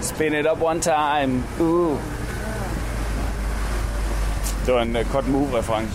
Spin 0.00 0.34
it 0.34 0.46
up 0.52 0.62
one 0.62 0.80
time. 0.80 1.42
Uh. 1.60 1.98
Det 4.66 4.74
var 4.74 4.82
en 4.82 4.96
uh, 4.96 5.12
cut 5.12 5.28
move-reference. 5.28 5.92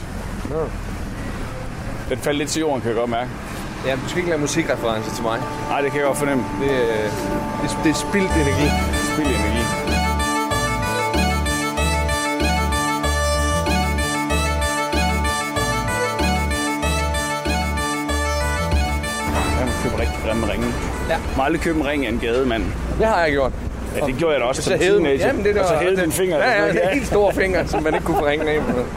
Den 2.09 2.17
faldt 2.17 2.37
lidt 2.37 2.49
til 2.49 2.59
jorden, 2.59 2.81
kan 2.81 2.89
jeg 2.89 2.97
godt 2.97 3.09
mærke. 3.09 3.29
Ja, 3.85 3.95
du 3.95 4.07
skal 4.07 4.17
ikke 4.17 4.29
lave 4.29 4.41
musikreferencer 4.41 5.15
til 5.15 5.23
mig. 5.23 5.39
Nej, 5.69 5.81
det 5.81 5.91
kan 5.91 5.99
jeg 5.99 6.07
godt 6.07 6.17
fornemme. 6.17 6.43
Det, 6.61 6.69
øh, 6.69 7.03
det, 7.61 7.77
det 7.83 7.89
er 7.89 7.93
spildt 7.93 8.31
energi. 8.31 8.67
Spild 9.13 9.27
energi. 9.27 9.63
Jeg 19.59 19.73
købe 19.83 20.01
rigtig 20.01 20.19
grimme 20.25 20.51
ringe. 20.51 20.67
Ja. 21.09 21.17
Må 21.37 21.43
aldrig 21.43 21.61
købe 21.61 21.79
en 21.79 21.85
ring 21.85 22.05
af 22.05 22.09
en 22.09 22.19
gademand. 22.19 22.63
Det 22.99 23.07
har 23.07 23.21
jeg 23.21 23.31
gjort. 23.31 23.51
Ja, 23.95 24.05
det 24.05 24.15
gjorde 24.17 24.33
jeg 24.33 24.41
da 24.41 24.45
også 24.45 24.61
Så 24.61 24.69
som 24.69 24.79
teenager. 24.79 25.27
jamen, 25.27 25.45
det 25.45 25.55
der, 25.55 25.61
og 25.61 25.67
så 25.67 25.75
hævede 25.75 26.01
din 26.01 26.11
finger. 26.11 26.37
Ja, 26.37 26.51
ja, 26.51 26.67
er 26.67 26.71
en 26.89 26.93
helt 26.93 27.07
stor 27.07 27.31
finger, 27.31 27.65
som 27.67 27.83
man 27.83 27.93
ikke 27.93 28.05
kunne 28.05 28.17
få 28.17 28.25
ringen 28.25 28.47
af 28.47 28.59
på. 28.61 28.77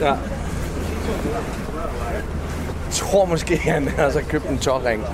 Ja. 0.00 0.06
Jeg 0.06 0.16
tror 2.90 3.24
måske, 3.24 3.56
han 3.56 3.88
har 3.88 4.10
så 4.10 4.22
købt 4.28 4.48
en 4.48 4.58
tårring. 4.58 5.04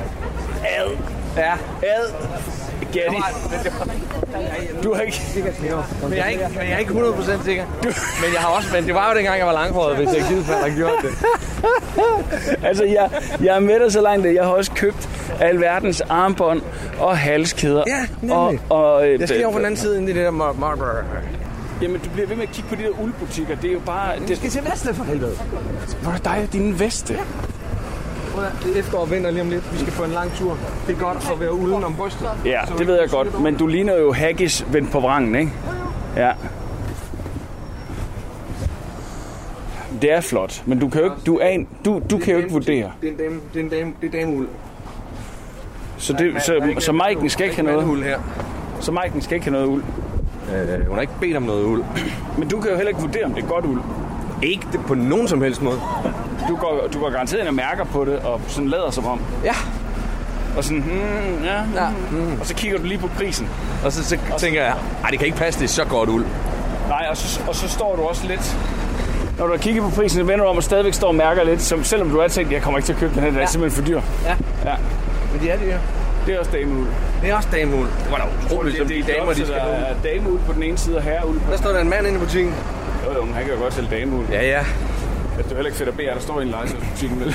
Ad. 0.78 0.90
Ja. 1.36 1.52
Ad. 1.82 2.12
It. 2.94 4.82
Du 4.84 4.94
har 4.94 5.02
ikke... 5.02 5.22
Men 6.02 6.12
jeg 6.12 6.20
er 6.20 6.28
ikke, 6.28 6.44
men 6.48 6.58
jeg 6.58 6.72
er 6.72 6.78
ikke 6.78 6.92
100% 6.92 7.44
sikker. 7.44 7.64
Men 8.22 8.32
jeg 8.34 8.40
har 8.40 8.48
også, 8.48 8.68
men 8.72 8.86
det 8.86 8.94
var 8.94 9.10
jo 9.10 9.16
dengang, 9.16 9.38
jeg 9.38 9.46
var 9.46 9.52
langhåret, 9.52 9.96
hvis 9.96 10.08
jeg 10.08 10.24
givet 10.28 10.44
fald 10.44 10.70
har 10.70 10.76
gjort 10.76 11.02
det. 11.02 11.10
Altså, 12.62 12.84
jeg, 12.84 13.10
jeg 13.40 13.56
er 13.56 13.60
med 13.60 13.80
dig 13.80 13.92
så 13.92 14.00
langt, 14.00 14.26
at 14.26 14.34
jeg 14.34 14.44
har 14.44 14.50
også 14.50 14.72
købt 14.72 15.08
alverdens 15.40 16.00
armbånd 16.00 16.62
og 16.98 17.18
halskæder. 17.18 17.84
Ja, 17.86 18.06
nemlig. 18.20 18.36
og, 18.36 18.54
og, 18.70 19.08
øh, 19.08 19.20
Jeg 19.20 19.28
skal 19.28 19.44
over 19.44 19.52
på 19.52 19.58
den 19.58 19.66
anden 19.66 19.80
side, 19.80 19.98
ind 19.98 20.08
i 20.08 20.12
det 20.12 20.24
der. 20.24 21.04
Jamen, 21.82 22.00
du 22.00 22.10
bliver 22.10 22.28
ved 22.28 22.36
med 22.36 22.42
at 22.44 22.52
kigge 22.52 22.68
på 22.68 22.74
de 22.74 22.82
der 22.82 23.02
uldbutikker. 23.02 23.56
Det 23.56 23.68
er 23.68 23.72
jo 23.72 23.80
bare... 23.86 24.18
Det, 24.28 24.36
skal 24.36 24.50
til 24.50 24.64
Vestle 24.70 24.94
for 24.94 25.04
helvede. 25.04 25.36
hvor 26.02 26.12
er 26.12 26.16
dig 26.18 26.42
og 26.46 26.52
din 26.52 26.80
veste? 26.80 27.18
Det 28.64 28.76
er 28.76 28.80
efterår 28.80 29.00
og 29.00 29.10
vinter 29.10 29.30
lige 29.30 29.42
om 29.42 29.50
lidt. 29.50 29.72
Vi 29.72 29.78
skal 29.78 29.92
på 29.92 30.04
en 30.04 30.10
lang 30.10 30.32
tur. 30.32 30.58
Det 30.86 30.96
er 30.96 31.00
godt 31.00 31.30
at 31.32 31.40
være 31.40 31.52
uden 31.54 31.84
om 31.84 31.94
brystet. 31.94 32.28
Ja, 32.44 32.60
det 32.78 32.86
ved 32.86 33.00
jeg 33.00 33.10
godt. 33.10 33.42
Men 33.42 33.54
du 33.56 33.66
ligner 33.66 33.96
jo 33.96 34.12
Haggis 34.12 34.66
vendt 34.72 34.92
på 34.92 35.00
vrangen, 35.00 35.34
ikke? 35.34 35.52
Ja. 36.16 36.32
Det 40.02 40.12
er 40.12 40.20
flot, 40.20 40.62
men 40.66 40.78
du 40.78 40.88
kan 40.88 41.00
jo 41.00 41.04
ikke, 41.04 41.16
du, 41.26 41.38
er 41.38 41.48
en, 41.48 41.68
du, 41.84 42.02
du 42.10 42.18
kan 42.18 42.32
jo 42.32 42.38
ikke 42.38 42.50
vurdere. 42.50 42.92
Det 43.02 43.08
er 43.08 43.12
en 43.12 43.18
dame, 43.18 43.40
det 43.54 43.60
er 43.60 43.64
en 43.64 43.70
dame, 43.70 43.92
det 44.00 44.14
er 44.14 44.20
dameuld. 44.20 44.48
Så, 45.98 46.12
det, 46.12 46.42
så, 46.42 46.74
så 46.78 46.92
Maiken 46.92 47.30
skal 47.30 47.44
ikke 47.44 47.56
have 47.56 47.66
noget. 47.72 47.88
Uld 47.88 48.04
her. 48.04 48.18
Så 48.80 48.92
Maiken 48.92 49.20
skal 49.20 49.34
ikke 49.34 49.44
have 49.50 49.52
noget 49.52 49.66
uld. 49.66 49.82
Øh, 50.54 50.86
hun 50.86 50.94
har 50.94 51.00
ikke 51.00 51.12
bedt 51.20 51.36
om 51.36 51.42
noget 51.42 51.64
uld. 51.64 51.84
Men 52.38 52.48
du 52.48 52.60
kan 52.60 52.70
jo 52.70 52.76
heller 52.76 52.88
ikke 52.88 53.00
vurdere, 53.00 53.24
om 53.24 53.34
det 53.34 53.44
er 53.44 53.48
godt 53.48 53.64
uld. 53.64 53.80
Ikke 54.42 54.66
det 54.72 54.80
på 54.86 54.94
nogen 54.94 55.28
som 55.28 55.42
helst 55.42 55.62
måde. 55.62 55.80
Du 56.48 56.56
går, 56.56 56.88
du 56.92 56.98
går 57.00 57.10
garanteret 57.10 57.40
ind 57.40 57.48
og 57.48 57.54
mærker 57.54 57.84
på 57.84 58.04
det, 58.04 58.18
og 58.18 58.40
sådan 58.48 58.68
lader 58.68 58.90
som 58.90 59.06
om. 59.06 59.20
Ja. 59.44 59.54
Og 60.56 60.64
sådan, 60.64 60.82
hmm, 60.82 61.44
ja, 61.44 61.82
Ja, 61.82 61.88
mm. 62.10 62.40
og 62.40 62.46
så 62.46 62.54
kigger 62.54 62.78
du 62.78 62.84
lige 62.84 62.98
på 62.98 63.06
prisen. 63.16 63.48
Og 63.84 63.92
så, 63.92 64.04
så 64.04 64.16
tænker 64.38 64.62
jeg, 64.62 64.74
ej, 65.04 65.10
det 65.10 65.18
kan 65.18 65.26
ikke 65.26 65.38
passe, 65.38 65.60
det 65.60 65.64
er 65.64 65.68
så 65.72 65.84
godt 65.84 66.08
uld. 66.08 66.24
Nej, 66.88 67.06
og 67.10 67.16
så, 67.16 67.40
og 67.48 67.54
så 67.54 67.68
står 67.68 67.96
du 67.96 68.02
også 68.02 68.26
lidt... 68.26 68.56
Når 69.38 69.46
du 69.46 69.52
har 69.52 69.58
kigget 69.58 69.82
på 69.84 69.90
prisen, 69.90 70.18
så 70.18 70.24
vender 70.24 70.44
du 70.44 70.50
om 70.50 70.56
og 70.56 70.62
stadigvæk 70.62 70.94
står 70.94 71.08
og 71.08 71.14
mærker 71.14 71.44
lidt, 71.44 71.62
som, 71.62 71.84
selvom 71.84 72.10
du 72.10 72.20
har 72.20 72.28
tænkt, 72.28 72.52
jeg 72.52 72.62
kommer 72.62 72.78
ikke 72.78 72.86
til 72.86 72.92
at 72.92 72.98
købe 72.98 73.14
den 73.14 73.22
her, 73.22 73.30
den 73.30 73.40
er 73.40 73.46
simpelthen 73.46 73.82
for 73.82 73.88
dyr. 73.90 74.00
Ja. 74.24 74.34
Ja, 74.70 74.76
Men 75.32 75.40
det 75.42 75.52
er 75.52 75.56
det 75.56 75.66
jo. 75.66 75.76
det 76.26 76.34
er 76.34 76.38
også 76.38 76.50
dameuld. 76.50 76.86
Det 77.22 77.30
er 77.30 77.36
også 77.36 77.48
dameuld. 77.52 77.88
Det 78.04 78.10
var 78.10 78.16
da 78.18 78.24
utroligt, 78.46 78.76
som 78.76 78.86
de 78.88 79.04
damer, 79.12 79.32
de 79.32 79.36
skal 79.46 79.54
Der 79.54 79.62
er 79.62 79.94
dameuld 80.04 80.40
på 80.46 80.52
den 80.52 80.62
ene 80.62 80.78
side 80.78 80.96
og 80.96 81.02
herreuld 81.02 81.40
på 81.40 81.50
Der 81.52 81.58
står 81.58 81.70
der 81.72 81.80
en 81.80 81.88
mand 81.90 82.06
inde 82.06 82.18
i 82.18 82.20
butikken. 82.20 82.54
Jo, 83.06 83.14
jo, 83.18 83.24
men 83.24 83.34
han 83.34 83.44
kan 83.44 83.54
jo 83.54 83.60
godt 83.60 83.74
sælge 83.74 83.88
dameuld. 84.00 84.26
Ja, 84.32 84.46
ja. 84.46 84.64
Det 85.38 85.44
er 85.44 85.54
heller 85.54 85.66
ikke 85.66 85.78
fedt 85.78 85.88
at 85.88 85.96
bede, 85.96 86.08
at 86.08 86.16
der 86.16 86.22
står 86.22 86.40
i 86.40 86.42
en 86.42 86.48
legetøjsbutikken, 86.48 87.20
vel? 87.20 87.34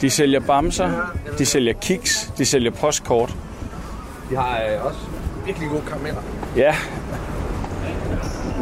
De 0.00 0.10
sælger 0.10 0.40
bamser, 0.40 0.90
de 1.38 1.46
sælger 1.46 1.72
kiks, 1.72 2.32
de 2.38 2.44
sælger 2.46 2.70
postkort. 2.70 3.34
De 4.30 4.36
har 4.36 4.60
øh, 4.74 4.86
også 4.86 4.98
virkelig 5.46 5.68
gode 5.68 5.82
karameller. 5.88 6.20
Ja. 6.56 6.74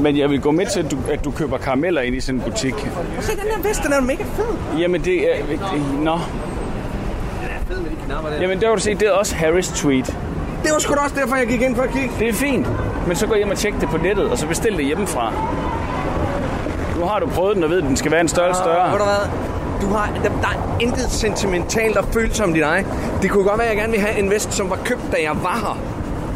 Men 0.00 0.18
jeg 0.18 0.31
vil 0.31 0.40
gå 0.40 0.50
med 0.50 0.66
til, 0.66 0.81
at 0.81 0.90
du, 0.90 0.98
at 1.11 1.24
du 1.24 1.31
køber 1.31 1.59
karameller 1.59 2.00
ind 2.00 2.16
i 2.16 2.20
sådan 2.20 2.40
en 2.40 2.50
butik. 2.50 2.74
Se, 3.20 3.33
den 3.33 3.38
der 3.38 3.68
vest, 3.68 3.83
den 3.83 3.92
er 3.92 4.00
mega 4.00 4.24
fed. 4.24 4.79
Jamen, 4.79 5.05
det 5.05 5.37
er... 5.38 5.44
Nå. 6.03 6.16
Med 7.68 7.76
de 7.76 7.96
knapper 8.07 8.31
der. 8.31 8.40
Jamen, 8.40 8.61
der 8.61 8.66
kan 8.66 8.76
du 8.76 8.83
se, 8.83 8.94
det 8.94 9.09
er 9.09 9.12
også 9.12 9.37
Harris 9.37 9.68
tweet. 9.68 10.07
Det 10.62 10.72
var 10.72 10.79
sgu 10.79 10.94
da 10.94 11.00
også 11.00 11.16
derfor, 11.16 11.37
jeg 11.37 11.46
gik 11.46 11.61
ind 11.61 11.76
for 11.76 11.83
at 11.83 11.90
kigge. 11.90 12.11
Det 12.18 12.29
er 12.29 12.33
fint. 12.33 12.66
Men 13.07 13.17
så 13.17 13.27
gå 13.27 13.35
hjem 13.35 13.51
og 13.51 13.57
tjek 13.57 13.75
det 13.81 13.89
på 13.89 13.97
nettet, 13.97 14.31
og 14.31 14.39
så 14.39 14.47
bestil 14.47 14.77
det 14.77 14.85
hjemmefra. 14.85 15.33
Nu 16.99 17.05
har 17.07 17.19
du 17.19 17.27
prøvet 17.27 17.57
den 17.57 17.65
og 17.65 17.71
ved, 17.71 17.79
at 17.79 17.85
den 17.85 17.97
skal 17.97 18.11
være 18.13 18.21
en 18.21 18.29
størrelse 18.29 18.61
Ved 18.61 18.65
større. 18.65 18.99
du 18.99 19.05
hvad? 19.05 19.31
Du 19.83 19.95
har, 19.95 20.11
der, 20.23 20.29
der 20.43 20.49
er 20.49 20.77
intet 20.81 21.11
sentimentalt 21.11 21.97
og 21.97 22.05
følsomt 22.05 22.57
i 22.57 22.61
dig. 22.61 22.85
Det 23.23 23.31
kunne 23.31 23.45
godt 23.45 23.59
være, 23.59 23.67
at 23.67 23.75
jeg 23.75 23.81
gerne 23.81 23.93
ville 23.93 24.07
have 24.07 24.19
en 24.19 24.31
vest, 24.31 24.53
som 24.53 24.71
var 24.71 24.79
købt, 24.85 25.03
da 25.13 25.17
jeg 25.23 25.37
var 25.43 25.57
her. 25.61 25.79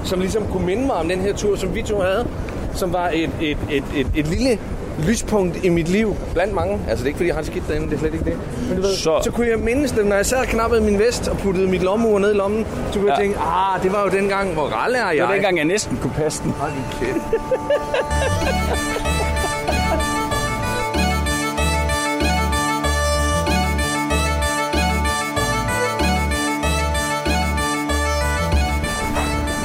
Som 0.04 0.20
ligesom 0.20 0.42
kunne 0.52 0.66
minde 0.66 0.86
mig 0.86 0.96
om 0.96 1.08
den 1.08 1.20
her 1.20 1.34
tur, 1.34 1.56
som 1.56 1.74
vi 1.74 1.82
to 1.82 2.00
havde. 2.00 2.26
Som 2.74 2.92
var 2.92 3.10
et, 3.12 3.30
et, 3.40 3.58
et, 3.70 3.84
et, 3.94 4.06
et 4.14 4.26
lille 4.26 4.58
lyspunkt 4.98 5.64
i 5.64 5.68
mit 5.68 5.88
liv. 5.88 6.16
Blandt 6.34 6.54
mange. 6.54 6.80
Altså, 6.88 6.96
det 6.96 7.02
er 7.02 7.06
ikke, 7.06 7.16
fordi 7.16 7.26
jeg 7.28 7.34
har 7.36 7.42
det 7.42 7.50
skidt 7.50 7.68
derinde. 7.68 7.86
Det 7.86 7.94
er 7.94 7.98
slet 7.98 8.12
ikke 8.12 8.24
det. 8.24 8.38
Men 8.68 8.76
du 8.76 8.82
ved, 8.82 8.96
Så- 8.96 9.20
så, 9.24 9.30
kunne 9.30 9.48
jeg 9.48 9.58
mindes 9.58 9.92
det, 9.92 10.06
når 10.06 10.16
jeg 10.16 10.26
sad 10.26 10.38
og 10.38 10.46
knappede 10.46 10.80
min 10.80 10.98
vest 10.98 11.28
og 11.28 11.38
puttede 11.38 11.68
mit 11.68 11.82
lommeur 11.82 12.18
ned 12.18 12.30
i 12.34 12.36
lommen. 12.36 12.66
Så 12.92 12.98
kunne 12.98 13.10
ja. 13.12 13.16
jeg 13.18 13.22
tænke, 13.24 13.38
ah, 13.38 13.82
det 13.82 13.92
var 13.92 14.02
jo 14.04 14.08
dengang, 14.10 14.52
hvor 14.54 14.62
ralle 14.62 14.98
er 14.98 15.06
jeg. 15.06 15.14
Det 15.16 15.22
var 15.22 15.32
dengang, 15.32 15.56
jeg 15.56 15.64
næsten 15.64 15.96
kunne 16.02 16.12
passe 16.16 16.42
den. 16.42 16.50
Hold 16.50 16.72
kæft. 17.00 17.24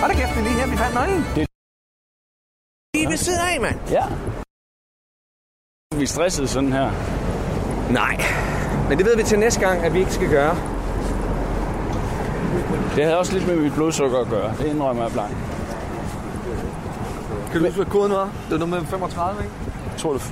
Hold 0.01 0.11
da 0.11 0.15
kæft, 0.19 0.33
det 0.35 0.39
er 0.39 0.43
lige 0.47 0.59
her, 0.61 0.67
vi 0.73 0.77
fandt 0.83 0.93
nøglen. 0.99 1.21
Det- 1.35 1.47
Lige 2.95 3.07
ved 3.11 3.17
siden 3.17 3.39
af, 3.51 3.61
mand. 3.61 3.77
Ja. 3.91 4.03
Vi 5.99 6.03
er 6.03 6.07
stresset 6.07 6.49
sådan 6.49 6.73
her. 6.73 6.91
Nej, 7.89 8.23
men 8.89 8.97
det 8.97 9.05
ved 9.05 9.17
vi 9.17 9.23
til 9.23 9.39
næste 9.39 9.59
gang, 9.59 9.83
at 9.83 9.93
vi 9.93 9.99
ikke 9.99 10.13
skal 10.13 10.29
gøre. 10.29 10.55
Det 12.95 13.03
havde 13.03 13.17
også 13.17 13.33
lidt 13.33 13.47
med 13.47 13.55
mit 13.55 13.73
blodsukker 13.73 14.19
at 14.19 14.29
gøre. 14.29 14.53
Det 14.57 14.65
indrømmer 14.65 15.03
jeg 15.03 15.11
blank. 15.11 15.29
Kan 17.51 17.59
du 17.59 17.65
huske, 17.65 17.75
hvad 17.75 17.85
koden 17.85 18.11
var? 18.11 18.23
Det 18.23 18.51
var 18.51 18.57
nummer 18.57 18.83
35, 18.83 19.43
ikke? 19.43 19.55
Jeg 19.91 19.97
tror, 19.97 20.13
det 20.13 20.31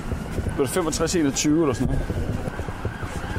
var 0.56 0.64
det 0.64 0.72
65 0.72 1.14
21 1.14 1.62
eller 1.62 1.74
sådan 1.74 1.86
noget. 1.86 2.02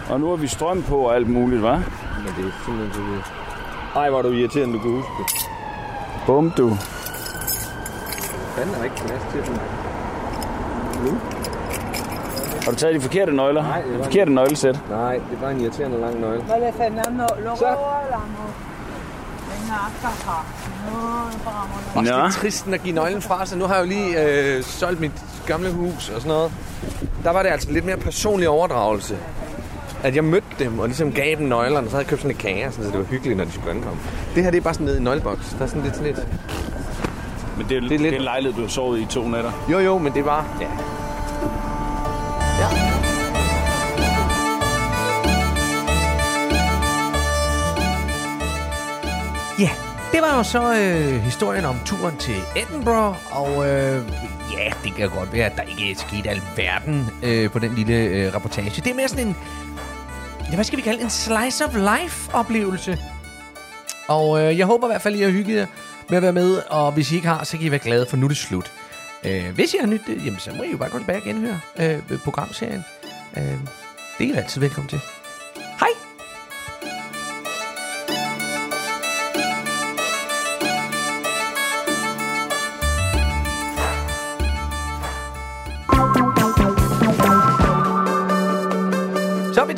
Og 0.09 0.19
nu 0.19 0.29
har 0.29 0.35
vi 0.35 0.47
strøm 0.47 0.83
på 0.83 0.97
og 0.97 1.15
alt 1.15 1.29
muligt, 1.29 1.61
hva'? 1.61 1.65
Men 1.67 2.33
det 2.37 2.45
er 2.45 2.51
simpelthen 2.65 2.93
så 2.93 3.01
vildt. 3.01 3.33
Ej, 3.95 4.07
er 4.07 4.21
du 4.21 4.31
irriterende, 4.31 4.73
du 4.73 4.79
kan 4.79 4.91
huske 4.91 5.11
det. 5.19 5.25
Bum, 6.25 6.51
du. 6.51 6.77
Fanden 8.55 8.75
er 8.75 8.83
ikke 8.83 8.95
plads 8.95 9.21
til 9.31 9.41
den. 9.53 9.59
Har 12.69 12.73
du 12.73 12.79
taget 12.79 12.95
de 12.95 13.01
forkerte 13.01 13.31
nøgler? 13.35 13.61
Nej, 13.63 13.81
det 13.81 13.91
var- 13.91 13.97
De 13.97 14.03
forkerte 14.03 14.31
nøglesæt. 14.31 14.79
Nej, 14.89 15.13
det 15.13 15.37
er 15.37 15.41
bare 15.41 15.51
en 15.51 15.61
irriterende 15.61 15.99
lang 15.99 16.19
nøgle. 16.21 16.43
Vale, 16.49 16.73
Fernando, 16.77 17.25
luego 17.43 17.65
hablamos. 17.65 18.51
No, 19.69 19.75
no 20.91 21.37
pagamos. 21.43 21.95
Også 21.95 22.15
Ja. 22.15 22.29
trist 22.31 22.67
at 22.67 22.83
give 22.83 22.95
nøglen 22.95 23.21
fra 23.21 23.45
sig. 23.45 23.57
Nu 23.57 23.65
har 23.65 23.75
jeg 23.75 23.83
jo 23.83 23.87
lige 23.89 24.23
øh, 24.57 24.63
solgt 24.63 24.99
mit 24.99 25.11
gamle 25.45 25.71
hus 25.71 26.09
og 26.09 26.21
sådan 26.21 26.27
noget, 26.27 26.51
der 27.23 27.31
var 27.31 27.43
det 27.43 27.49
altså 27.49 27.71
lidt 27.71 27.85
mere 27.85 27.97
personlig 27.97 28.49
overdragelse. 28.49 29.17
At 30.03 30.15
jeg 30.15 30.23
mødte 30.23 30.47
dem 30.59 30.79
og 30.79 30.87
ligesom 30.87 31.11
gav 31.11 31.35
dem 31.37 31.47
nøglerne, 31.47 31.77
og 31.77 31.83
så 31.85 31.89
havde 31.91 32.03
jeg 32.03 32.07
købt 32.09 32.21
sådan 32.21 32.35
et 32.35 32.41
kage, 32.41 32.71
sådan, 32.71 32.85
så 32.85 32.91
det 32.91 32.99
var 32.99 33.05
hyggeligt, 33.05 33.37
når 33.37 33.45
de 33.45 33.51
skulle 33.51 33.71
ankomme. 33.71 33.99
Det 34.35 34.43
her, 34.43 34.51
det 34.51 34.57
er 34.57 34.61
bare 34.61 34.73
sådan 34.73 34.85
nede 34.85 34.97
i 34.97 35.01
nøgleboks. 35.01 35.55
Der 35.57 35.63
er 35.63 35.67
sådan 35.67 35.83
lidt 35.83 35.95
sådan 35.95 36.07
lidt... 36.15 36.27
Men 37.57 37.67
det 37.69 37.77
er, 37.77 37.81
det 37.81 37.89
Det 37.89 37.95
er 37.95 37.99
er, 37.99 38.01
lidt- 38.01 38.01
det 38.01 38.13
er 38.13 38.17
en 38.17 38.23
lejlighed, 38.23 38.55
du 38.55 38.61
har 38.61 38.67
sovet 38.69 38.99
i 38.99 39.05
to 39.05 39.27
nætter. 39.27 39.51
Jo, 39.71 39.79
jo, 39.79 39.97
men 39.97 40.13
det 40.13 40.25
var... 40.25 40.45
Ja. 40.61 40.67
Det 50.19 50.27
var 50.27 50.37
jo 50.37 50.43
så 50.43 50.73
øh, 50.73 51.21
historien 51.21 51.65
om 51.65 51.75
turen 51.85 52.17
til 52.17 52.35
Edinburgh, 52.55 53.37
og 53.37 53.67
øh, 53.69 54.03
ja, 54.53 54.71
det 54.83 54.95
kan 54.95 55.09
godt 55.09 55.33
være, 55.33 55.45
at 55.45 55.55
der 55.55 55.61
ikke 55.61 55.91
er 55.91 55.95
sket 55.95 56.27
alverden 56.27 57.05
øh, 57.23 57.51
på 57.51 57.59
den 57.59 57.75
lille 57.75 57.93
øh, 57.93 58.35
reportage. 58.35 58.81
Det 58.81 58.87
er 58.87 58.93
mere 58.93 59.07
sådan 59.07 59.27
en, 59.27 59.35
ja, 60.49 60.55
hvad 60.55 60.65
skal 60.65 60.77
vi 60.77 60.81
kalde 60.81 61.01
en 61.01 61.09
slice 61.09 61.65
of 61.65 61.75
life 61.75 62.33
oplevelse. 62.33 62.99
Og 64.07 64.41
øh, 64.41 64.57
jeg 64.57 64.65
håber 64.65 64.87
i 64.87 64.91
hvert 64.91 65.01
fald, 65.01 65.15
I 65.15 65.21
har 65.21 65.29
hygget 65.29 65.55
jer 65.55 65.65
med 66.09 66.17
at 66.17 66.23
være 66.23 66.33
med, 66.33 66.61
og 66.69 66.91
hvis 66.91 67.11
I 67.11 67.15
ikke 67.15 67.27
har, 67.27 67.43
så 67.43 67.57
kan 67.57 67.65
I 67.65 67.71
være 67.71 67.79
glade, 67.79 68.05
for 68.09 68.17
nu 68.17 68.25
er 68.25 68.29
det 68.29 68.37
slut. 68.37 68.71
Øh, 69.25 69.49
hvis 69.55 69.73
I 69.73 69.77
har 69.79 69.87
nyt 69.87 70.01
det, 70.07 70.25
jamen, 70.25 70.39
så 70.39 70.51
må 70.57 70.63
I 70.63 70.71
jo 70.71 70.77
bare 70.77 70.89
gå 70.89 70.97
tilbage 70.97 71.19
og 71.19 71.23
genhøre 71.23 71.59
øh, 71.79 72.19
programserien. 72.23 72.83
Øh, 73.37 73.43
det 74.17 74.29
er 74.29 74.33
I 74.33 74.37
altid 74.37 74.61
velkommen 74.61 74.89
til. 74.89 74.99
Hej! 75.79 76.08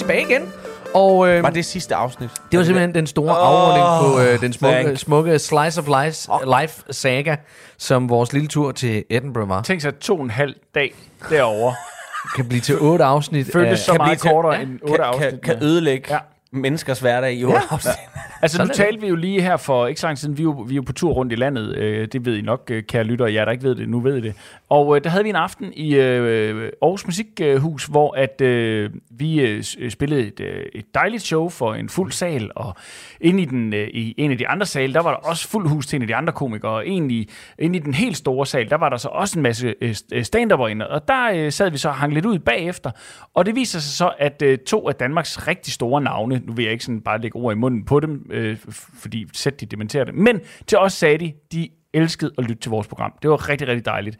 Tilbage 0.02 0.22
igen. 0.22 0.54
Og 0.93 1.28
øh, 1.30 1.43
Var 1.43 1.49
det 1.49 1.66
sidste 1.66 1.95
afsnit? 1.95 2.30
det 2.52 2.60
var 2.60 2.66
simpelthen 2.66 2.95
den 2.95 3.08
store 3.08 3.32
Åh, 3.32 3.47
afrunding 3.47 4.16
på 4.16 4.22
øh, 4.32 4.41
den 4.41 4.54
smukke, 4.54 4.78
thank. 4.84 4.97
smukke 4.97 5.39
Slice 5.39 5.82
of 5.82 5.88
Life, 6.04 6.30
life 6.62 6.84
saga, 6.91 7.36
som 7.78 8.10
vores 8.10 8.34
lille 8.34 8.47
tur 8.47 8.72
til 8.72 9.04
Edinburgh 9.10 9.49
var. 9.49 9.62
Tænk 9.62 9.82
sig 9.82 9.95
to 9.99 10.16
og 10.18 10.24
en 10.24 10.30
halv 10.30 10.56
dag 10.76 10.93
derovre. 11.30 11.76
Kan 12.36 12.47
blive 12.47 12.62
til 12.62 12.80
otte 12.80 13.04
afsnit. 13.06 13.47
Føltes 13.54 13.72
af- 13.80 13.86
så 13.86 13.91
Kan 13.91 13.97
meget 13.97 14.10
blive 14.10 14.16
til- 14.18 14.32
kortere 14.32 14.54
ja, 14.54 14.62
end 14.62 14.80
Kan, 14.80 14.89
otte 14.89 15.04
kan, 15.04 15.06
afsnit. 15.06 15.41
kan 15.41 15.64
ødelægge 15.64 16.06
Ja. 16.10 16.14
ja. 16.16 16.20
menneskers 16.60 16.99
hverdag 16.99 17.34
i 17.34 17.45
otte 17.45 17.60
afsnit. 17.70 17.93
Altså, 18.42 18.58
Sådan 18.58 18.68
nu 18.68 18.74
talte 18.74 19.02
vi 19.02 19.08
jo 19.08 19.16
lige 19.16 19.42
her 19.42 19.58
for 19.58 19.88
ikke 19.88 20.02
så 20.02 20.08
lang 20.08 20.18
siden. 20.18 20.38
Vi 20.38 20.42
er 20.42 20.44
jo, 20.44 20.52
vi 20.52 20.74
er 20.74 20.76
jo 20.76 20.82
på 20.82 20.94
tur 20.94 21.12
rundt 21.12 21.34
i 21.34 21.36
landet. 21.36 21.76
Øh, 21.78 22.08
det 22.12 22.26
ved 22.26 22.38
I 22.38 22.42
nok, 22.42 22.68
øh, 22.72 22.84
kære 22.84 23.04
lyttere. 23.04 23.34
Jeg 23.34 23.46
der 23.46 23.52
ikke 23.52 23.64
ved 23.64 23.76
det, 23.76 23.89
nu 23.89 24.00
ved 24.00 24.18
I 24.18 24.22
det. 24.22 24.36
Og 24.70 24.96
øh, 24.96 25.04
der 25.04 25.10
havde 25.10 25.24
vi 25.24 25.30
en 25.30 25.36
aften 25.36 25.74
i 25.74 25.96
øh, 25.96 26.72
Aarhus 26.82 27.06
Musikhus, 27.06 27.86
hvor 27.86 28.16
at 28.18 28.42
øh, 28.42 28.89
vi 29.10 29.42
øh, 29.42 29.64
spillede 29.89 30.28
et, 30.28 30.39
øh, 30.39 30.66
et 30.76 30.86
dejligt 30.96 31.24
show 31.24 31.50
for 31.50 31.74
en 31.74 31.89
fuld 31.89 32.12
sal. 32.12 32.52
Og 32.56 32.76
inde 33.22 33.42
i, 33.42 33.46
den, 33.46 33.74
øh, 33.74 33.88
i 33.88 34.14
en 34.18 34.32
af 34.32 34.38
de 34.38 34.48
andre 34.48 34.66
sale, 34.66 34.94
der 34.94 35.02
var 35.02 35.10
der 35.10 35.30
også 35.30 35.48
fuld 35.48 35.68
hus 35.68 35.88
til 35.88 35.96
en 35.96 36.02
af 36.02 36.08
de 36.08 36.16
andre 36.16 36.34
komikere. 36.34 36.72
Og 36.72 36.88
i, 36.88 37.30
inde 37.60 37.78
i 37.78 37.82
den 37.82 37.94
helt 37.94 38.18
store 38.18 38.46
sal, 38.46 38.70
der 38.70 38.78
var 38.78 38.89
der 38.89 38.98
så 38.98 39.08
også 39.08 39.39
en 39.39 39.44
masse 39.44 39.76
øh, 39.82 39.92
st- 39.92 40.24
stand 40.24 40.52
inde. 40.70 40.88
Og 40.88 41.08
der 41.08 41.32
øh, 41.34 41.52
sad 41.52 41.70
vi 41.70 41.78
så 41.78 41.89
og 41.89 41.96
hang 41.96 42.14
lidt 42.14 42.26
ud 42.26 42.39
bagefter. 42.39 42.92
Og 43.34 43.46
det 43.46 43.56
viser 43.56 43.80
sig 43.80 43.92
så, 43.98 44.12
at 44.20 44.42
øh, 44.42 44.58
to 44.58 44.89
af 44.89 44.96
Danmarks 44.96 45.48
rigtig 45.48 45.74
store 45.74 46.02
navne, 46.02 46.42
nu 46.46 46.54
vil 46.54 46.64
jeg 46.64 46.72
ikke 46.72 46.84
sådan 46.84 47.02
bare 47.02 47.22
lægge 47.22 47.39
ord 47.39 47.54
i 47.54 47.58
munden 47.58 47.86
på 47.86 48.00
dem, 48.00 48.30
øh, 48.32 48.57
fordi 48.71 49.27
sæt 49.34 49.59
de 49.59 49.65
dementerer 49.65 50.03
det, 50.03 50.15
men 50.15 50.39
til 50.67 50.77
os 50.77 50.93
sagde 50.93 51.17
de, 51.17 51.34
de 51.51 51.69
elskede 51.93 52.32
at 52.38 52.43
lytte 52.43 52.61
til 52.61 52.69
vores 52.69 52.88
program. 52.88 53.13
Det 53.21 53.29
var 53.29 53.49
rigtig, 53.49 53.67
rigtig 53.67 53.86
dejligt. 53.86 54.17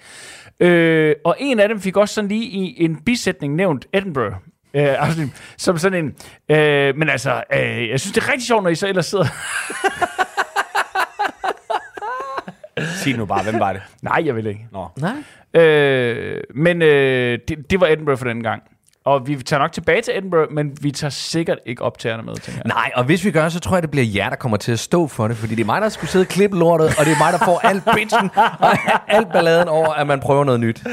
Øh, 0.60 1.16
og 1.26 1.36
en 1.40 1.60
af 1.60 1.68
dem 1.68 1.80
fik 1.80 1.98
også 1.98 2.16
sådan 2.16 2.28
lige 2.28 2.46
i 2.46 2.84
en 2.84 2.96
bisætning 2.96 3.56
nævnt 3.56 3.86
Edinburgh. 3.94 4.36
Øh, 4.74 5.04
altså, 5.04 5.28
som 5.58 5.78
sådan 5.78 6.06
en... 6.06 6.16
Øh, 6.58 6.98
men 6.98 7.10
altså, 7.10 7.44
øh, 7.54 7.90
jeg 7.90 8.00
synes, 8.00 8.14
det 8.14 8.24
er 8.24 8.30
rigtig 8.32 8.48
sjovt, 8.48 8.64
når 8.64 8.70
I 8.70 8.76
så 8.76 8.88
ellers 8.88 9.06
sidder... 9.06 9.26
Sig 13.04 13.18
nu 13.18 13.26
bare, 13.26 13.44
hvem 13.44 13.60
var 13.60 13.74
det? 13.74 13.82
Nej, 14.02 14.22
jeg 14.26 14.36
vil 14.36 14.46
ikke. 14.46 14.68
Nå. 14.72 14.88
Nej. 14.98 15.62
Øh, 15.64 16.44
men 16.56 16.82
øh, 16.82 17.40
det, 17.48 17.72
det 17.72 17.80
var 17.80 17.88
Edinburgh 17.88 18.18
for 18.18 18.26
den 18.26 18.44
gang. 18.44 18.64
Og 19.06 19.28
vi 19.28 19.36
tager 19.36 19.60
nok 19.62 19.72
tilbage 19.72 20.02
til 20.02 20.18
Edinburgh, 20.18 20.52
men 20.52 20.78
vi 20.82 20.92
tager 20.92 21.12
sikkert 21.12 21.58
ikke 21.66 21.82
optagerne 21.84 22.24
med, 22.24 22.36
tænker 22.36 22.62
jeg. 22.66 22.70
Nej, 22.76 22.92
og 22.96 23.04
hvis 23.04 23.26
vi 23.26 23.32
gør, 23.32 23.50
så 23.50 23.60
tror 23.60 23.76
jeg, 23.76 23.84
det 23.84 23.92
bliver 23.92 24.06
jer, 24.16 24.30
der 24.30 24.36
kommer 24.36 24.58
til 24.58 24.72
at 24.72 24.80
stå 24.80 25.08
for 25.08 25.28
det, 25.28 25.38
fordi 25.38 25.56
det 25.56 25.62
er 25.62 25.66
mig, 25.66 25.82
der 25.82 25.90
skulle 25.90 26.10
sidde 26.10 26.24
og 26.24 26.28
klippe 26.28 26.58
lortet, 26.58 26.88
og 27.00 27.06
det 27.06 27.12
er 27.14 27.18
mig, 27.18 27.34
der 27.34 27.46
får 27.46 27.60
al 27.60 27.82
bitchen 27.96 28.30
og 28.60 28.78
al 29.08 29.26
balladen 29.34 29.68
over, 29.68 29.90
at 29.94 30.08
man 30.08 30.20
prøver 30.20 30.44
noget 30.44 30.60
nyt. 30.60 30.84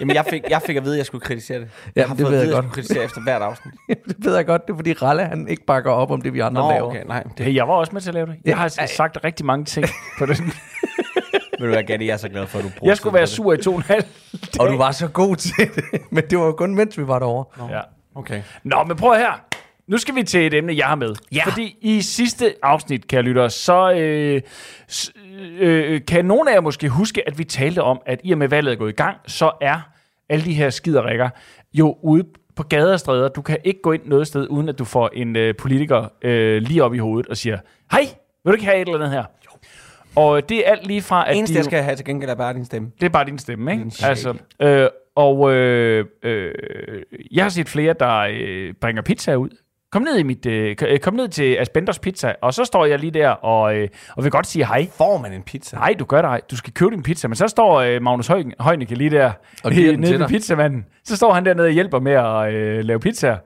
Jamen, 0.00 0.16
jeg 0.16 0.24
fik, 0.30 0.42
jeg 0.50 0.62
fik 0.66 0.76
at 0.76 0.84
vide, 0.84 0.94
at 0.94 0.98
jeg 0.98 1.06
skulle 1.06 1.24
kritisere 1.24 1.60
det. 1.60 1.68
Ja, 1.86 1.90
jeg 2.00 2.08
har 2.08 2.14
det 2.14 2.22
fået 2.22 2.32
ved 2.32 2.38
at 2.38 2.42
jeg 2.42 2.48
vide, 2.48 2.56
at 2.56 2.64
godt. 2.64 2.76
jeg 2.76 2.84
kritisere 2.84 3.04
efter 3.04 3.20
hvert 3.22 3.42
afsnit. 3.42 3.74
det 4.08 4.16
ved 4.18 4.36
jeg 4.36 4.46
godt, 4.46 4.66
det 4.66 4.72
er 4.72 4.76
fordi 4.76 4.92
Ralle, 4.92 5.24
han 5.24 5.48
ikke 5.48 5.64
bakker 5.66 5.90
op 5.90 6.10
om 6.10 6.20
det, 6.20 6.32
vi 6.34 6.40
andre 6.40 6.62
Nå, 6.62 6.70
laver. 6.70 6.82
okay, 6.82 7.02
nej. 7.06 7.22
Det, 7.38 7.46
Hey, 7.46 7.54
jeg 7.54 7.68
var 7.68 7.74
også 7.74 7.92
med 7.92 8.00
til 8.00 8.10
at 8.10 8.14
lave 8.14 8.26
det. 8.26 8.36
Jeg 8.44 8.56
har 8.56 8.74
ja. 8.80 8.86
sagt 8.86 9.18
rigtig 9.24 9.46
mange 9.46 9.64
ting 9.64 9.86
på 10.18 10.26
den. 10.26 10.36
ved 11.60 11.66
du 11.68 11.72
hvad, 11.74 11.84
Gatti, 11.84 12.06
jeg 12.06 12.12
er 12.12 12.16
så 12.16 12.28
glad 12.28 12.46
for, 12.46 12.58
at 12.58 12.64
du 12.64 12.70
bruger 12.78 12.90
Jeg 12.90 12.96
skulle 12.96 13.14
være 13.14 13.26
sur 13.26 13.52
i 13.52 13.56
to 13.58 13.70
og 13.70 13.76
en 13.76 13.82
halv 13.82 14.04
Og 14.60 14.68
du 14.68 14.76
var 14.76 14.92
så 14.92 15.08
god 15.08 15.36
til 15.36 15.52
det, 15.74 15.84
men 16.10 16.24
det 16.30 16.38
var 16.38 16.44
jo 16.46 16.52
kun, 16.52 16.74
mens 16.74 16.98
vi 16.98 17.06
var 17.06 17.18
derovre. 17.18 17.68
Ja. 17.74 17.80
Okay. 18.14 18.42
Nå, 18.64 18.84
men 18.84 18.96
prøv 18.96 19.14
her. 19.18 19.40
Nu 19.88 19.98
skal 19.98 20.14
vi 20.14 20.22
til 20.22 20.46
et 20.46 20.54
emne, 20.54 20.76
jeg 20.76 20.86
har 20.86 20.94
med. 20.94 21.14
Ja. 21.32 21.42
Fordi 21.44 21.76
i 21.80 22.02
sidste 22.02 22.54
afsnit, 22.62 23.06
kære 23.08 23.22
lyttere, 23.22 23.50
så 23.50 23.92
øh, 23.92 24.40
s- 24.90 25.12
øh, 25.58 26.00
kan 26.08 26.24
nogen 26.24 26.48
af 26.48 26.52
jer 26.52 26.60
måske 26.60 26.88
huske, 26.88 27.28
at 27.28 27.38
vi 27.38 27.44
talte 27.44 27.82
om, 27.82 28.00
at 28.06 28.20
i 28.24 28.32
og 28.32 28.38
med 28.38 28.48
valget 28.48 28.72
er 28.72 28.76
gået 28.76 28.90
i 28.92 28.94
gang, 28.96 29.16
så 29.26 29.50
er 29.60 29.80
alle 30.28 30.44
de 30.44 30.54
her 30.54 30.70
skiderikker 30.70 31.28
jo 31.74 31.96
ude 32.02 32.24
på 32.56 32.62
gader 32.62 32.92
og 32.92 33.00
stræder. 33.00 33.28
Du 33.28 33.42
kan 33.42 33.58
ikke 33.64 33.80
gå 33.82 33.92
ind 33.92 34.02
noget 34.04 34.26
sted, 34.26 34.46
uden 34.50 34.68
at 34.68 34.78
du 34.78 34.84
får 34.84 35.10
en 35.14 35.36
øh, 35.36 35.54
politiker 35.56 36.08
øh, 36.22 36.62
lige 36.62 36.84
op 36.84 36.94
i 36.94 36.98
hovedet 36.98 37.26
og 37.30 37.36
siger, 37.36 37.58
hej, 37.92 38.00
vil 38.44 38.50
du 38.50 38.52
ikke 38.52 38.64
have 38.64 38.76
et 38.76 38.88
eller 38.88 38.94
andet 38.94 39.10
her? 39.10 39.24
Og 40.16 40.48
det 40.48 40.66
er 40.68 40.70
alt 40.70 40.86
lige 40.86 41.02
fra, 41.02 41.30
at 41.30 41.36
Eneste, 41.36 41.54
de 41.54 41.58
jeg 41.58 41.64
skal 41.64 41.82
have 41.82 41.96
til 41.96 42.04
gengæld, 42.04 42.30
er 42.30 42.34
bare 42.34 42.54
din 42.54 42.64
stemme. 42.64 42.90
det 43.00 43.06
er 43.06 43.10
bare 43.10 43.24
din 43.24 43.38
stemme, 43.38 43.72
ikke? 43.72 43.84
Din. 43.84 43.92
Altså, 44.04 44.34
øh, 44.62 44.88
og 45.16 45.52
øh, 45.52 46.04
øh, 46.22 46.52
jeg 47.32 47.44
har 47.44 47.48
set 47.48 47.68
flere, 47.68 47.94
der 48.00 48.26
øh, 48.30 48.74
bringer 48.80 49.02
pizza 49.02 49.34
ud. 49.34 49.48
Kom 49.92 50.02
ned, 50.02 50.18
i 50.18 50.22
mit, 50.22 50.46
øh, 50.46 50.76
øh, 50.86 50.98
kom 50.98 51.14
ned 51.14 51.28
til 51.28 51.56
Asbenders 51.60 51.98
Pizza, 51.98 52.32
og 52.42 52.54
så 52.54 52.64
står 52.64 52.84
jeg 52.86 52.98
lige 52.98 53.10
der 53.10 53.28
og, 53.28 53.76
øh, 53.76 53.88
og 54.16 54.24
vil 54.24 54.32
godt 54.32 54.46
sige 54.46 54.66
hej. 54.66 54.88
Får 54.96 55.18
man 55.18 55.32
en 55.32 55.42
pizza? 55.42 55.76
Nej, 55.76 55.94
du 55.98 56.04
gør 56.04 56.22
det 56.22 56.28
ej. 56.28 56.40
Du 56.50 56.56
skal 56.56 56.72
købe 56.72 56.90
din 56.90 57.02
pizza. 57.02 57.28
Men 57.28 57.36
så 57.36 57.48
står 57.48 57.80
øh, 57.80 58.02
Magnus 58.02 58.28
Høj- 58.28 58.50
Højnække 58.60 58.94
lige 58.94 59.10
der 59.10 59.32
Og 59.64 59.70
den 59.70 60.00
nede 60.00 60.18
ved 60.18 60.28
pizzamanden. 60.28 60.86
Så 61.04 61.16
står 61.16 61.32
han 61.32 61.44
dernede 61.46 61.66
og 61.66 61.72
hjælper 61.72 62.00
med 62.00 62.12
at 62.12 62.54
øh, 62.54 62.84
lave 62.84 63.00
pizza. 63.00 63.36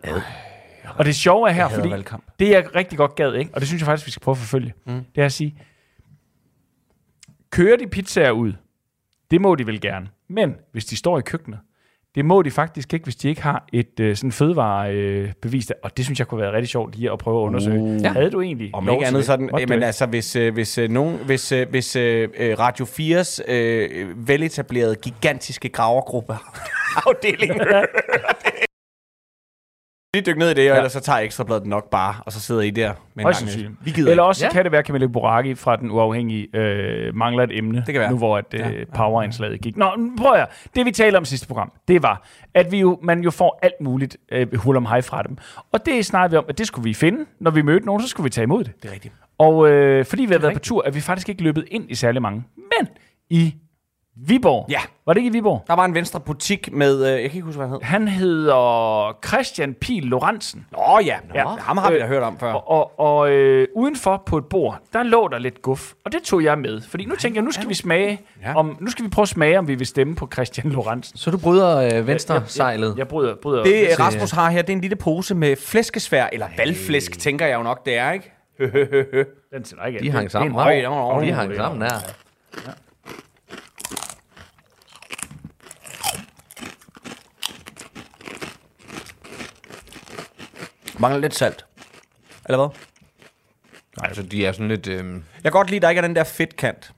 Og 0.96 1.04
det 1.04 1.14
sjove 1.14 1.48
er 1.48 1.52
her, 1.52 1.68
fordi 1.68 1.90
valgkamp. 1.90 2.24
det 2.40 2.50
jeg 2.50 2.74
rigtig 2.74 2.98
godt 2.98 3.14
gad, 3.14 3.34
ikke? 3.34 3.50
og 3.54 3.60
det 3.60 3.68
synes 3.68 3.80
jeg 3.80 3.86
faktisk, 3.86 4.06
vi 4.06 4.10
skal 4.10 4.20
prøve 4.22 4.32
at 4.32 4.38
forfølge, 4.38 4.72
mm. 4.86 4.92
det 5.14 5.20
er 5.20 5.24
at 5.24 5.32
sige, 5.32 5.54
kører 7.50 7.76
de 7.76 7.86
pizzaer 7.86 8.30
ud, 8.30 8.52
det 9.30 9.40
må 9.40 9.54
de 9.54 9.66
vel 9.66 9.80
gerne. 9.80 10.08
Men 10.28 10.54
hvis 10.72 10.84
de 10.84 10.96
står 10.96 11.18
i 11.18 11.22
køkkenet, 11.22 11.58
det 12.14 12.24
må 12.24 12.42
de 12.42 12.50
faktisk 12.50 12.94
ikke, 12.94 13.04
hvis 13.04 13.16
de 13.16 13.28
ikke 13.28 13.42
har 13.42 13.64
et 13.72 14.00
øh, 14.00 14.16
sådan 14.16 14.32
fødevarebevis. 14.32 15.70
Øh, 15.70 15.76
og 15.82 15.96
det 15.96 16.04
synes 16.04 16.18
jeg 16.18 16.26
kunne 16.28 16.40
være 16.40 16.52
rigtig 16.52 16.68
sjovt 16.68 16.96
lige 16.96 17.12
at 17.12 17.18
prøve 17.18 17.42
at 17.42 17.46
undersøge. 17.46 17.80
Uh. 17.80 18.02
Ja. 18.02 18.08
Havde 18.12 18.30
du 18.30 18.40
egentlig 18.40 18.70
Om 18.74 18.88
ikke 18.88 19.06
andet 19.06 19.18
det? 19.18 19.24
sådan, 19.26 19.48
Måtte 19.52 19.66
du 19.66 19.68
men 19.68 19.76
ikke? 19.76 19.86
altså, 19.86 20.06
hvis, 20.06 20.36
øh, 20.36 20.54
hvis, 20.54 20.78
øh, 20.78 20.90
nogen, 20.90 21.18
hvis, 21.26 21.52
øh, 21.52 21.68
hvis 21.70 21.96
øh, 21.96 22.28
øh, 22.38 22.58
Radio 22.58 22.84
4's 22.84 23.52
øh, 23.52 24.28
veletablerede 24.28 24.94
gigantiske 24.94 25.68
gravergruppe 25.68 26.36
afdeling 27.06 27.52
lige 30.14 30.24
dykke 30.26 30.38
ned 30.38 30.50
i 30.50 30.54
det, 30.54 30.70
og 30.70 30.74
Ja. 30.74 30.76
ellers 30.76 30.92
så 30.92 31.00
tager 31.00 31.18
Ekstrabladet 31.18 31.66
nok 31.66 31.90
bare, 31.90 32.14
og 32.26 32.32
så 32.32 32.40
sidder 32.40 32.60
I 32.60 32.70
der 32.70 32.92
med 33.14 33.24
en 33.24 33.32
lang. 33.62 33.78
Vi 33.84 33.90
gider 33.90 34.10
Eller 34.10 34.22
også 34.22 34.44
Ja. 34.46 34.52
kan 34.52 34.64
det 34.64 34.72
være, 34.72 34.82
Camille 34.82 35.08
Boraki 35.08 35.54
fra 35.54 35.76
Den 35.76 35.90
Uafhængige 35.90 36.56
øh, 36.56 37.14
mangler 37.16 37.44
et 37.44 37.58
emne, 37.58 37.76
Det 37.86 37.94
kan 37.94 38.00
være. 38.00 38.10
nu 38.10 38.16
hvor 38.18 38.38
at, 38.38 38.44
øh, 38.54 38.60
Ja. 38.60 38.70
powerindslaget 38.94 39.60
gik. 39.60 39.76
Nå, 39.76 39.90
nu 39.98 40.12
prøv 40.18 40.32
at 40.32 40.38
høre. 40.38 40.46
Det 40.76 40.86
vi 40.86 40.90
talte 40.90 41.16
om 41.16 41.24
sidste 41.24 41.46
program, 41.46 41.72
det 41.88 42.02
var, 42.02 42.26
at 42.54 42.72
vi 42.72 42.78
jo, 42.80 42.98
man 43.02 43.20
jo 43.20 43.30
får 43.30 43.58
alt 43.62 43.74
muligt 43.80 44.16
øh, 44.32 44.54
hul 44.56 44.76
om 44.76 44.86
hej 44.86 45.00
fra 45.02 45.22
dem. 45.22 45.36
Og 45.72 45.86
det 45.86 46.06
snakkede 46.06 46.30
vi 46.30 46.36
om, 46.36 46.44
at 46.48 46.58
det 46.58 46.66
skulle 46.66 46.84
vi 46.84 46.94
finde. 46.94 47.24
Når 47.40 47.50
vi 47.50 47.62
mødte 47.62 47.86
nogen, 47.86 48.02
så 48.02 48.08
skulle 48.08 48.24
vi 48.24 48.30
tage 48.30 48.42
imod 48.42 48.64
det. 48.64 48.72
Det 48.82 48.88
er 48.88 48.92
rigtigt. 48.94 49.14
Og 49.38 49.68
øh, 49.70 50.04
fordi 50.04 50.22
vi 50.24 50.32
har 50.32 50.38
været 50.38 50.48
rigtigt. 50.48 50.62
på 50.62 50.68
tur, 50.68 50.82
er 50.86 50.90
vi 50.90 51.00
faktisk 51.00 51.28
ikke 51.28 51.42
løbet 51.42 51.64
ind 51.70 51.90
i 51.90 51.94
særlig 51.94 52.22
mange. 52.22 52.44
Men 52.56 52.88
i 53.30 53.54
Viborg. 54.26 54.66
Ja. 54.70 54.80
Var 55.06 55.12
det 55.12 55.20
ikke 55.20 55.28
i 55.28 55.32
Viborg? 55.32 55.64
Der 55.66 55.74
var 55.74 55.84
en 55.84 55.94
venstre 55.94 56.20
butik 56.20 56.72
med, 56.72 57.06
øh, 57.06 57.10
jeg 57.12 57.16
kan 57.18 57.24
ikke 57.24 57.40
huske, 57.40 57.56
hvad 57.58 57.68
han 57.68 57.72
hed. 57.78 57.82
Han 57.82 58.08
hedder 58.08 59.16
Christian 59.26 59.74
Pil 59.74 60.02
Lorentzen. 60.02 60.66
Nå 60.72 60.98
ja, 61.04 61.16
Nå, 61.28 61.34
Ja. 61.34 61.44
ham 61.58 61.76
har 61.78 61.90
vi 61.90 61.98
da 61.98 62.02
Øh, 62.02 62.08
hørt 62.08 62.22
om 62.22 62.38
før. 62.38 62.52
Og, 62.52 62.70
og, 62.70 63.00
og 63.00 63.30
øh, 63.30 63.68
udenfor 63.76 64.22
på 64.26 64.38
et 64.38 64.44
bord, 64.44 64.78
der 64.92 65.02
lå 65.02 65.28
der 65.28 65.38
lidt 65.38 65.62
guf. 65.62 65.92
Og 66.04 66.12
det 66.12 66.22
tog 66.22 66.44
jeg 66.44 66.58
med. 66.58 66.80
Fordi 66.80 67.04
nu 67.04 67.16
tænker 67.16 67.40
jeg, 67.40 67.44
nu 67.44 67.50
skal 67.52 67.68
vi 67.68 67.74
smage, 67.74 68.20
Ja. 68.42 68.54
om, 68.56 68.76
nu 68.80 68.90
skal 68.90 69.04
vi 69.04 69.10
prøve 69.10 69.22
at 69.22 69.28
smage, 69.28 69.58
om 69.58 69.68
vi 69.68 69.74
vil 69.74 69.86
stemme 69.86 70.16
på 70.16 70.28
Christian 70.32 70.72
Lorentzen. 70.72 71.18
Så 71.18 71.30
du 71.30 71.38
bryder 71.38 71.98
øh, 72.00 72.06
venstre 72.06 72.42
sejlet. 72.46 72.94
Jeg 72.98 73.08
bryder, 73.08 73.34
bryder 73.42 73.62
Det 73.62 73.82
øh, 73.82 73.88
Rasmus 74.00 74.30
har 74.30 74.50
her, 74.50 74.62
det 74.62 74.70
er 74.70 74.76
en 74.76 74.80
lille 74.80 74.96
pose 74.96 75.34
med 75.34 75.56
flæskesvær, 75.56 76.26
eller 76.32 76.46
valgflæsk, 76.56 77.18
tænker 77.18 77.46
jeg 77.46 77.56
jo 77.58 77.62
nok, 77.62 77.86
det 77.86 77.96
er, 77.96 78.12
ikke? 78.12 78.32
Den 79.54 79.64
ser 79.64 79.84
ikke 79.86 79.98
De 80.00 80.10
hang 80.10 80.30
sammen, 80.30 80.56
er 80.58 80.64
den 80.64 80.84
var 80.84 80.90
De 80.90 81.00
ordentlig. 81.00 81.34
hang 81.34 81.56
sammen 81.56 81.80
der. 81.80 81.94
Mangler 91.00 91.20
lidt 91.20 91.34
salt. 91.34 91.64
Eller 92.46 92.58
hvad? 92.58 92.68
Altså, 94.08 94.22
de 94.22 94.46
er 94.46 94.52
sådan 94.52 94.68
lidt... 94.68 94.86
Øh, 94.86 94.96
Jeg 95.14 95.22
kan 95.42 95.52
godt 95.52 95.68
lide, 95.70 95.76
at 95.76 95.82
der 95.82 95.88
ikke 95.88 95.98
er 95.98 96.06
den 96.06 96.16
der 96.16 96.24
fedtkant. 96.24 96.92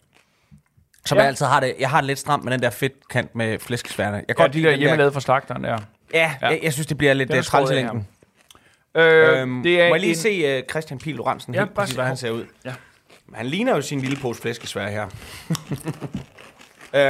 Som 1.07 1.17
Ja. 1.17 1.23
jeg 1.23 1.29
altid 1.29 1.47
har 1.47 1.61
det. 1.61 1.75
Jeg 1.79 1.91
har 1.91 2.01
det 2.01 2.07
lidt 2.07 2.19
stramt 2.19 2.45
med 2.45 2.53
den 2.53 2.63
der 2.63 2.71
fedtkant 2.71 3.35
med 3.35 3.59
flæskesværne. 3.59 4.17
Jeg 4.17 4.25
kan 4.27 4.35
Ja, 4.39 4.43
godt 4.43 4.53
de 4.55 4.63
der 4.63 4.71
den 4.71 4.79
hjemmelavet 4.79 5.13
fra 5.13 5.21
slagteren 5.21 5.65
der. 5.65 5.71
Ja, 5.71 5.79
Ja. 6.15 6.49
Jeg, 6.49 6.61
jeg, 6.63 6.73
synes, 6.73 6.87
det 6.87 6.99
bliver 6.99 7.15
lidt 7.15 7.35
uh, 7.35 7.43
træls 7.43 7.71
i 7.71 7.75
længden. 7.75 8.09
Øh, 8.95 9.41
Øhm, 9.41 9.63
det 9.63 9.81
er 9.81 9.89
må 9.89 9.95
jeg 9.95 10.01
lige 10.01 10.11
en, 10.11 10.17
se 10.17 10.59
uh, 10.59 10.65
Christian 10.71 10.99
Pihl 10.99 11.17
Lorentzen 11.17 11.55
Ja, 11.55 11.61
helt 11.61 11.75
præcis, 11.75 11.95
hvordan 11.95 12.09
han 12.09 12.17
ser 12.17 12.31
ud? 12.31 12.45
Ja. 12.65 12.73
Han 13.35 13.47
ligner 13.47 13.75
jo 13.77 13.83
sin 13.83 14.01
lille 14.01 14.17
pose 14.17 14.41
flæskesvær 14.43 14.89
her. 14.89 15.07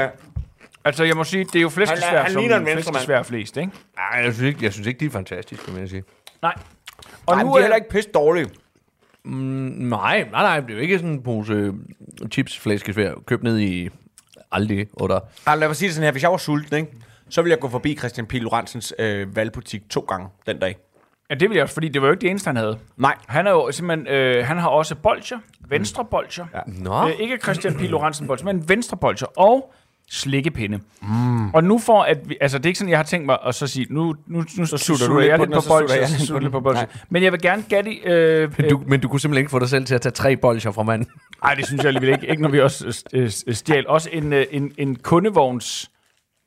uh, 0.06 0.10
Altså, 0.84 1.04
jeg 1.04 1.16
må 1.16 1.24
sige, 1.24 1.44
det 1.44 1.56
er 1.56 1.60
jo 1.60 1.68
flæskesvær, 1.68 2.06
Han 2.08 2.18
han 2.22 2.32
som 2.32 2.40
ligner 2.40 2.56
en 2.56 2.66
flæskesvær 2.66 3.22
flest, 3.22 3.56
ikke? 3.56 3.72
ej, 3.98 4.18
jeg 4.24 4.34
synes, 4.34 4.48
ikke, 4.48 4.64
jeg 4.64 4.72
synes 4.72 4.86
ikke, 4.86 5.00
de 5.00 5.06
er 5.06 5.10
fantastiske, 5.10 5.72
vil 5.72 5.80
jeg 5.80 5.88
sige. 5.88 6.02
Nej. 6.42 6.54
Og 7.26 7.34
Nej, 7.34 7.44
nu 7.44 7.52
er 7.52 7.56
er 7.56 7.60
heller 7.60 7.76
ikke 7.76 7.88
pisse 7.88 8.10
dårlige. 8.10 8.48
Nej, 9.24 10.28
nej, 10.30 10.42
nej, 10.42 10.60
det 10.60 10.70
er 10.70 10.74
jo 10.74 10.80
ikke 10.80 10.98
sådan 10.98 11.10
en 11.10 11.22
pose 11.22 11.52
øh, 11.52 11.74
chips 12.30 12.58
flæskesvær 12.58 13.12
købt 13.26 13.42
ned 13.42 13.58
i 13.58 13.88
Aldi, 14.52 14.78
eller... 14.78 15.20
Ej, 15.46 15.56
lad 15.56 15.68
mig 15.68 15.76
sige 15.76 15.86
det 15.86 15.94
sådan 15.94 16.04
her. 16.04 16.12
Hvis 16.12 16.22
jeg 16.22 16.30
var 16.30 16.36
sulten, 16.36 16.76
ikke? 16.76 16.92
så 17.28 17.42
ville 17.42 17.50
jeg 17.50 17.60
gå 17.60 17.68
forbi 17.68 17.96
Christian 17.96 18.26
Pihl 18.26 18.42
Lorentzens 18.42 18.94
øh, 18.98 19.36
valgbutik 19.36 19.88
to 19.90 20.00
gange 20.00 20.28
den 20.46 20.58
dag. 20.58 20.76
Ja, 21.30 21.34
det 21.34 21.48
vil 21.48 21.54
jeg 21.54 21.62
også, 21.62 21.74
fordi 21.74 21.88
det 21.88 22.02
var 22.02 22.08
jo 22.08 22.12
ikke 22.12 22.20
det 22.20 22.30
eneste, 22.30 22.48
han 22.48 22.56
havde. 22.56 22.78
Nej. 22.96 23.14
Han, 23.26 23.46
er 23.46 23.50
jo 23.50 23.72
simpelthen, 23.72 24.06
øh, 24.06 24.46
han 24.46 24.58
har 24.58 24.68
også 24.68 24.94
bolcher, 24.94 25.38
venstre 25.68 26.04
bolcher. 26.04 26.46
Ja. 26.54 26.60
Nå, 26.66 27.08
Øh, 27.08 27.20
ikke 27.20 27.38
Christian 27.42 27.74
P. 27.74 27.80
Lorentzen 27.80 28.26
bolcher, 28.26 28.44
men 28.44 28.68
venstre 28.68 28.96
bolcher 28.96 29.26
og 29.36 29.74
slikkepinde. 30.12 30.80
Mm. 31.02 31.50
Og 31.50 31.64
nu 31.64 31.78
for 31.78 32.02
at 32.02 32.28
vi, 32.28 32.36
altså 32.40 32.58
det 32.58 32.66
er 32.66 32.68
ikke 32.68 32.78
sådan, 32.78 32.90
jeg 32.90 32.98
har 32.98 33.04
tænkt 33.04 33.26
mig 33.26 33.38
at 33.46 33.54
så 33.54 33.66
sige, 33.66 33.86
nu, 33.90 34.14
nu, 34.26 34.44
nu 34.58 34.66
så 34.66 34.76
sutter 34.76 35.06
du 35.06 35.20
jeg 35.20 35.28
lidt 35.28 35.36
på 35.38 35.44
lidt 35.44 35.50
den, 35.50 35.54
på 35.54 35.60
så 35.60 36.26
sutter 36.26 36.72
lidt. 36.72 36.90
Men 37.10 37.22
jeg 37.22 37.32
vil 37.32 37.40
gerne 37.40 37.64
Gatti, 37.68 38.00
øh, 38.04 38.52
men 38.58 38.70
du, 38.70 38.82
men 38.86 39.00
du 39.00 39.08
kunne 39.08 39.20
simpelthen 39.20 39.40
ikke 39.40 39.50
få 39.50 39.58
dig 39.58 39.68
selv 39.68 39.84
til 39.84 39.94
at 39.94 40.00
tage 40.00 40.12
tre 40.12 40.36
bolcher 40.36 40.70
fra 40.70 40.82
manden. 40.82 41.08
Nej, 41.44 41.54
det 41.54 41.66
synes 41.66 41.78
jeg 41.78 41.86
alligevel 41.86 42.10
ikke. 42.10 42.30
Ikke 42.30 42.42
når 42.42 42.48
vi 42.48 42.60
også 42.60 43.04
øh, 43.12 43.30
øh, 43.46 43.54
stjal. 43.54 43.88
Også 43.88 44.08
en, 44.12 44.32
øh, 44.32 44.46
en, 44.50 44.72
en 44.78 44.96
kundevogns 44.96 45.90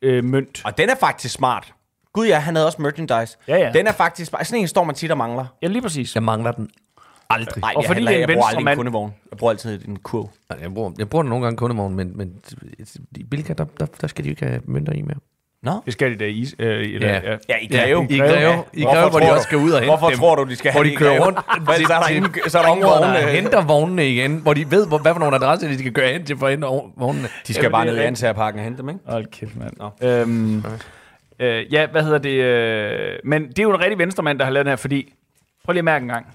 øh, 0.02 0.24
mønt. 0.24 0.62
Og 0.66 0.78
den 0.78 0.90
er 0.90 0.96
faktisk 1.00 1.34
smart. 1.34 1.74
Gud 2.14 2.28
ja, 2.28 2.40
han 2.40 2.56
havde 2.56 2.68
også 2.68 2.82
merchandise. 2.82 3.38
Ja, 3.48 3.58
ja. 3.58 3.72
Den 3.72 3.88
er 3.88 3.92
faktisk. 3.92 4.32
Sådan 4.44 4.62
en 4.62 4.68
står 4.68 4.84
man 4.84 4.96
tit 4.96 5.12
og 5.12 5.18
mangler. 5.18 5.46
Ja, 5.62 5.68
lige 5.68 5.82
præcis. 5.82 6.16
Jeg 6.16 6.24
mangler 6.24 6.52
den 6.52 6.70
aldrig. 7.30 7.62
Nej, 7.62 7.74
Og 7.76 7.82
jeg, 7.82 7.88
fordi 7.88 8.00
heller, 8.00 8.12
det 8.12 8.20
er 8.20 8.24
en 8.24 8.30
jeg 8.30 8.36
bruger 8.36 8.48
aldrig 8.48 8.62
en 8.62 8.68
venstremand- 8.68 8.76
kundevogn. 8.78 9.14
Jeg 9.32 9.38
bruger 9.38 9.52
altid 9.52 9.88
en 9.88 9.98
kurv. 10.00 10.30
Nej, 10.50 10.60
Jeg 10.62 10.74
bruger, 10.74 10.92
jeg 10.98 11.10
bruger 11.10 11.24
den 11.24 11.30
nogle 11.30 11.44
gange 11.46 11.58
kundevogn, 11.58 11.96
men, 11.96 12.12
men 12.18 12.34
i 13.18 13.24
Bilka, 13.24 13.54
der, 13.54 13.66
der, 13.80 13.86
der 14.02 14.08
skal 14.08 14.24
de 14.24 14.30
jo 14.30 14.32
ikke 14.32 14.46
have 14.46 14.62
mønter 14.66 14.94
i 14.94 15.02
mere. 15.02 15.18
Nå? 15.64 15.72
Det 15.86 15.94
skal 15.94 16.12
de 16.12 16.16
da 16.18 16.26
i. 16.26 16.46
Øh, 16.60 16.94
Ja. 17.02 17.08
ja. 17.08 17.14
ja. 17.32 17.38
Ja, 17.50 17.56
i 17.62 17.68
Greve. 17.68 18.08
I 18.10 18.18
Greve, 18.20 18.64
i 18.74 18.84
Greve 18.84 19.10
hvor 19.10 19.20
de 19.20 19.32
også 19.32 19.44
skal 19.44 19.58
ud 19.58 19.72
og 19.72 19.80
hente 19.80 19.90
Hvorfor 19.92 20.10
dem. 20.10 20.18
tror 20.18 20.36
du, 20.36 20.44
de 20.50 20.56
skal 20.56 20.72
Hvor 20.72 20.82
have 20.84 20.92
de 20.92 20.96
kører 20.96 21.26
rundt 21.26 21.40
For 21.66 21.72
ellers 21.74 21.90
er 21.90 22.00
der 22.00 22.08
ingen, 22.08 22.34
så 22.48 22.58
er 22.60 22.62
der 22.62 22.70
ingen 22.70 22.86
områder, 22.86 23.02
der 23.14 23.22
vogne. 23.22 23.32
henter 23.32 23.62
vognene 23.66 24.10
igen, 24.10 24.38
hvor 24.38 24.54
de 24.54 24.72
ved, 24.72 24.88
hvor, 24.88 24.98
hvad 24.98 25.14
for 25.14 25.20
nogle 25.20 25.36
adresser 25.36 25.68
de 25.68 25.80
skal 25.80 25.94
køre 25.94 26.12
hen 26.14 26.26
til 26.26 26.38
for 26.38 26.46
at 26.46 26.52
hente 26.54 26.68
vognene. 26.98 27.28
De 27.48 27.54
skal 27.54 27.72
bare 27.72 27.86
ned 27.86 27.98
i. 27.98 28.00
Ansagerparken 28.00 28.60
og 28.60 28.64
hente 28.64 28.82
dem, 28.82 28.90
ikke? 28.90 29.02
Hold 29.08 29.26
kæft, 29.26 29.56
mand. 29.58 29.74
Nå. 29.78 30.08
Øhm, 30.10 30.64
øh, 31.40 31.74
ja, 31.74 31.88
hvad 31.88 32.04
hedder 32.04 32.18
det? 32.18 32.30
Øh, 32.30 33.20
men 33.24 33.48
det 33.48 33.60
er 33.60 33.64
jo 33.64 33.70
en 33.74 33.80
rigtig 33.80 33.98
venstremand, 34.00 34.40
der 34.40 34.46
har 34.46 34.52
lavet 34.52 34.66
den 34.66 34.72
her, 34.72 34.76
fordi... 34.76 35.14
Prøv 35.66 35.72
lige 35.74 35.80
at 35.80 35.86
mærke 35.86 36.04
en 36.04 36.10
gang. 36.10 36.26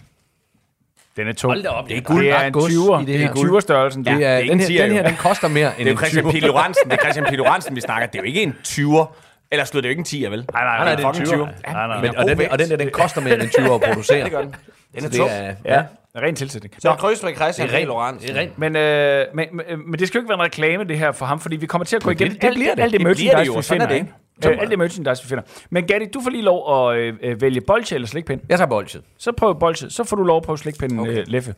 Den 1.17 1.29
er 1.29 1.33
tung. 1.33 1.53
Hold 1.53 1.63
da 1.63 1.69
op, 1.69 1.85
det 1.89 1.93
er 1.93 1.97
det 2.01 2.05
guld. 2.07 2.27
er 2.27 2.39
ret 2.39 2.47
en 2.47 2.53
gods 2.53 2.73
20'er. 2.73 2.95
i 3.03 3.05
det 3.05 3.07
Det 3.07 3.23
er 3.25 3.29
20'er 3.31 3.61
størrelsen. 3.61 4.05
Det 4.05 4.17
Det 4.17 4.25
er, 4.27 4.31
er 4.31 4.41
den, 4.45 4.61
her, 4.61 4.83
den 4.85 4.93
her, 4.93 5.03
den 5.03 5.17
koster 5.17 5.49
mere 5.49 5.73
end 5.79 5.79
Det 5.79 5.87
er 5.87 5.91
en 5.91 5.99
Christian 5.99 6.25
20'er. 6.25 6.31
Pihl 6.31 6.47
Lorentzen. 6.47 6.85
Det 6.91 6.93
er 6.93 6.97
Christian 7.03 7.25
Pihl 7.27 7.39
Lorentzen, 7.39 7.77
vi 7.77 7.81
snakker. 7.81 8.07
Det 8.07 8.15
er 8.19 8.23
jo 8.23 8.27
ikke 8.27 8.43
en 8.43 8.55
20'er. 8.67 9.07
Ellers 9.53 9.69
stod 9.69 9.83
det 9.83 9.89
jo 9.89 9.91
ikke 9.91 9.99
en 10.01 10.05
10'er, 10.27 10.31
vel? 10.31 10.47
Nej, 10.53 10.65
nej, 10.65 10.77
Nej, 10.85 10.95
det 10.95 11.05
er 11.05 11.09
en 11.09 11.15
fucking 11.15 11.41
20'er. 11.43 11.47
20'er. 11.47 11.73
Nej, 11.73 11.87
nej, 11.87 12.01
Men, 12.01 12.17
og, 12.17 12.25
den, 12.29 12.41
og 12.51 12.59
den 12.59 12.71
der, 12.71 12.77
den 12.77 12.91
koster 12.91 13.21
mere 13.21 13.35
end 13.35 13.43
en 13.43 13.49
20'er 13.49 13.73
at 13.73 13.81
producere. 13.81 14.25
Det 14.25 14.33
gør 14.33 14.41
den. 14.43 14.55
Den 14.95 15.05
er 15.05 15.09
tung. 15.11 15.31
det 15.31 15.57
er, 15.65 15.83
Ja, 16.15 16.21
ren 16.27 16.35
tilsætning. 16.35 16.75
Så 16.79 16.95
kryds 16.99 17.23
med 17.23 17.35
Christian 17.35 17.69
Det 17.69 17.75
er 17.75 17.79
rent. 18.13 18.23
Det 18.23 18.31
er 18.37 18.41
rent. 18.41 18.59
Men, 18.59 18.77
øh, 18.77 19.27
men, 19.35 19.47
men, 19.53 19.65
men 19.91 19.99
det 20.01 20.09
skal 20.09 20.19
jo 20.19 20.23
ikke 20.23 20.29
være 20.29 20.39
en 20.39 20.45
reklame, 20.45 20.85
det 20.85 20.99
her 20.99 21.13
for 21.13 21.27
ham, 21.27 21.41
fordi 21.41 21.57
vi 21.57 21.67
kommer 21.67 21.85
til 21.85 21.97
at 21.97 22.03
gå 22.03 22.11
det- 22.11 22.21
igennem 22.21 22.39
det 22.39 22.47
alt, 22.47 22.55
bliver 22.57 22.75
det. 22.75 22.83
alt 22.83 22.93
det 22.93 23.01
Det 23.01 23.07
merchandise, 23.07 23.37
det 23.37 23.47
jo, 23.47 23.55
vi 23.55 23.63
finder. 23.63 23.87
er 23.87 23.93
det? 23.93 24.07
Øh, 24.47 24.57
alt 24.61 24.71
det 24.71 24.79
merchandise, 24.79 25.23
vi 25.23 25.29
finder. 25.29 25.43
Men 25.71 25.87
Gatti, 25.87 26.07
du 26.07 26.21
får 26.21 26.31
lige 26.31 26.43
lov 26.43 26.89
at 26.91 26.97
øh, 26.99 27.15
øh, 27.23 27.41
vælge 27.41 27.61
bolche 27.61 27.95
eller 27.95 28.09
slikpind. 28.09 28.41
Jeg 28.49 28.59
tager 28.59 28.69
bolchet. 28.69 29.03
Så 29.19 29.33
prøv 29.33 29.59
bolche, 29.59 29.91
så 29.91 30.05
får 30.05 30.17
du 30.17 30.23
lov 30.23 30.37
at 30.37 30.43
prøve 30.43 30.59
slikpinden, 30.59 30.99
okay. 30.99 31.19
øh, 31.19 31.25
Leffe. 31.27 31.55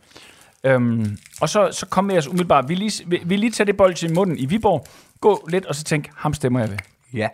Øhm, 0.65 1.17
og 1.41 1.49
så, 1.49 1.69
så 1.73 1.87
kom 1.87 2.05
med 2.05 2.19
os 2.19 2.29
umiddelbart. 2.29 2.69
Vi 2.69 2.75
lige, 2.75 3.05
vi, 3.07 3.21
vi 3.25 3.37
lige 3.37 3.51
tager 3.51 3.67
det 3.67 3.77
bolche 3.77 4.09
i 4.09 4.13
munden 4.13 4.39
i 4.39 4.47
Viborg. 4.47 4.87
Gå 5.21 5.47
lidt, 5.51 5.67
og 5.67 5.75
så 5.75 5.85
tænk, 5.85 6.09
ham 6.17 6.35
stemmer 6.35 6.61
jeg 6.61 6.71
ved. 6.71 6.79
Ja. 7.15 7.29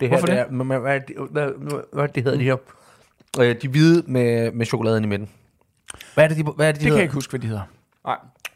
Det 0.00 0.08
her, 0.08 0.16
Hvorfor 0.16 0.26
det? 0.26 0.38
Er, 0.38 0.50
men, 0.50 0.66
hvad, 0.66 0.94
er 0.94 0.98
det, 0.98 1.16
hvad, 1.30 1.48
hvad, 1.58 1.80
hvad 1.92 2.02
er 2.02 2.06
det, 2.06 2.14
det 2.14 2.22
hedder 2.22 2.38
de 2.38 2.44
her? 2.44 2.56
Øh, 3.40 3.56
de 3.62 3.68
hvide 3.68 4.02
med, 4.06 4.52
med 4.52 4.66
chokoladen 4.66 5.04
i 5.04 5.06
midten. 5.06 5.28
Hvad 6.14 6.24
er 6.24 6.28
det, 6.28 6.36
de, 6.36 6.42
hvad 6.42 6.68
er 6.68 6.72
det, 6.72 6.80
de 6.80 6.84
Det 6.84 6.84
kan 6.84 6.84
hedder? 6.84 6.96
jeg 6.96 7.02
ikke 7.02 7.14
huske, 7.14 7.30
hvad 7.30 7.40
de 7.40 7.46
hedder. 7.46 7.62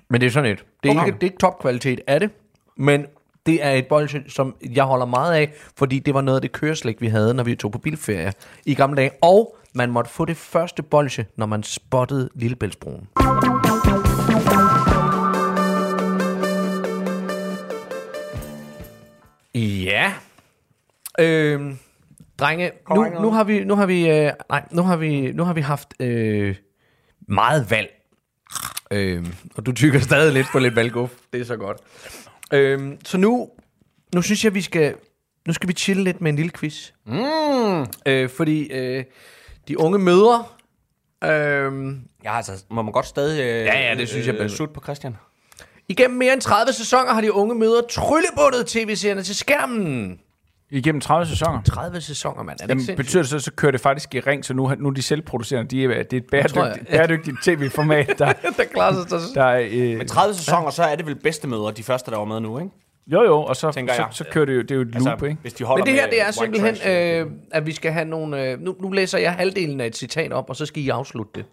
Men 0.09 0.20
det 0.20 0.27
er 0.27 0.31
sådan 0.31 0.51
et. 0.51 0.64
Det 0.83 0.89
er, 0.91 0.95
Okay. 0.95 1.07
ikke, 1.07 1.14
det 1.14 1.23
er 1.23 1.31
ikke 1.31 1.39
topkvalitet 1.39 2.01
af 2.07 2.20
det, 2.20 2.31
men 2.77 3.07
det 3.47 3.64
er 3.64 3.70
et 3.70 3.86
bolsje, 3.86 4.22
som 4.28 4.57
jeg 4.74 4.84
holder 4.84 5.07
meget 5.07 5.34
af, 5.34 5.53
fordi 5.76 5.99
det 5.99 6.14
var 6.14 6.20
noget 6.20 6.36
af 6.36 6.43
det 6.43 6.53
køreslæg, 6.53 7.01
vi 7.01 7.07
havde, 7.07 7.34
når 7.34 7.45
vi 7.45 7.55
tog 7.55 7.72
på 7.72 7.78
bilferie 7.78 8.32
i 8.66 8.74
gamle 8.74 8.97
dage. 8.97 9.11
Og 9.22 9.57
man 9.74 9.90
måtte 9.90 10.11
få 10.11 10.24
det 10.24 10.36
første 10.36 10.82
bolsje, 10.82 11.26
når 11.36 11.47
man 11.47 11.62
spottede 11.62 12.28
Lillebæltsbroen. 12.34 13.09
Ja. 19.55 20.12
Øhm, 21.18 21.78
drenge, 22.38 22.70
nu, 22.95 23.05
nu 23.05 23.30
har 23.30 23.45
vi, 23.45 23.64
nu 23.64 23.74
har 23.74 23.86
vi, 23.86 24.09
øh, 24.11 24.32
nej, 24.49 24.64
nu 24.70 24.82
har 24.82 24.97
vi, 24.97 25.32
nu 25.32 25.45
har 25.45 25.53
vi 25.53 25.61
haft 25.61 25.95
øh, 26.01 26.57
meget 27.28 27.70
valg. 27.70 27.88
Øhm, 28.90 29.34
og 29.57 29.66
du 29.66 29.72
tykker 29.72 30.01
stadig 30.01 30.32
lidt 30.32 30.47
på 30.53 30.59
lidt 30.59 30.76
valguf. 30.76 31.11
Det 31.32 31.40
er 31.40 31.45
så 31.45 31.57
godt. 31.57 31.78
Øhm, 32.53 32.98
så 33.05 33.18
nu, 33.18 33.50
nu 34.14 34.22
synes 34.22 34.44
jeg, 34.44 34.55
vi 34.55 34.62
skal, 34.62 34.94
nu 35.46 35.53
skal 35.53 35.68
vi 35.68 35.72
chille 35.72 36.05
lidt 36.05 36.20
med 36.20 36.30
en 36.30 36.36
lille 36.36 36.50
quiz. 36.50 36.90
Mm. 37.07 37.86
Øh, 38.07 38.30
fordi 38.30 38.72
øh, 38.72 39.05
de 39.68 39.78
unge 39.80 39.98
mødre, 39.98 40.44
øhm, 41.24 42.00
Ja, 42.24 42.36
altså, 42.36 42.64
må 42.70 42.82
man 42.82 42.92
godt 42.92 43.07
stadig 43.07 43.40
øh, 43.40 43.66
Ja, 43.66 43.88
ja, 43.88 43.94
det 43.94 44.09
synes 44.09 44.26
jeg, 44.26 44.34
øh, 44.34 44.50
sut 44.50 44.70
på 44.72 44.80
Christian. 44.82 45.16
igennem 45.88 46.18
mere 46.18 46.32
end 46.32 46.40
30 46.40 46.72
sæsoner 46.72 47.12
har 47.12 47.20
de 47.20 47.32
unge 47.32 47.55
mødre 47.55 47.82
tryllebundet 47.90 48.66
tv-serierne 48.66 49.22
til 49.22 49.34
skærmen. 49.36 50.20
Igennem 50.75 51.01
30 51.01 51.27
sæsoner. 51.27 51.62
30 51.62 52.01
sæsoner, 52.01 52.43
mand. 52.43 52.59
Er 52.61 52.62
det 52.64 52.68
Jamen, 52.68 52.81
sindssygt? 52.85 52.97
betyder 52.97 53.23
det 53.23 53.31
så, 53.31 53.39
så 53.39 53.53
kører 53.53 53.73
det 53.73 53.81
faktisk 53.81 54.14
i 54.14 54.20
ring, 54.20 54.45
så 54.45 54.55
nu, 54.55 54.73
nu 54.79 54.89
er 54.89 54.93
de 54.93 55.03
selvproducerende. 55.03 55.70
De 55.70 55.85
er, 55.85 56.03
det 56.03 56.12
er 56.12 56.16
et 56.16 56.27
bæredygtigt, 56.31 56.89
bæredygtigt 56.91 57.37
tv-format, 57.43 58.14
der, 58.18 58.33
der 58.57 58.64
klarer 58.75 58.93
sig 58.93 59.11
så. 59.11 59.16
der 59.35 59.45
er... 59.45 59.68
Øh, 59.70 59.99
Men 59.99 60.09
30 60.09 60.35
sæsoner, 60.35 60.70
så 60.70 60.83
er 60.83 60.97
det 60.97 61.07
vel 61.07 61.14
bedste 61.14 61.49
møder, 61.49 61.70
de 61.70 61.83
første, 61.83 62.11
der 62.11 62.18
var 62.18 62.25
med 62.25 62.41
nu, 62.41 62.59
ikke? 62.59 62.70
jo, 63.07 63.23
jo, 63.23 63.39
og 63.43 63.57
så, 63.57 63.73
Tænker 63.73 63.95
så, 63.95 64.03
jeg. 64.03 64.09
så 64.12 64.25
kører 64.31 64.45
det 64.45 64.55
jo, 64.55 64.62
det 64.62 64.70
er 64.70 64.75
jo 64.75 64.81
et 64.81 64.95
loop, 64.95 65.09
altså, 65.09 65.27
ikke? 65.27 65.39
hvis 65.43 65.53
de 65.53 65.64
holder 65.64 65.85
Men 65.85 65.95
det 65.95 66.01
her, 66.03 66.11
det 66.11 66.20
er 66.23 66.31
simpelthen, 66.31 66.75
trash, 66.75 67.20
øh, 67.20 67.27
at 67.51 67.66
vi 67.66 67.73
skal 67.73 67.93
have 67.93 68.05
nogle... 68.05 68.51
Øh, 68.51 68.61
nu, 68.61 68.77
nu 68.81 68.91
læser 68.91 69.18
jeg 69.18 69.33
halvdelen 69.33 69.81
af 69.81 69.87
et 69.87 69.97
citat 69.97 70.33
op, 70.33 70.51
og 70.51 70.57
så 70.57 70.66
skal 70.66 70.83
I 70.83 70.89
afslutte 70.89 71.33
det. 71.35 71.45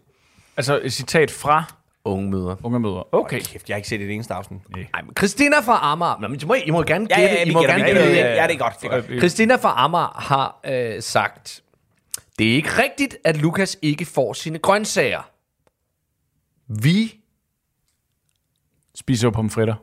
Altså 0.58 0.80
et 0.84 0.94
citat 0.94 1.32
fra 1.32 1.74
Unge 2.10 2.30
mødre. 2.32 2.58
unge 2.64 2.80
mødre. 2.80 3.04
Okay. 3.12 3.40
Kæft, 3.42 3.70
jeg 3.70 3.74
har 3.76 3.78
ikke 3.78 3.90
set 3.90 4.02
et 4.02 4.12
eneste 4.12 4.34
afsnit. 4.34 4.60
Ej, 4.94 5.02
men 5.02 5.14
Christina 5.18 5.60
fra 5.60 5.80
Amager... 5.92 6.18
Nå, 6.22 6.28
men 6.28 6.40
I 6.42 6.46
må, 6.46 6.54
I 6.54 6.70
må 6.72 6.84
gerne 6.84 7.08
Ja, 7.10 7.20
gætte. 7.20 7.36
ja, 7.36 7.44
I 7.44 7.54
må 7.54 7.62
gerne 7.62 7.86
gætte. 7.86 8.02
gætter. 8.02 8.16
Ja, 8.30 8.36
Ja, 8.42 8.48
det 8.48 8.54
er 8.54 8.58
godt, 8.60 8.74
det 8.82 8.92
er 8.92 9.02
godt. 9.02 9.20
Christina 9.20 9.56
fra 9.56 9.74
Amager 9.78 10.22
har 10.22 10.60
øh, 10.66 11.02
sagt, 11.02 11.64
det 12.40 12.50
er 12.52 12.54
ikke 12.54 12.70
rigtigt, 12.70 13.18
at 13.24 13.38
Lukas 13.38 13.78
ikke 13.82 14.06
får 14.06 14.34
sine 14.34 14.60
grøntsager. 14.60 15.22
Vi... 16.68 17.16
Spiser 18.96 19.28
jo 19.28 19.32
pomfritter. 19.32 19.76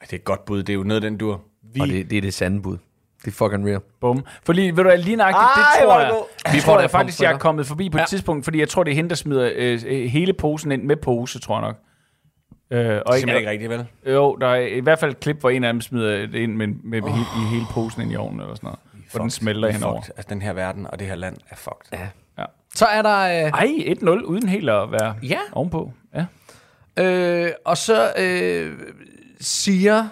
Det 0.00 0.12
er 0.12 0.16
et 0.16 0.24
godt 0.24 0.44
bud, 0.44 0.62
det 0.62 0.68
er 0.72 0.74
jo 0.74 0.82
noget, 0.82 1.02
den 1.02 1.16
dur. 1.18 1.40
Vi... 1.74 1.80
Og 1.80 1.88
det, 1.88 2.10
det 2.10 2.18
er 2.18 2.22
det 2.22 2.34
sande 2.34 2.62
bud. 2.62 2.78
Det 3.24 3.26
er 3.26 3.30
fucking 3.32 3.66
real. 3.68 3.80
Bum. 4.00 4.24
Fordi, 4.44 4.60
ved 4.62 4.72
du 4.76 4.82
hvad, 4.82 4.98
lige 4.98 5.16
nøjagtigt, 5.16 5.42
Ej, 5.42 5.62
det 5.80 5.84
tror 5.88 6.00
jeg. 6.00 6.54
Vi 6.54 6.60
tror 6.60 6.80
da 6.80 6.86
faktisk, 6.86 7.20
jeg 7.22 7.32
er 7.32 7.38
kommet 7.38 7.66
forbi 7.66 7.90
på 7.90 7.98
et 7.98 8.00
Ja. 8.00 8.06
tidspunkt, 8.06 8.44
fordi 8.44 8.58
jeg 8.60 8.68
tror, 8.68 8.84
det 8.84 8.90
er 8.90 8.94
hende, 8.94 9.10
der 9.10 9.16
smider 9.16 9.50
øh, 9.56 9.80
øh, 9.86 10.04
hele 10.06 10.32
posen 10.32 10.72
ind 10.72 10.82
med 10.82 10.96
pose, 10.96 11.38
tror 11.40 11.54
jeg 11.54 11.62
nok. 11.62 11.76
Øh, 12.70 12.78
og 12.78 12.84
Det 12.86 12.96
er 12.96 13.12
simpelthen 13.12 13.36
ikke 13.38 13.50
rigtigt, 13.50 13.70
vel? 13.70 13.86
Jo, 14.14 14.36
der 14.40 14.46
er 14.46 14.56
i 14.56 14.80
hvert 14.80 14.98
fald 14.98 15.10
et 15.10 15.20
klip, 15.20 15.40
hvor 15.40 15.50
en 15.50 15.64
af 15.64 15.72
dem 15.72 15.80
smider 15.80 16.10
det 16.26 16.34
ind 16.34 16.56
med, 16.56 16.66
med 16.66 17.02
oh. 17.02 17.08
hele, 17.12 17.24
i 17.36 17.54
hele 17.54 17.66
posen 17.70 18.02
ind 18.02 18.12
i 18.12 18.16
ovnen, 18.16 18.40
eller 18.40 18.54
sådan 18.54 18.66
noget. 18.66 18.78
Hvor 19.12 19.20
den 19.20 19.30
smelter 19.30 19.68
er 19.68 19.72
henover. 19.72 20.00
fucked. 20.00 20.14
Altså, 20.16 20.28
den 20.30 20.42
her 20.42 20.52
verden 20.52 20.86
og 20.86 20.98
det 20.98 21.06
her 21.06 21.14
land 21.14 21.36
er 21.50 21.56
fucked. 21.56 21.98
Ja. 22.38 22.44
Så 22.74 22.86
er 22.86 23.02
der... 23.02 23.18
Øh, 23.46 23.50
Ej, 23.50 23.66
1-0, 24.02 24.08
uden 24.08 24.48
helt 24.48 24.70
at 24.70 24.92
være 24.92 25.14
Ja. 25.22 25.38
ovenpå. 25.52 25.92
Ja. 26.14 26.24
Øh, 27.04 27.50
og 27.64 27.76
så 27.76 28.12
øh, 28.18 28.72
siger 29.40 30.08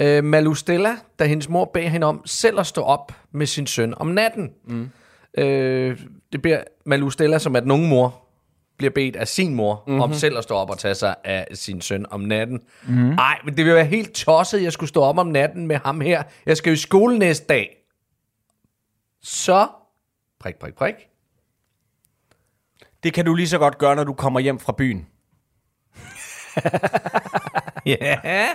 øh, 0.00 0.24
Malustella, 0.24 0.96
da 1.18 1.24
hendes 1.24 1.48
mor 1.48 1.64
beder 1.64 1.88
hende 1.88 2.06
om 2.06 2.22
selv 2.26 2.60
at 2.60 2.66
stå 2.66 2.82
op 2.82 3.12
med 3.32 3.46
sin 3.46 3.66
søn 3.66 3.94
om 3.96 4.06
natten. 4.06 4.50
Mm. 4.64 4.90
Øh, 5.38 6.00
det 6.32 6.42
bliver 6.42 6.62
Malustella, 6.86 7.38
som 7.38 7.56
er 7.56 7.60
den 7.60 7.70
unge 7.70 7.88
mor, 7.88 8.24
bliver 8.76 8.90
bedt 8.90 9.16
af 9.16 9.28
sin 9.28 9.54
mor 9.54 9.84
mm-hmm. 9.86 10.00
om 10.00 10.12
selv 10.12 10.38
at 10.38 10.44
stå 10.44 10.54
op 10.54 10.70
og 10.70 10.78
tage 10.78 10.94
sig 10.94 11.14
af 11.24 11.46
sin 11.54 11.80
søn 11.80 12.06
om 12.10 12.20
natten. 12.20 12.60
Mm-hmm. 12.86 13.12
Ej, 13.12 13.38
men 13.44 13.56
det 13.56 13.64
ville 13.64 13.76
være 13.76 13.84
helt 13.84 14.12
tosset, 14.12 14.62
jeg 14.62 14.72
skulle 14.72 14.88
stå 14.88 15.02
op 15.02 15.18
om 15.18 15.26
natten 15.26 15.66
med 15.66 15.76
ham 15.76 16.00
her. 16.00 16.22
Jeg 16.46 16.56
skal 16.56 16.70
jo 16.70 16.74
i 16.74 16.76
skole 16.76 17.18
næste 17.18 17.46
dag. 17.46 17.76
Så, 19.22 19.68
prik, 20.40 20.56
prik, 20.56 20.74
prik. 20.74 20.94
Det 23.02 23.12
kan 23.12 23.24
du 23.24 23.34
lige 23.34 23.48
så 23.48 23.58
godt 23.58 23.78
gøre, 23.78 23.96
når 23.96 24.04
du 24.04 24.12
kommer 24.12 24.40
hjem 24.40 24.58
fra 24.58 24.74
byen. 24.78 25.06
Ja, 27.86 28.48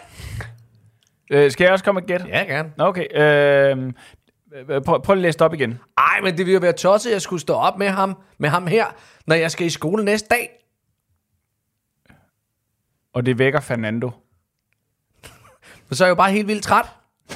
Øh, 1.30 1.51
skal 1.51 1.63
jeg 1.65 1.73
også 1.73 1.86
komme 1.86 2.01
med 2.01 2.09
et 2.09 2.21
gæt? 2.21 2.27
ja 2.30 2.43
gerne. 2.43 2.71
Nå, 2.77 2.86
Okay. 2.86 3.05
Øh, 3.15 3.93
øh, 4.69 4.82
prøv, 4.82 5.01
prøv 5.03 5.15
at 5.15 5.21
læse 5.21 5.38
det 5.38 5.45
op 5.45 5.53
igen. 5.53 5.80
Ej, 5.97 6.19
men 6.23 6.32
det 6.32 6.38
ville 6.38 6.53
jo 6.53 6.59
være 6.59 6.73
tosset, 6.73 7.09
at 7.09 7.13
jeg 7.13 7.21
skulle 7.21 7.41
stå 7.41 7.53
op 7.53 7.77
med 7.77 7.88
ham, 7.89 8.17
med 8.38 8.49
ham 8.49 8.67
her, 8.67 8.86
når 9.27 9.36
jeg 9.36 9.51
skal 9.51 9.67
i 9.67 9.69
skole 9.69 10.05
næste 10.05 10.27
dag. 10.32 10.49
Og 13.13 13.25
det 13.25 13.39
vækker 13.39 13.59
Fernando. 13.59 14.11
Så 15.91 16.03
er 16.03 16.07
jeg 16.07 16.09
jo 16.11 16.15
bare 16.15 16.32
helt 16.32 16.47
vildt 16.47 16.63
træt. 16.63 16.86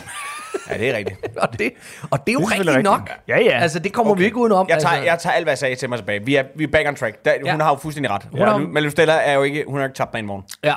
Ja, 0.70 0.78
det 0.78 0.90
er 0.90 0.98
rigtigt. 0.98 1.20
Og 1.42 1.60
det, 1.60 1.74
og 2.12 2.28
det 2.28 2.32
er 2.32 2.34
jo 2.34 2.40
Det 2.40 2.46
er 2.46 2.50
rigtigt 2.50 2.50
selvfølgelig 2.50 2.84
nok. 2.84 3.00
rigtigt. 3.00 3.20
Ja, 3.28 3.40
ja. 3.40 3.60
Altså, 3.62 3.80
det 3.80 3.94
kommer 3.94 4.12
okay. 4.12 4.20
vi 4.20 4.26
ikke 4.26 4.38
udenom. 4.38 4.70
Jeg 4.70 4.80
tager, 4.82 4.94
altså, 4.94 5.06
jeg 5.06 5.20
tager 5.20 5.34
alt, 5.34 5.46
hvad 5.46 5.52
jeg 5.52 5.58
sagde 5.58 5.76
til 5.76 5.90
mig 5.90 5.98
tilbage. 5.98 6.26
Vi 6.26 6.36
er, 6.36 6.44
vi 6.56 6.64
er 6.64 6.68
back 6.68 6.88
on 6.88 6.96
track. 6.96 7.26
Der, 7.26 7.34
Ja. 7.46 7.52
Hun 7.52 7.62
har 7.62 7.70
jo 7.70 7.76
fuldstændig 7.76 8.12
ret. 8.12 8.24
har- 8.38 8.52
Ja, 8.52 8.58
Malou 8.58 8.90
Stella 8.90 9.14
er 9.14 9.34
jo 9.34 9.44
ikke, 9.44 9.64
hun 9.68 9.78
har 9.78 9.86
ikke 9.86 9.96
tabt 9.96 10.14
mig 10.14 10.20
en 10.20 10.26
morgen. 10.26 10.44
Ja. 10.64 10.76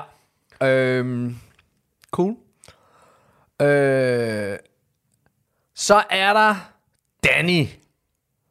Øhm, 0.69 1.37
cool. 2.11 2.37
Øh, 3.63 4.57
så 5.75 6.03
er 6.11 6.33
der 6.33 6.55
Danny. 7.25 7.67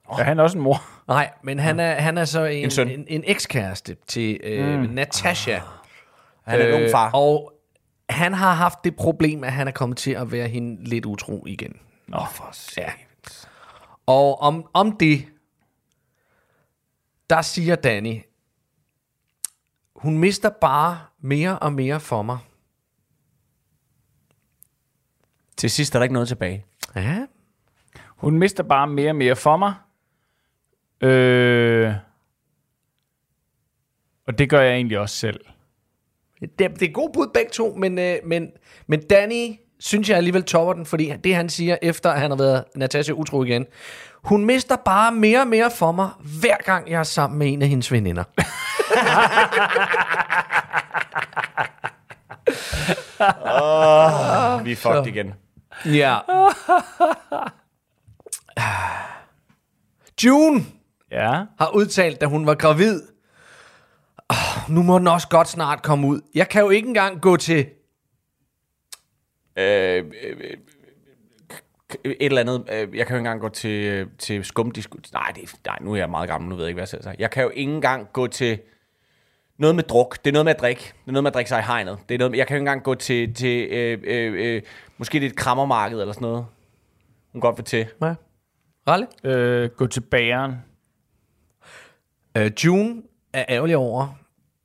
Er 0.09 0.23
han 0.23 0.39
også 0.39 0.57
en 0.57 0.63
mor? 0.63 0.81
Nej, 1.07 1.31
men 1.43 1.59
han 1.59 1.79
er, 1.79 1.93
han 1.95 2.17
er 2.17 2.25
så 2.25 2.45
en, 2.45 2.63
En 2.63 2.71
søn. 2.71 2.89
en, 2.89 3.05
en 3.07 3.23
ekskæreste 3.25 3.97
til 4.07 4.39
øh, 4.43 4.79
mm. 4.79 4.85
Natasha. 4.89 5.59
Han 6.43 6.61
er 6.61 6.67
en 6.67 6.81
ung 6.83 6.91
far. 6.91 7.11
Og 7.11 7.53
han 8.09 8.33
har 8.33 8.53
haft 8.53 8.83
det 8.83 8.95
problem, 8.95 9.43
at 9.43 9.51
han 9.51 9.67
er 9.67 9.71
kommet 9.71 9.97
til 9.97 10.11
at 10.11 10.31
være 10.31 10.47
hende 10.47 10.83
lidt 10.83 11.05
utro 11.05 11.45
igen. 11.47 11.79
Nå, 12.07 12.25
for 12.31 12.79
Ja. 12.81 12.91
Og 14.05 14.41
om, 14.41 14.69
om 14.73 14.97
det, 14.97 15.25
der 17.29 17.41
siger 17.41 17.75
Danny, 17.75 18.21
hun 19.95 20.17
mister 20.17 20.49
bare 20.61 20.99
mere 21.21 21.59
og 21.59 21.73
mere 21.73 21.99
for 21.99 22.21
mig. 22.21 22.37
Til 25.57 25.71
sidst 25.71 25.95
er 25.95 25.99
der 25.99 26.03
ikke 26.03 26.13
noget 26.13 26.27
tilbage. 26.27 26.65
Ja, 26.95 27.25
Hun 28.07 28.39
mister 28.39 28.63
bare 28.63 28.87
mere 28.87 29.09
og 29.09 29.15
mere 29.15 29.35
for 29.35 29.57
mig. 29.57 29.73
Øh, 31.01 31.93
og 34.27 34.37
det 34.37 34.49
gør 34.49 34.61
jeg 34.61 34.73
egentlig 34.73 34.99
også 34.99 35.15
selv. 35.15 35.39
det, 36.41 36.59
det 36.79 36.81
er 36.81 36.91
god 36.91 37.09
bud 37.13 37.27
begge 37.33 37.51
to, 37.51 37.75
men, 37.77 37.99
øh, 37.99 38.15
men, 38.25 38.51
men 38.87 39.07
Danny 39.07 39.55
synes 39.79 40.09
jeg 40.09 40.17
alligevel 40.17 40.43
topper 40.43 40.73
den, 40.73 40.85
fordi 40.85 41.13
det 41.23 41.35
han 41.35 41.49
siger, 41.49 41.77
efter 41.81 42.11
at 42.11 42.19
han 42.19 42.31
har 42.31 42.37
været 42.37 42.63
Natasha 42.75 43.13
utro 43.13 43.43
igen, 43.43 43.65
hun 44.23 44.45
mister 44.45 44.75
bare 44.75 45.11
mere 45.11 45.41
og 45.41 45.47
mere 45.47 45.71
for 45.71 45.91
mig, 45.91 46.09
hver 46.39 46.57
gang 46.65 46.89
jeg 46.89 46.99
er 46.99 47.03
sammen 47.03 47.39
med 47.39 47.53
en 47.53 47.61
af 47.61 47.67
hendes 47.67 47.91
veninder. 47.91 48.23
Vi 54.63 54.71
er 54.71 54.75
fucked 54.75 55.07
igen. 55.07 55.33
Ja. 55.85 56.19
June 60.25 60.65
Ja. 61.11 61.43
har 61.59 61.75
udtalt, 61.75 62.21
da 62.21 62.25
hun 62.25 62.45
var 62.45 62.55
gravid, 62.55 63.01
oh, 64.29 64.69
nu 64.69 64.83
må 64.83 64.99
den 64.99 65.07
også 65.07 65.27
godt 65.27 65.47
snart 65.47 65.83
komme 65.83 66.07
ud. 66.07 66.21
Jeg 66.35 66.49
kan 66.49 66.61
jo 66.61 66.69
ikke 66.69 66.87
engang 66.87 67.21
gå 67.21 67.37
til... 67.37 67.65
Øh, 69.57 70.03
øh, 70.23 70.37
øh, 70.39 70.57
et 72.05 72.15
eller 72.19 72.41
andet. 72.41 72.65
Øh, 72.71 72.77
jeg 72.77 72.89
kan 72.89 72.97
jo 72.97 73.05
ikke 73.05 73.17
engang 73.17 73.41
gå 73.41 73.49
til, 73.49 73.85
øh, 73.85 74.07
til 74.19 74.45
skumdisku. 74.45 74.97
Nej, 75.13 75.31
det 75.35 75.55
nej, 75.65 75.77
nu 75.81 75.93
er 75.93 75.97
jeg 75.97 76.09
meget 76.09 76.29
gammel. 76.29 76.49
Nu 76.49 76.55
ved 76.55 76.63
jeg 76.63 76.69
ikke, 76.69 76.75
hvad 76.75 76.81
jeg 76.81 76.87
selv 76.87 77.03
siger. 77.03 77.15
Jeg 77.19 77.31
kan 77.31 77.43
jo 77.43 77.49
ikke 77.49 77.71
engang 77.73 78.07
gå 78.13 78.27
til 78.27 78.59
noget 79.57 79.75
med 79.75 79.83
druk. 79.83 80.17
Det 80.25 80.31
er 80.31 80.33
noget 80.33 80.45
med 80.45 80.53
at 80.55 80.59
drikke. 80.59 80.81
Det 80.81 81.07
er 81.07 81.11
noget 81.11 81.23
med 81.23 81.31
at 81.31 81.33
drikke 81.35 81.49
sig 81.49 81.59
i 81.59 81.63
hegnet. 81.63 81.97
Det 82.09 82.15
er 82.15 82.19
noget, 82.19 82.31
med- 82.31 82.37
jeg 82.37 82.47
kan 82.47 82.55
ikke 82.55 82.61
engang 82.61 82.83
gå 82.83 82.95
til, 82.95 83.33
til 83.33 83.67
øh, 83.71 83.99
øh, 84.03 84.55
øh, 84.55 84.61
måske 84.97 85.19
det 85.19 85.25
er 85.25 85.29
et 85.29 85.35
krammermarked 85.35 85.99
eller 86.01 86.13
sådan 86.13 86.27
noget. 86.27 86.45
Hun 87.31 87.41
godt 87.41 87.57
vil 87.57 87.65
til. 87.65 87.87
Nej. 88.01 88.13
Ralle? 88.87 89.07
Øh, 89.23 89.69
gå 89.69 89.87
til 89.87 90.01
bageren. 90.01 90.53
Uh, 92.39 92.45
June 92.65 93.01
er 93.33 93.45
ærgerlig 93.49 93.77
over, 93.77 94.07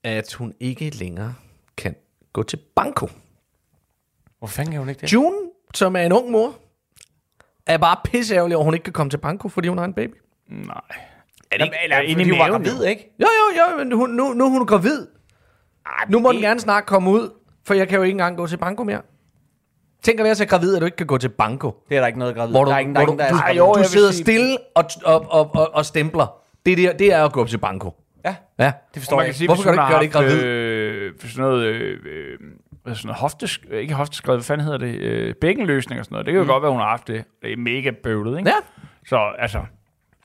at 0.04 0.32
hun 0.32 0.54
ikke 0.60 0.90
længere 0.90 1.34
kan 1.76 1.96
gå 2.32 2.42
til 2.42 2.56
banko. 2.76 3.08
Hvor 4.38 4.48
fanden 4.48 4.72
kan 4.72 4.78
hun 4.80 4.88
ikke 4.88 5.00
det? 5.00 5.12
June, 5.12 5.36
som 5.74 5.96
er 5.96 6.00
en 6.00 6.12
ung 6.12 6.30
mor, 6.30 6.54
er 7.66 7.78
bare 7.78 7.96
pisse 8.04 8.34
ærgerlig 8.34 8.56
over, 8.56 8.64
at 8.64 8.66
hun 8.66 8.74
ikke 8.74 8.84
kan 8.84 8.92
komme 8.92 9.10
til 9.10 9.18
banko, 9.18 9.48
fordi 9.48 9.68
hun 9.68 9.78
har 9.78 9.84
en 9.84 9.94
baby. 9.94 10.14
Nej. 10.48 10.80
Er 11.52 11.56
det 11.58 11.64
ikke, 11.64 11.76
eller, 11.84 11.98
inde 11.98 12.10
i 12.10 12.14
fordi 12.14 12.30
hun 12.30 12.38
var 12.38 12.48
gravid, 12.50 12.84
ikke? 12.84 13.14
Jo, 13.20 13.26
jo, 13.26 13.60
jo, 13.72 13.78
men 13.84 13.92
hun, 13.92 14.10
nu, 14.10 14.32
nu 14.32 14.44
er 14.44 14.48
hun 14.50 14.66
gravid. 14.66 15.06
Nu 16.08 16.18
må 16.18 16.32
den 16.32 16.40
gerne 16.40 16.60
snart 16.60 16.86
komme 16.86 17.10
ud, 17.10 17.30
for 17.66 17.74
jeg 17.74 17.88
kan 17.88 17.96
jo 17.96 18.02
ikke 18.02 18.12
engang 18.14 18.36
gå 18.36 18.46
til 18.46 18.56
banko 18.56 18.84
mere. 18.84 19.02
Tænk 20.02 20.20
at 20.20 20.24
være 20.24 20.34
så 20.34 20.46
gravid, 20.46 20.74
at 20.74 20.80
du 20.80 20.84
ikke 20.86 20.96
kan 20.96 21.06
gå 21.06 21.18
til 21.18 21.28
banko. 21.28 21.70
Det 21.88 21.96
er 21.96 22.00
der 22.00 22.06
ikke 22.06 22.18
noget 22.18 22.34
gravid. 22.36 22.52
Hvor 22.54 22.64
du, 22.64 22.70
der 22.70 22.76
er 22.76 22.80
ingen, 22.80 22.94
der, 22.94 23.00
er 23.00 23.04
hvor 23.04 23.12
ingen, 23.12 23.18
der 23.26 23.30
du, 23.30 23.34
er 23.36 23.38
du, 23.40 23.44
gravid. 23.44 23.78
jo, 23.78 23.82
du 23.82 23.88
sidder 23.88 24.12
sige- 24.12 24.24
stille 24.24 24.56
og, 24.74 24.84
og, 25.04 25.26
og, 25.30 25.54
og, 25.54 25.74
og 25.74 25.84
stempler. 25.86 26.34
Det, 26.66 26.78
der, 26.78 26.92
det 26.92 27.12
er 27.12 27.24
at 27.24 27.32
gå 27.32 27.46
til 27.46 27.58
banko. 27.58 27.90
Ja, 28.24 28.34
Ja. 28.58 28.72
det 28.94 29.02
forstår 29.02 29.16
man 29.16 29.26
jeg 29.26 29.26
kan 29.26 29.28
ikke. 29.28 29.38
sige, 29.38 29.48
Hvorfor 29.48 29.62
kan 29.62 29.78
hun 29.78 29.90
du 29.96 30.00
ikke 30.00 30.12
gøre 30.14 30.24
det 30.24 30.32
gravid? 30.38 30.44
Øh, 30.44 31.12
for 31.20 31.28
sådan 31.28 31.42
noget, 31.44 31.64
øh, 31.64 31.98
øh, 32.06 32.38
er 32.86 32.94
sådan 32.94 33.06
noget 33.08 33.18
hoftes, 33.20 33.60
ikke 33.72 33.94
hofteskred, 33.94 34.34
hvad 34.34 34.44
fanden 34.44 34.64
hedder 34.64 34.78
det? 34.78 34.94
Øh, 35.00 35.34
bækkenløsning 35.40 35.98
og 35.98 36.04
sådan 36.04 36.14
noget. 36.14 36.26
Det 36.26 36.32
kan 36.32 36.38
jo 36.38 36.44
mm. 36.44 36.48
godt 36.50 36.62
være, 36.62 36.70
hun 36.72 36.80
har 36.80 36.88
haft 36.88 37.08
det. 37.08 37.24
Det 37.42 37.52
er 37.52 37.56
mega 37.56 37.90
bøvlet, 38.02 38.38
ikke? 38.38 38.50
Ja. 38.50 38.54
Så 39.08 39.32
altså, 39.38 39.58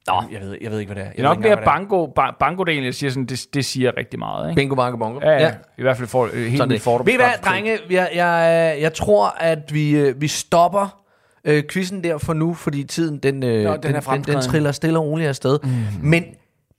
Jeg 0.08 0.42
ved, 0.42 0.58
jeg 0.62 0.72
ved 0.72 0.80
ikke, 0.80 0.94
hvad 0.94 1.04
det 1.04 1.10
er. 1.10 1.14
Jeg 1.18 1.18
det 1.18 1.24
er 1.26 1.30
nok 1.30 1.40
mere 1.40 1.58
banko, 1.66 2.14
ba- 2.20 2.38
banko-delen, 2.40 2.84
jeg 2.84 2.94
siger 2.94 3.10
sådan, 3.10 3.26
det, 3.26 3.46
det 3.54 3.66
siger 3.66 3.92
rigtig 3.98 4.20
meget, 4.20 4.50
ikke? 4.50 4.60
Bingo, 4.62 4.76
banko, 4.76 4.98
bongo. 4.98 5.20
Ja, 5.24 5.32
ja. 5.42 5.52
I 5.78 5.82
hvert 5.82 5.98
fald 5.98 6.08
for 6.08 6.30
øh, 6.34 6.52
min 6.52 6.70
det. 6.70 6.82
fordom. 6.82 7.06
Ved 7.06 7.14
I 7.14 7.16
hvad, 7.16 7.30
drenge? 7.46 7.78
Jeg, 7.90 8.10
jeg, 8.16 8.78
jeg 8.82 8.94
tror, 8.94 9.36
at 9.40 9.74
vi, 9.74 9.92
øh, 9.98 10.22
vi 10.22 10.28
stopper 10.28 11.00
øh, 11.46 11.64
quizzen 11.72 12.04
der 12.04 12.18
for 12.18 12.34
nu, 12.34 12.54
fordi 12.54 12.84
tiden 12.84 13.18
den, 13.18 13.44
øh, 13.44 13.50
den 13.50 13.60
den, 13.60 13.66
er 13.74 13.78
den, 13.78 13.94
den, 13.94 14.02
fremskreden. 14.02 14.42
triller 14.42 14.72
stille 14.72 15.00
og 15.00 15.06
roligt 15.06 15.30
afsted. 15.30 15.60
Mm. 15.64 15.70
Men 16.02 16.24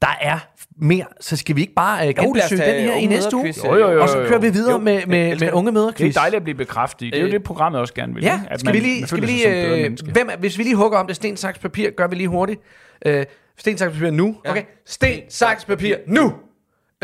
der 0.03 0.16
er 0.20 0.38
mere, 0.82 1.05
så 1.20 1.36
skal 1.36 1.57
vi 1.57 1.61
ikke 1.61 1.74
bare 1.74 2.09
øh, 2.09 2.14
genbesøge 2.14 2.62
den 2.62 2.80
her 2.80 2.92
i 2.94 2.97
unge 2.97 3.07
næste 3.07 3.36
uge? 3.36 3.44
mødrequiz, 3.44 3.64
Jo, 3.64 3.74
jo, 3.74 3.90
jo, 3.92 4.03
Og 4.03 4.09
så 4.09 4.24
kører 4.28 4.38
vi 4.38 4.49
videre 4.51 4.72
Jo, 4.72 4.78
med, 4.78 5.07
med, 5.07 5.18
elsker 5.28 5.47
med 5.47 5.53
det. 5.53 5.57
unge 5.57 5.66
Det 5.66 5.74
møderquiz. 5.74 6.16
er 6.16 6.20
dejligt 6.20 6.36
at 6.36 6.42
blive 6.42 6.57
bekræftet. 6.57 7.01
Det 7.12 7.14
er 7.18 7.20
jo 7.20 7.26
Øh, 7.26 7.32
det, 7.32 7.42
programmet 7.42 7.80
også 7.80 7.94
gerne 7.94 8.14
vil. 8.14 8.24
Ja, 8.24 8.34
ikke? 8.34 8.53
At 8.53 8.61
skal 8.61 8.72
vi 8.72 8.78
man- 8.78 8.86
lige, 8.88 9.01
man 9.01 9.09
skal 9.09 9.20
vi 9.20 9.26
lige 9.26 9.84
øh, 9.86 9.97
hvem 10.12 10.30
hvis 10.38 10.59
vi 10.59 10.62
lige 10.62 10.74
hugger 10.76 10.99
om 10.99 11.07
det 11.07 11.16
sten, 11.16 11.36
saks, 11.36 11.59
papir, 11.59 11.90
gør 11.90 12.07
vi 12.07 12.14
lige 12.14 12.28
hurtigt. 12.28 12.61
Øh, 13.07 13.24
sten, 13.59 13.78
saks, 13.78 13.92
papir 13.94 14.11
nu. 14.11 14.36
Okay, 14.49 14.62
sten, 14.86 15.20
saks, 15.28 15.64
papir 15.64 15.97
nu. 16.07 16.32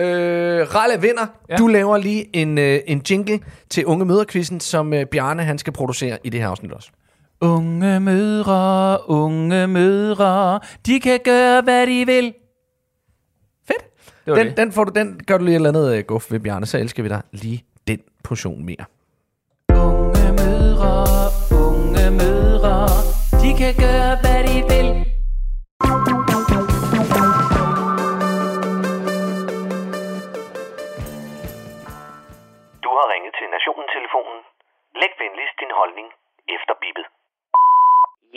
Øh, 0.01 0.74
Ralle 0.74 1.01
vinder. 1.01 1.26
Ja. 1.51 1.57
Du 1.57 1.66
laver 1.66 1.97
lige 1.97 2.36
en, 2.36 2.59
øh, 2.59 2.80
en 2.86 3.03
jingle 3.11 3.40
til 3.70 3.86
unge 3.86 4.05
møderquizzen, 4.05 4.61
som 4.61 4.93
øh, 4.95 5.07
Bjarne 5.07 5.43
han 5.43 5.59
skal 5.59 5.72
producere 5.72 6.18
i 6.24 6.28
det 6.30 6.40
her 6.40 6.49
afsnit 6.49 6.72
også. 6.72 6.90
Unge 7.40 8.01
mødre, 8.01 8.99
unge 9.11 9.66
mødre, 9.66 10.61
de 10.86 11.01
kan 11.01 11.20
gøre, 11.24 11.61
hvad 11.62 11.86
de 11.86 12.07
vil. 12.07 12.34
Det 14.25 14.31
var 14.33 14.39
Den, 14.39 14.47
det. 14.47 14.57
den, 14.57 14.73
får 14.73 14.85
du, 14.85 14.93
den 15.01 15.20
gør 15.27 15.39
du 15.39 15.45
lige 15.45 15.55
et 15.55 15.57
eller 15.57 15.68
andet 15.68 15.99
øh, 15.99 16.05
guf 16.05 16.33
ved, 16.33 16.41
Bjarne, 16.41 16.66
så 16.66 16.79
elsker 16.79 17.03
vi 17.03 17.09
dig 17.09 17.23
lige 17.33 17.64
den 17.87 18.01
portion 18.25 18.64
mere. 18.64 18.85
Unge 19.68 20.29
mødre, 20.43 20.95
unge 21.66 22.05
mødre, 22.20 22.77
de 23.43 23.51
kan 23.61 23.75
gøre, 23.87 24.12
hvad 24.23 24.41
de 24.49 24.57
vil. 24.73 24.89
Du 32.85 32.89
har 32.99 33.07
ringet 33.14 33.33
til 33.39 33.49
Nationen-telefonen. 33.57 34.39
Læg 35.01 35.12
venligst 35.23 35.57
din 35.62 35.73
holdning 35.81 36.09
efter 36.57 36.75
bippet. 36.83 37.07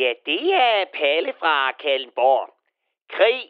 Ja, 0.01 0.11
det 0.29 0.43
er 0.65 0.75
Palle 0.99 1.33
fra 1.41 1.55
Kallenborg. 1.83 2.45
Krig, 3.15 3.41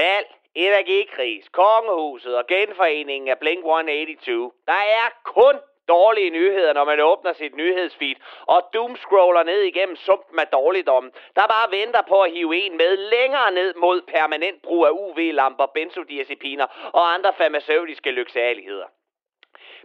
valg, 0.00 0.28
energikris, 0.54 1.48
kongehuset 1.48 2.36
og 2.36 2.46
genforeningen 2.46 3.28
af 3.28 3.36
Blink-182. 3.36 4.30
Der 4.66 4.82
er 4.98 5.08
kun 5.24 5.54
dårlige 5.88 6.30
nyheder, 6.30 6.72
når 6.72 6.84
man 6.84 7.00
åbner 7.00 7.32
sit 7.32 7.54
nyhedsfeed 7.56 8.16
og 8.46 8.70
doomscroller 8.74 9.42
ned 9.42 9.60
igennem 9.60 9.96
sumpen 9.96 10.38
af 10.38 10.46
dårligdom, 10.46 11.12
der 11.36 11.46
bare 11.46 11.70
venter 11.70 12.02
på 12.08 12.22
at 12.22 12.32
hive 12.32 12.56
en 12.56 12.76
med 12.76 12.96
længere 12.96 13.50
ned 13.50 13.74
mod 13.74 14.02
permanent 14.02 14.62
brug 14.62 14.86
af 14.86 14.90
UV-lamper, 14.90 15.66
benzodiazepiner 15.66 16.66
og 16.92 17.14
andre 17.14 17.32
farmaceutiske 17.38 18.10
lyksaligheder. 18.10 18.86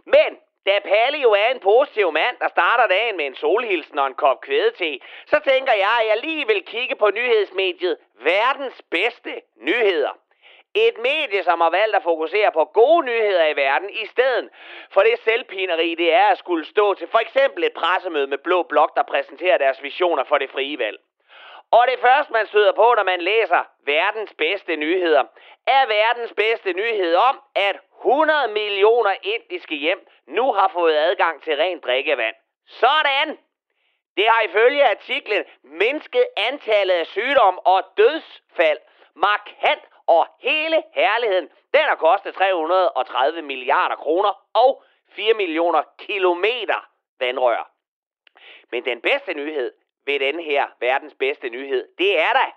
Men 0.04 0.38
da 0.66 0.78
Palle 0.84 1.18
jo 1.18 1.30
er 1.32 1.48
en 1.48 1.60
positiv 1.60 2.12
mand, 2.12 2.36
der 2.38 2.48
starter 2.48 2.86
dagen 2.86 3.16
med 3.16 3.26
en 3.26 3.34
solhilsen 3.34 3.98
og 3.98 4.06
en 4.06 4.14
kop 4.14 4.40
kvædete, 4.40 4.98
så 5.26 5.40
tænker 5.44 5.72
jeg, 5.72 5.98
at 6.00 6.08
jeg 6.08 6.18
lige 6.24 6.46
vil 6.46 6.62
kigge 6.66 6.96
på 6.96 7.10
nyhedsmediet 7.10 7.96
Verdens 8.14 8.82
Bedste 8.90 9.40
Nyheder. 9.56 10.23
Et 10.74 10.98
medie, 10.98 11.44
som 11.44 11.60
har 11.60 11.70
valgt 11.70 11.96
at 11.96 12.02
fokusere 12.02 12.52
på 12.52 12.64
gode 12.64 13.06
nyheder 13.06 13.46
i 13.46 13.56
verden, 13.56 13.90
i 13.90 14.06
stedet 14.06 14.48
for 14.90 15.00
det 15.00 15.18
selvpineri, 15.24 15.94
det 15.94 16.12
er 16.12 16.26
at 16.26 16.38
skulle 16.38 16.66
stå 16.66 16.94
til 16.94 17.08
for 17.08 17.18
eksempel 17.18 17.64
et 17.64 17.72
pressemøde 17.72 18.26
med 18.26 18.38
Blå 18.38 18.62
Blok, 18.62 18.96
der 18.96 19.02
præsenterer 19.02 19.58
deres 19.58 19.82
visioner 19.82 20.24
for 20.24 20.38
det 20.38 20.50
frie 20.50 20.78
valg. 20.78 20.98
Og 21.70 21.86
det 21.90 21.98
første, 22.00 22.32
man 22.32 22.46
støder 22.46 22.72
på, 22.72 22.94
når 22.96 23.02
man 23.02 23.20
læser 23.20 23.62
verdens 23.86 24.34
bedste 24.38 24.76
nyheder, 24.76 25.24
er 25.66 25.86
verdens 25.86 26.32
bedste 26.36 26.72
nyhed 26.72 27.14
om, 27.14 27.40
at 27.54 27.76
100 28.00 28.48
millioner 28.48 29.14
indiske 29.22 29.74
hjem 29.74 30.06
nu 30.26 30.52
har 30.52 30.70
fået 30.72 30.96
adgang 30.96 31.42
til 31.42 31.56
rent 31.56 31.84
drikkevand. 31.84 32.34
Sådan! 32.66 33.38
Det 34.16 34.26
har 34.28 34.42
ifølge 34.42 34.90
artiklen 34.90 35.44
mindsket 35.62 36.26
antallet 36.36 36.94
af 36.94 37.06
sygdom 37.06 37.58
og 37.64 37.82
dødsfald 37.96 38.78
markant, 39.14 39.82
og 40.06 40.26
hele 40.40 40.82
herligheden, 40.92 41.48
den 41.74 41.82
har 41.82 41.94
kostet 41.94 42.34
330 42.34 43.42
milliarder 43.42 43.96
kroner 43.96 44.46
og 44.54 44.82
4 45.08 45.34
millioner 45.34 45.82
kilometer 45.98 46.88
vandrør. 47.20 47.70
Men 48.70 48.84
den 48.84 49.00
bedste 49.00 49.34
nyhed 49.34 49.72
ved 50.06 50.20
den 50.20 50.40
her 50.40 50.66
verdens 50.80 51.14
bedste 51.14 51.48
nyhed, 51.48 51.88
det 51.98 52.20
er 52.20 52.32
da, 52.32 52.52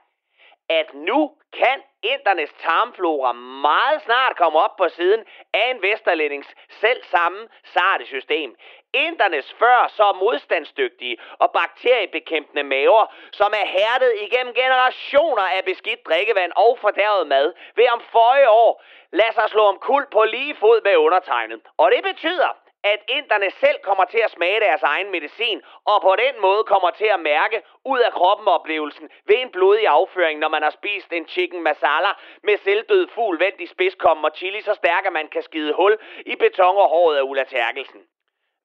at 0.69 0.93
nu 0.93 1.31
kan 1.53 1.81
indernes 2.03 2.53
tarmflora 2.59 3.33
meget 3.67 4.01
snart 4.01 4.35
komme 4.35 4.59
op 4.59 4.75
på 4.75 4.89
siden 4.89 5.25
af 5.53 5.71
en 5.71 5.81
vesterlændings 5.81 6.55
selv 6.69 7.03
samme 7.03 7.47
sarte 7.63 8.05
system. 8.05 8.55
Indernes 8.93 9.53
før 9.59 9.87
så 9.87 10.13
modstandsdygtige 10.19 11.17
og 11.39 11.51
bakteriebekæmpende 11.51 12.63
maver, 12.63 13.13
som 13.31 13.53
er 13.61 13.67
hærdet 13.67 14.13
igennem 14.21 14.53
generationer 14.53 15.43
af 15.43 15.65
beskidt 15.65 16.05
drikkevand 16.05 16.51
og 16.55 16.77
fordærvet 16.81 17.27
mad, 17.27 17.53
vil 17.75 17.87
om 17.93 18.01
føje 18.11 18.49
år 18.49 18.83
lade 19.11 19.33
sig 19.33 19.49
slå 19.49 19.63
om 19.63 19.79
kul 19.79 20.05
på 20.11 20.23
lige 20.23 20.55
fod 20.55 20.81
med 20.83 20.95
undertegnet. 20.95 21.61
Og 21.77 21.91
det 21.91 22.03
betyder, 22.03 22.66
at 22.93 23.01
inderne 23.07 23.51
selv 23.51 23.77
kommer 23.87 24.05
til 24.05 24.21
at 24.25 24.31
smage 24.31 24.59
deres 24.59 24.83
egen 24.83 25.11
medicin, 25.11 25.61
og 25.85 26.01
på 26.01 26.15
den 26.23 26.41
måde 26.41 26.63
kommer 26.63 26.91
til 26.91 27.09
at 27.15 27.19
mærke 27.19 27.61
ud 27.85 27.99
af 27.99 28.11
kroppen 28.11 28.47
oplevelsen 28.47 29.09
ved 29.25 29.37
en 29.39 29.51
blodig 29.51 29.87
afføring, 29.87 30.39
når 30.39 30.47
man 30.47 30.63
har 30.63 30.69
spist 30.69 31.13
en 31.13 31.27
chicken 31.27 31.63
masala 31.63 32.11
med 32.43 32.57
selvdød 32.57 33.07
fugl 33.07 33.39
vendt 33.39 33.61
i 33.61 33.67
spidskommen 33.67 34.25
og 34.25 34.31
chili 34.35 34.61
så 34.61 34.73
stærk, 34.73 35.05
at 35.05 35.13
man 35.13 35.27
kan 35.27 35.43
skide 35.43 35.73
hul 35.73 35.97
i 36.25 36.35
beton 36.35 36.77
og 36.77 36.89
håret 36.89 37.17
af 37.17 37.21
Ulla 37.21 37.43
Terkelsen. 37.43 38.01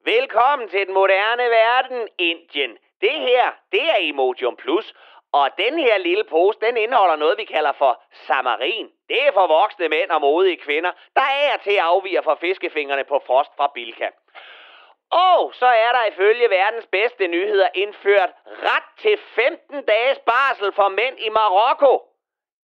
Velkommen 0.05 0.68
til 0.68 0.87
den 0.87 0.95
moderne 0.95 1.43
verden, 1.43 2.09
Indien. 2.18 2.79
Det 3.01 3.12
her, 3.12 3.51
det 3.73 3.83
er 3.83 3.97
Emotion 4.01 4.57
Plus, 4.57 4.95
og 5.33 5.51
den 5.59 5.78
her 5.78 5.99
lille 5.99 6.24
pose, 6.24 6.59
den 6.61 6.76
indeholder 6.76 7.16
noget, 7.16 7.39
vi 7.39 7.45
kalder 7.45 7.72
for 7.72 8.03
samarin. 8.12 8.89
Det 9.09 9.26
er 9.26 9.33
for 9.33 9.47
voksne 9.47 9.89
mænd 9.89 10.11
og 10.11 10.20
modige 10.20 10.57
kvinder, 10.57 10.93
der 11.16 11.28
er 11.47 11.57
til 11.57 11.70
at 11.70 11.78
afvige 11.78 12.22
fra 12.22 12.35
fiskefingrene 12.35 13.05
på 13.05 13.22
frost 13.26 13.51
fra 13.57 13.70
Bilka. 13.74 14.09
Og 15.11 15.55
så 15.55 15.66
er 15.66 15.93
der 15.93 16.05
ifølge 16.05 16.51
verdens 16.51 16.87
bedste 16.87 17.26
nyheder 17.26 17.68
indført 17.74 18.30
ret 18.47 18.89
til 18.99 19.18
15 19.18 19.85
dages 19.85 20.18
barsel 20.18 20.72
for 20.72 20.89
mænd 20.89 21.16
i 21.18 21.28
Marokko. 21.28 22.03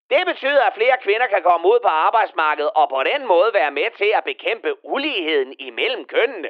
Det 0.09 0.25
betyder, 0.25 0.63
at 0.63 0.73
flere 0.73 0.97
kvinder 1.01 1.27
kan 1.27 1.43
komme 1.43 1.67
ud 1.67 1.79
på 1.79 1.87
arbejdsmarkedet 1.87 2.71
og 2.75 2.89
på 2.89 3.03
den 3.03 3.27
måde 3.27 3.53
være 3.53 3.71
med 3.71 3.89
til 3.97 4.11
at 4.15 4.23
bekæmpe 4.23 4.85
uligheden 4.85 5.55
imellem 5.59 6.05
kønnene. 6.05 6.49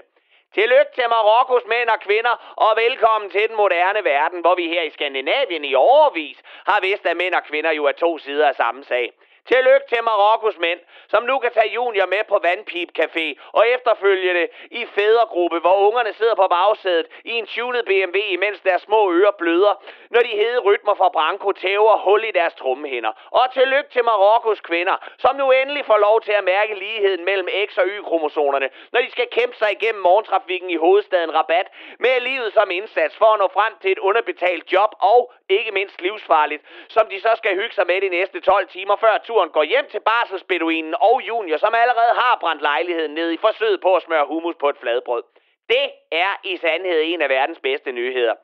Tillykke 0.53 0.91
til 0.95 1.09
Marokkos 1.09 1.65
mænd 1.65 1.89
og 1.89 1.99
kvinder, 1.99 2.53
og 2.55 2.77
velkommen 2.77 3.29
til 3.29 3.47
den 3.49 3.57
moderne 3.57 4.03
verden, 4.03 4.41
hvor 4.41 4.55
vi 4.55 4.67
her 4.67 4.81
i 4.81 4.89
Skandinavien 4.89 5.65
i 5.65 5.75
overvis 5.75 6.37
har 6.65 6.79
vidst, 6.81 7.05
at 7.05 7.17
mænd 7.17 7.33
og 7.33 7.43
kvinder 7.43 7.71
jo 7.71 7.85
er 7.85 7.91
to 7.91 8.17
sider 8.17 8.47
af 8.47 8.55
samme 8.55 8.83
sag. 8.83 9.13
Tillykke 9.51 9.87
til 9.89 10.03
Marokkos 10.03 10.57
mænd, 10.57 10.79
som 11.07 11.23
nu 11.23 11.39
kan 11.39 11.51
tage 11.51 11.73
junior 11.73 12.05
med 12.05 12.23
på 12.31 12.39
Vandpip 12.43 12.89
Café 12.99 13.25
og 13.51 13.63
efterfølgende 13.75 14.47
i 14.71 14.85
fædregruppe, 14.85 15.59
hvor 15.59 15.75
ungerne 15.87 16.13
sidder 16.13 16.35
på 16.35 16.47
bagsædet 16.47 17.07
i 17.25 17.31
en 17.31 17.45
tunet 17.45 17.85
BMW, 17.85 18.17
imens 18.17 18.59
deres 18.59 18.81
små 18.81 19.11
ører 19.11 19.31
bløder, 19.31 19.73
når 20.09 20.21
de 20.21 20.33
hede 20.41 20.59
rytmer 20.59 20.95
fra 20.95 21.09
Branko 21.09 21.51
tæver 21.51 21.97
hul 21.97 22.23
i 22.23 22.31
deres 22.31 22.53
trommehinder. 22.53 23.11
Og 23.31 23.53
tillykke 23.53 23.89
til 23.89 24.03
Marokkos 24.03 24.61
kvinder, 24.61 24.95
som 25.17 25.35
nu 25.35 25.51
endelig 25.51 25.85
får 25.85 25.97
lov 25.97 26.21
til 26.21 26.31
at 26.31 26.43
mærke 26.43 26.73
ligheden 26.75 27.25
mellem 27.25 27.47
X 27.67 27.77
og 27.77 27.85
Y-kromosonerne, 27.87 28.69
når 28.91 29.01
de 29.01 29.11
skal 29.11 29.27
kæmpe 29.31 29.55
sig 29.57 29.69
igennem 29.71 30.01
morgentrafikken 30.01 30.69
i 30.69 30.75
hovedstaden 30.75 31.33
Rabat 31.33 31.67
med 31.99 32.19
livet 32.19 32.53
som 32.53 32.71
indsats 32.71 33.17
for 33.17 33.29
at 33.33 33.39
nå 33.39 33.47
frem 33.47 33.73
til 33.81 33.91
et 33.91 33.99
underbetalt 33.99 34.73
job 34.73 34.91
og 34.99 35.33
ikke 35.49 35.71
mindst 35.71 36.01
livsfarligt, 36.01 36.63
som 36.89 37.07
de 37.11 37.21
så 37.21 37.31
skal 37.37 37.55
hygge 37.55 37.75
sig 37.75 37.87
med 37.87 38.01
de 38.01 38.09
næste 38.09 38.39
12 38.39 38.67
timer 38.67 38.95
før 38.95 39.17
turen 39.39 39.51
går 39.51 39.63
hjem 39.63 39.87
til 39.91 39.99
barselsbeduinen 39.99 40.95
og 40.99 41.21
junior, 41.27 41.57
som 41.57 41.73
allerede 41.75 42.13
har 42.21 42.37
brændt 42.41 42.61
lejligheden 42.61 43.13
ned 43.13 43.31
i 43.31 43.37
forsøget 43.37 43.81
på 43.81 43.95
at 43.95 44.03
smøre 44.03 44.25
hummus 44.25 44.55
på 44.59 44.69
et 44.69 44.77
fladbrød. 44.77 45.23
Det 45.69 45.85
er 46.11 46.33
i 46.43 46.57
sandhed 46.57 47.01
en 47.05 47.21
af 47.21 47.29
verdens 47.29 47.59
bedste 47.59 47.91
nyheder. 47.91 48.35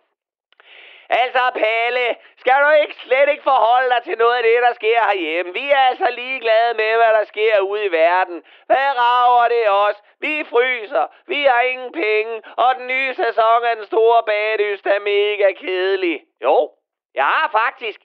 Altså, 1.10 1.44
Palle, 1.56 2.16
skal 2.38 2.58
du 2.64 2.70
ikke 2.82 2.96
slet 2.96 3.30
ikke 3.30 3.44
forholde 3.44 3.90
dig 3.90 4.02
til 4.04 4.18
noget 4.18 4.36
af 4.38 4.44
det, 4.44 4.62
der 4.68 4.74
sker 4.74 5.00
herhjemme? 5.10 5.54
Vi 5.54 5.66
er 5.70 5.84
altså 5.92 6.08
ligeglade 6.10 6.74
med, 6.74 6.92
hvad 6.96 7.14
der 7.18 7.24
sker 7.24 7.60
ude 7.60 7.86
i 7.86 7.92
verden. 7.92 8.44
Hvad 8.66 8.90
rager 9.02 9.48
det 9.48 9.66
os? 9.70 9.98
Vi 10.20 10.44
fryser, 10.44 11.06
vi 11.28 11.40
har 11.44 11.62
ingen 11.62 11.92
penge, 11.92 12.42
og 12.58 12.76
den 12.78 12.88
nye 12.88 13.14
sæson 13.14 13.64
af 13.70 13.76
den 13.76 13.86
store 13.86 14.24
bagdyst 14.24 14.86
er 14.86 15.00
mega 15.00 15.52
kedelig. 15.52 16.24
Jo, 16.44 16.72
jeg 17.16 17.26
har 17.26 17.50
faktisk 17.52 18.00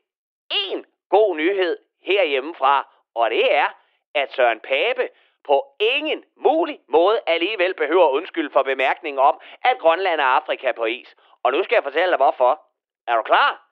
en 0.50 0.86
god 1.10 1.36
nyhed 1.36 1.76
herhjemmefra, 2.02 2.88
og 3.14 3.30
det 3.30 3.54
er, 3.54 3.68
at 4.14 4.32
Søren 4.32 4.60
Pape 4.60 5.08
på 5.44 5.64
ingen 5.80 6.24
mulig 6.36 6.80
måde 6.88 7.20
alligevel 7.26 7.74
behøver 7.74 8.08
undskyld 8.08 8.50
for 8.52 8.62
bemærkningen 8.62 9.18
om, 9.18 9.40
at 9.64 9.78
Grønland 9.78 10.20
er 10.20 10.24
Afrika 10.24 10.72
på 10.72 10.84
is. 10.84 11.14
Og 11.42 11.52
nu 11.52 11.64
skal 11.64 11.74
jeg 11.76 11.82
fortælle 11.82 12.08
dig 12.08 12.16
hvorfor. 12.16 12.62
Er 13.06 13.16
du 13.16 13.22
klar? 13.22 13.66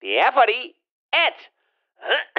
Det 0.00 0.18
er 0.18 0.30
fordi, 0.32 0.74
at 1.12 1.50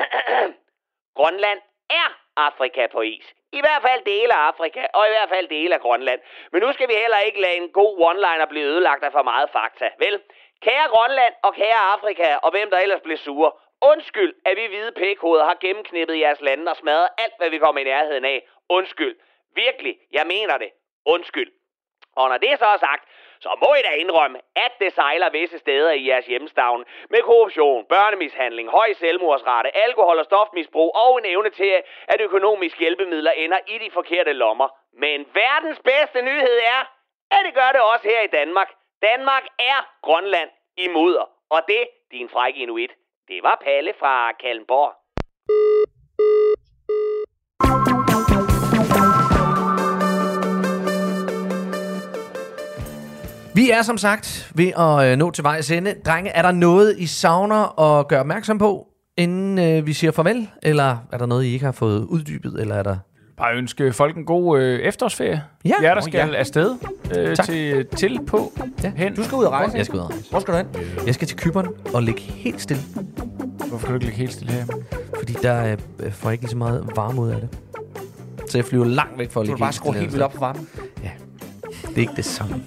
Grønland 1.18 1.62
er 1.90 2.20
Afrika 2.36 2.88
på 2.88 3.02
is. 3.02 3.34
I 3.52 3.60
hvert 3.60 3.82
fald 3.82 4.04
dele 4.06 4.34
af 4.34 4.48
Afrika, 4.48 4.88
og 4.94 5.08
i 5.08 5.10
hvert 5.10 5.30
fald 5.30 5.48
dele 5.48 5.76
af 5.76 5.82
Grønland. 5.82 6.22
Men 6.52 6.62
nu 6.62 6.74
skal 6.74 6.88
vi 6.88 6.94
heller 6.94 7.20
ikke 7.20 7.42
lade 7.42 7.58
en 7.58 7.72
god 7.72 7.94
one-liner 8.10 8.46
blive 8.46 8.66
ødelagt 8.66 9.04
af 9.04 9.12
for 9.12 9.24
meget 9.24 9.50
fakta. 9.50 9.90
Vel, 10.00 10.22
kære 10.62 10.88
Grønland 10.88 11.34
og 11.44 11.56
kære 11.56 11.92
Afrika, 11.96 12.36
og 12.36 12.52
hvem 12.52 12.70
der 12.70 12.78
ellers 12.78 13.02
bliver 13.02 13.18
sure. 13.18 13.52
Undskyld, 13.92 14.34
at 14.46 14.58
vi 14.58 14.66
hvide 14.68 14.92
pækhoveder 14.92 15.46
har 15.46 15.58
gennemknippet 15.62 16.20
jeres 16.20 16.42
lande 16.42 16.72
og 16.72 16.78
smadret 16.78 17.10
alt, 17.18 17.34
hvad 17.38 17.50
vi 17.50 17.58
kommer 17.58 17.82
i 17.82 17.84
nærheden 17.84 18.26
af. 18.26 18.48
Undskyld. 18.70 19.16
Virkelig, 19.56 19.98
jeg 20.12 20.28
mener 20.28 20.58
det. 20.58 20.70
Undskyld. 21.06 21.52
Og 22.16 22.30
når 22.30 22.38
det 22.38 22.60
så 22.60 22.66
er 22.66 22.78
sagt, 22.78 23.04
så 23.40 23.50
må 23.64 23.74
I 23.80 23.82
da 23.82 23.94
indrømme, 24.04 24.40
at 24.56 24.72
det 24.80 24.94
sejler 24.94 25.30
visse 25.30 25.58
steder 25.58 25.92
i 25.92 26.08
jeres 26.10 26.26
hjemstavn 26.26 26.86
med 27.10 27.22
korruption, 27.22 27.86
børnemishandling, 27.86 28.70
høj 28.70 28.94
selvmordsrate, 28.94 29.78
alkohol 29.78 30.20
og 30.20 30.26
stofmisbrug 30.26 30.96
og 30.96 31.20
en 31.20 31.26
evne 31.26 31.50
til, 31.50 31.84
at 32.08 32.22
økonomiske 32.22 32.80
hjælpemidler 32.80 33.32
ender 33.32 33.58
i 33.68 33.78
de 33.78 33.92
forkerte 33.92 34.34
lommer. 34.34 34.68
Men 34.94 35.26
verdens 35.34 35.80
bedste 35.80 36.22
nyhed 36.22 36.60
er, 36.76 36.82
at 37.32 37.42
det 37.46 37.54
gør 37.54 37.72
det 37.72 37.82
også 37.82 38.08
her 38.08 38.22
i 38.22 38.28
Danmark. 38.28 38.70
Danmark 39.02 39.44
er 39.60 39.90
Grønland 40.02 40.50
i 40.78 40.88
mudder. 40.88 41.30
Og 41.50 41.62
det, 41.68 41.88
din 42.12 42.30
frække 42.30 42.60
inuit, 42.60 42.92
det 43.28 43.40
var 43.44 43.62
Palle 43.66 43.92
fra 44.00 44.32
Kalmborg. 44.42 44.94
Vi 53.56 53.70
er 53.70 53.82
som 53.82 53.98
sagt 53.98 54.52
ved 54.56 54.72
at 54.78 55.12
øh, 55.12 55.18
nå 55.18 55.32
til 55.32 55.44
vejs 55.44 55.72
ende. 55.72 55.96
Drenge, 56.06 56.30
er 56.30 56.42
der 56.42 56.52
noget, 56.52 57.00
I 57.00 57.08
savner 57.08 57.80
at 57.80 58.08
gøre 58.08 58.20
opmærksom 58.20 58.58
på, 58.58 58.88
inden 59.18 59.60
øh, 59.60 59.88
vi 59.88 59.94
siger 59.94 60.12
farvel? 60.12 60.50
Eller 60.64 60.98
er 61.12 61.18
der 61.18 61.26
noget, 61.26 61.44
I 61.44 61.54
ikke 61.54 61.66
har 61.66 61.72
fået 61.72 62.06
uddybet? 62.06 62.62
Eller 62.62 62.76
er 62.76 62.84
der... 62.84 62.98
Bare 63.38 63.56
ønske 63.56 63.94
folk 63.94 64.18
en 64.18 64.26
god 64.26 64.60
øh, 64.62 64.80
efterårsferie. 64.80 65.44
Ja. 65.66 65.74
Jeg 65.82 65.96
der 65.96 66.02
skal 66.02 66.30
ja. 66.30 66.36
afsted 66.36 66.76
øh, 67.18 67.36
Tak. 67.36 67.46
til, 67.46 67.86
til 67.86 68.20
på 68.28 68.52
Ja. 68.84 68.92
hen. 68.96 69.16
Du 69.16 69.24
skal 69.24 69.36
ud 69.36 69.44
og 69.44 69.52
rejse. 69.52 69.78
Jeg 69.78 69.86
skal 69.86 69.96
ud 70.00 70.04
og 70.04 70.10
rejse. 70.10 70.30
Hvor 70.30 70.40
skal 70.40 70.54
du 70.54 70.58
hen? 70.58 70.68
Jeg 71.06 71.14
skal 71.14 71.28
til 71.28 71.38
Kyberen 71.38 71.68
og 71.94 72.04
ligge 72.04 72.22
helt 72.22 72.62
stille. 72.62 72.84
Hvorfor 73.70 73.88
kan 73.88 73.88
du 73.88 73.94
ikke 73.94 74.06
ligge 74.06 74.18
helt 74.18 74.34
stille 74.34 74.54
her? 74.54 74.66
Fordi 75.18 75.34
der 75.34 75.78
øh, 76.00 76.12
får 76.12 76.30
jeg 76.30 76.34
ikke 76.34 76.44
lige 76.44 76.52
så 76.52 76.58
meget 76.58 76.90
varme 76.96 77.22
ud 77.22 77.30
af 77.30 77.42
det. 77.42 77.50
Så 78.50 78.58
jeg 78.58 78.66
flyver 78.66 78.86
langt 78.86 79.18
væk 79.20 79.32
for 79.32 79.40
at 79.42 79.46
Du 79.46 79.48
ligge 79.48 79.58
kan 79.58 79.64
bare 79.64 79.74
skrue 79.74 79.94
helt 79.94 80.12
vildt 80.12 80.24
op 80.24 80.34
for 80.34 80.40
varmen. 80.40 80.68
Det 81.88 81.98
er 81.98 82.02
ikke 82.02 82.14
det 82.16 82.26
samme. 82.26 82.64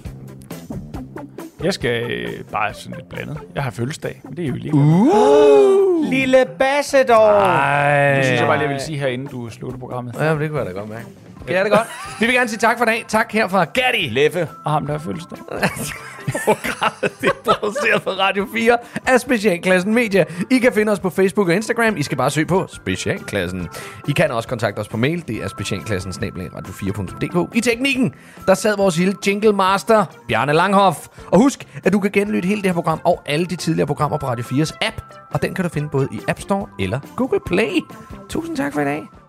Jeg 1.63 1.73
skal 1.73 2.11
øh, 2.11 2.29
bare 2.51 2.73
sådan 2.73 2.95
lidt 2.95 3.09
blandet. 3.09 3.37
Jeg 3.55 3.63
har 3.63 3.71
fødselsdag, 3.71 4.21
men 4.23 4.37
det 4.37 4.43
er 4.43 4.49
jo 4.49 4.55
lige. 4.55 4.73
Uh, 4.73 6.03
lille 6.09 6.45
Basse 6.59 7.03
dog. 7.03 7.29
Ej. 7.29 8.15
Det 8.15 8.25
synes 8.25 8.39
jeg 8.39 8.47
bare 8.47 8.57
lige, 8.57 8.67
jeg 8.67 8.73
vil 8.73 8.81
sige 8.83 8.97
her, 8.99 9.07
inden 9.07 9.27
du 9.27 9.49
slutter 9.49 9.79
programmet. 9.79 10.15
Ja, 10.19 10.33
men 10.33 10.41
det 10.41 10.49
kunne 10.49 10.59
jeg 10.59 10.67
da 10.67 10.71
godt 10.79 10.89
mærke. 10.89 11.05
Ja, 11.47 11.63
det 11.63 11.71
er 11.71 11.77
godt. 11.77 11.87
Vi 12.19 12.25
vil 12.25 12.35
gerne 12.35 12.49
sige 12.49 12.59
tak 12.59 12.77
for 12.77 12.85
i 12.85 12.87
dag. 12.87 13.05
Tak 13.07 13.31
her 13.31 13.47
fra 13.47 13.63
Gatti. 13.63 14.09
Leffe. 14.09 14.47
Og 14.65 14.71
ham, 14.71 14.85
der 14.85 14.93
har 14.93 14.99
fødselsdag. 14.99 15.37
Programmet 16.45 17.11
det 17.21 17.29
er 17.29 17.53
produceret 17.53 18.03
på 18.03 18.09
Radio 18.09 18.47
4 18.53 18.77
af 19.05 19.19
Specialklassen 19.19 19.93
Media. 19.93 20.25
I 20.51 20.57
kan 20.59 20.73
finde 20.73 20.91
os 20.91 20.99
på 20.99 21.09
Facebook 21.09 21.47
og 21.47 21.55
Instagram. 21.55 21.97
I 21.97 22.03
skal 22.03 22.17
bare 22.17 22.31
søge 22.31 22.45
på 22.45 22.67
Specialklassen. 22.73 23.67
I 24.07 24.11
kan 24.11 24.31
også 24.31 24.49
kontakte 24.49 24.79
os 24.79 24.87
på 24.87 24.97
mail. 24.97 25.27
Det 25.27 25.43
er 25.43 25.47
specialklassen 25.47 26.13
radio4.dk. 26.13 27.55
I 27.55 27.61
teknikken, 27.61 28.13
der 28.45 28.53
sad 28.53 28.77
vores 28.77 28.97
lille 28.97 29.15
jingle 29.27 29.53
master, 29.53 30.05
Bjarne 30.27 30.53
Langhoff. 30.53 31.07
Og 31.31 31.39
husk, 31.39 31.67
at 31.83 31.93
du 31.93 31.99
kan 31.99 32.11
genlytte 32.11 32.47
hele 32.47 32.61
det 32.61 32.69
her 32.69 32.73
program 32.73 33.01
og 33.03 33.21
alle 33.25 33.45
de 33.45 33.55
tidligere 33.55 33.87
programmer 33.87 34.17
på 34.17 34.27
Radio 34.27 34.45
4's 34.45 34.77
app. 34.81 35.01
Og 35.31 35.41
den 35.41 35.53
kan 35.53 35.63
du 35.63 35.69
finde 35.69 35.89
både 35.89 36.07
i 36.11 36.19
App 36.27 36.39
Store 36.39 36.67
eller 36.79 36.99
Google 37.15 37.39
Play. 37.45 37.71
Tusind 38.29 38.57
tak 38.57 38.73
for 38.73 38.81
i 38.81 38.85
dag. 38.85 39.26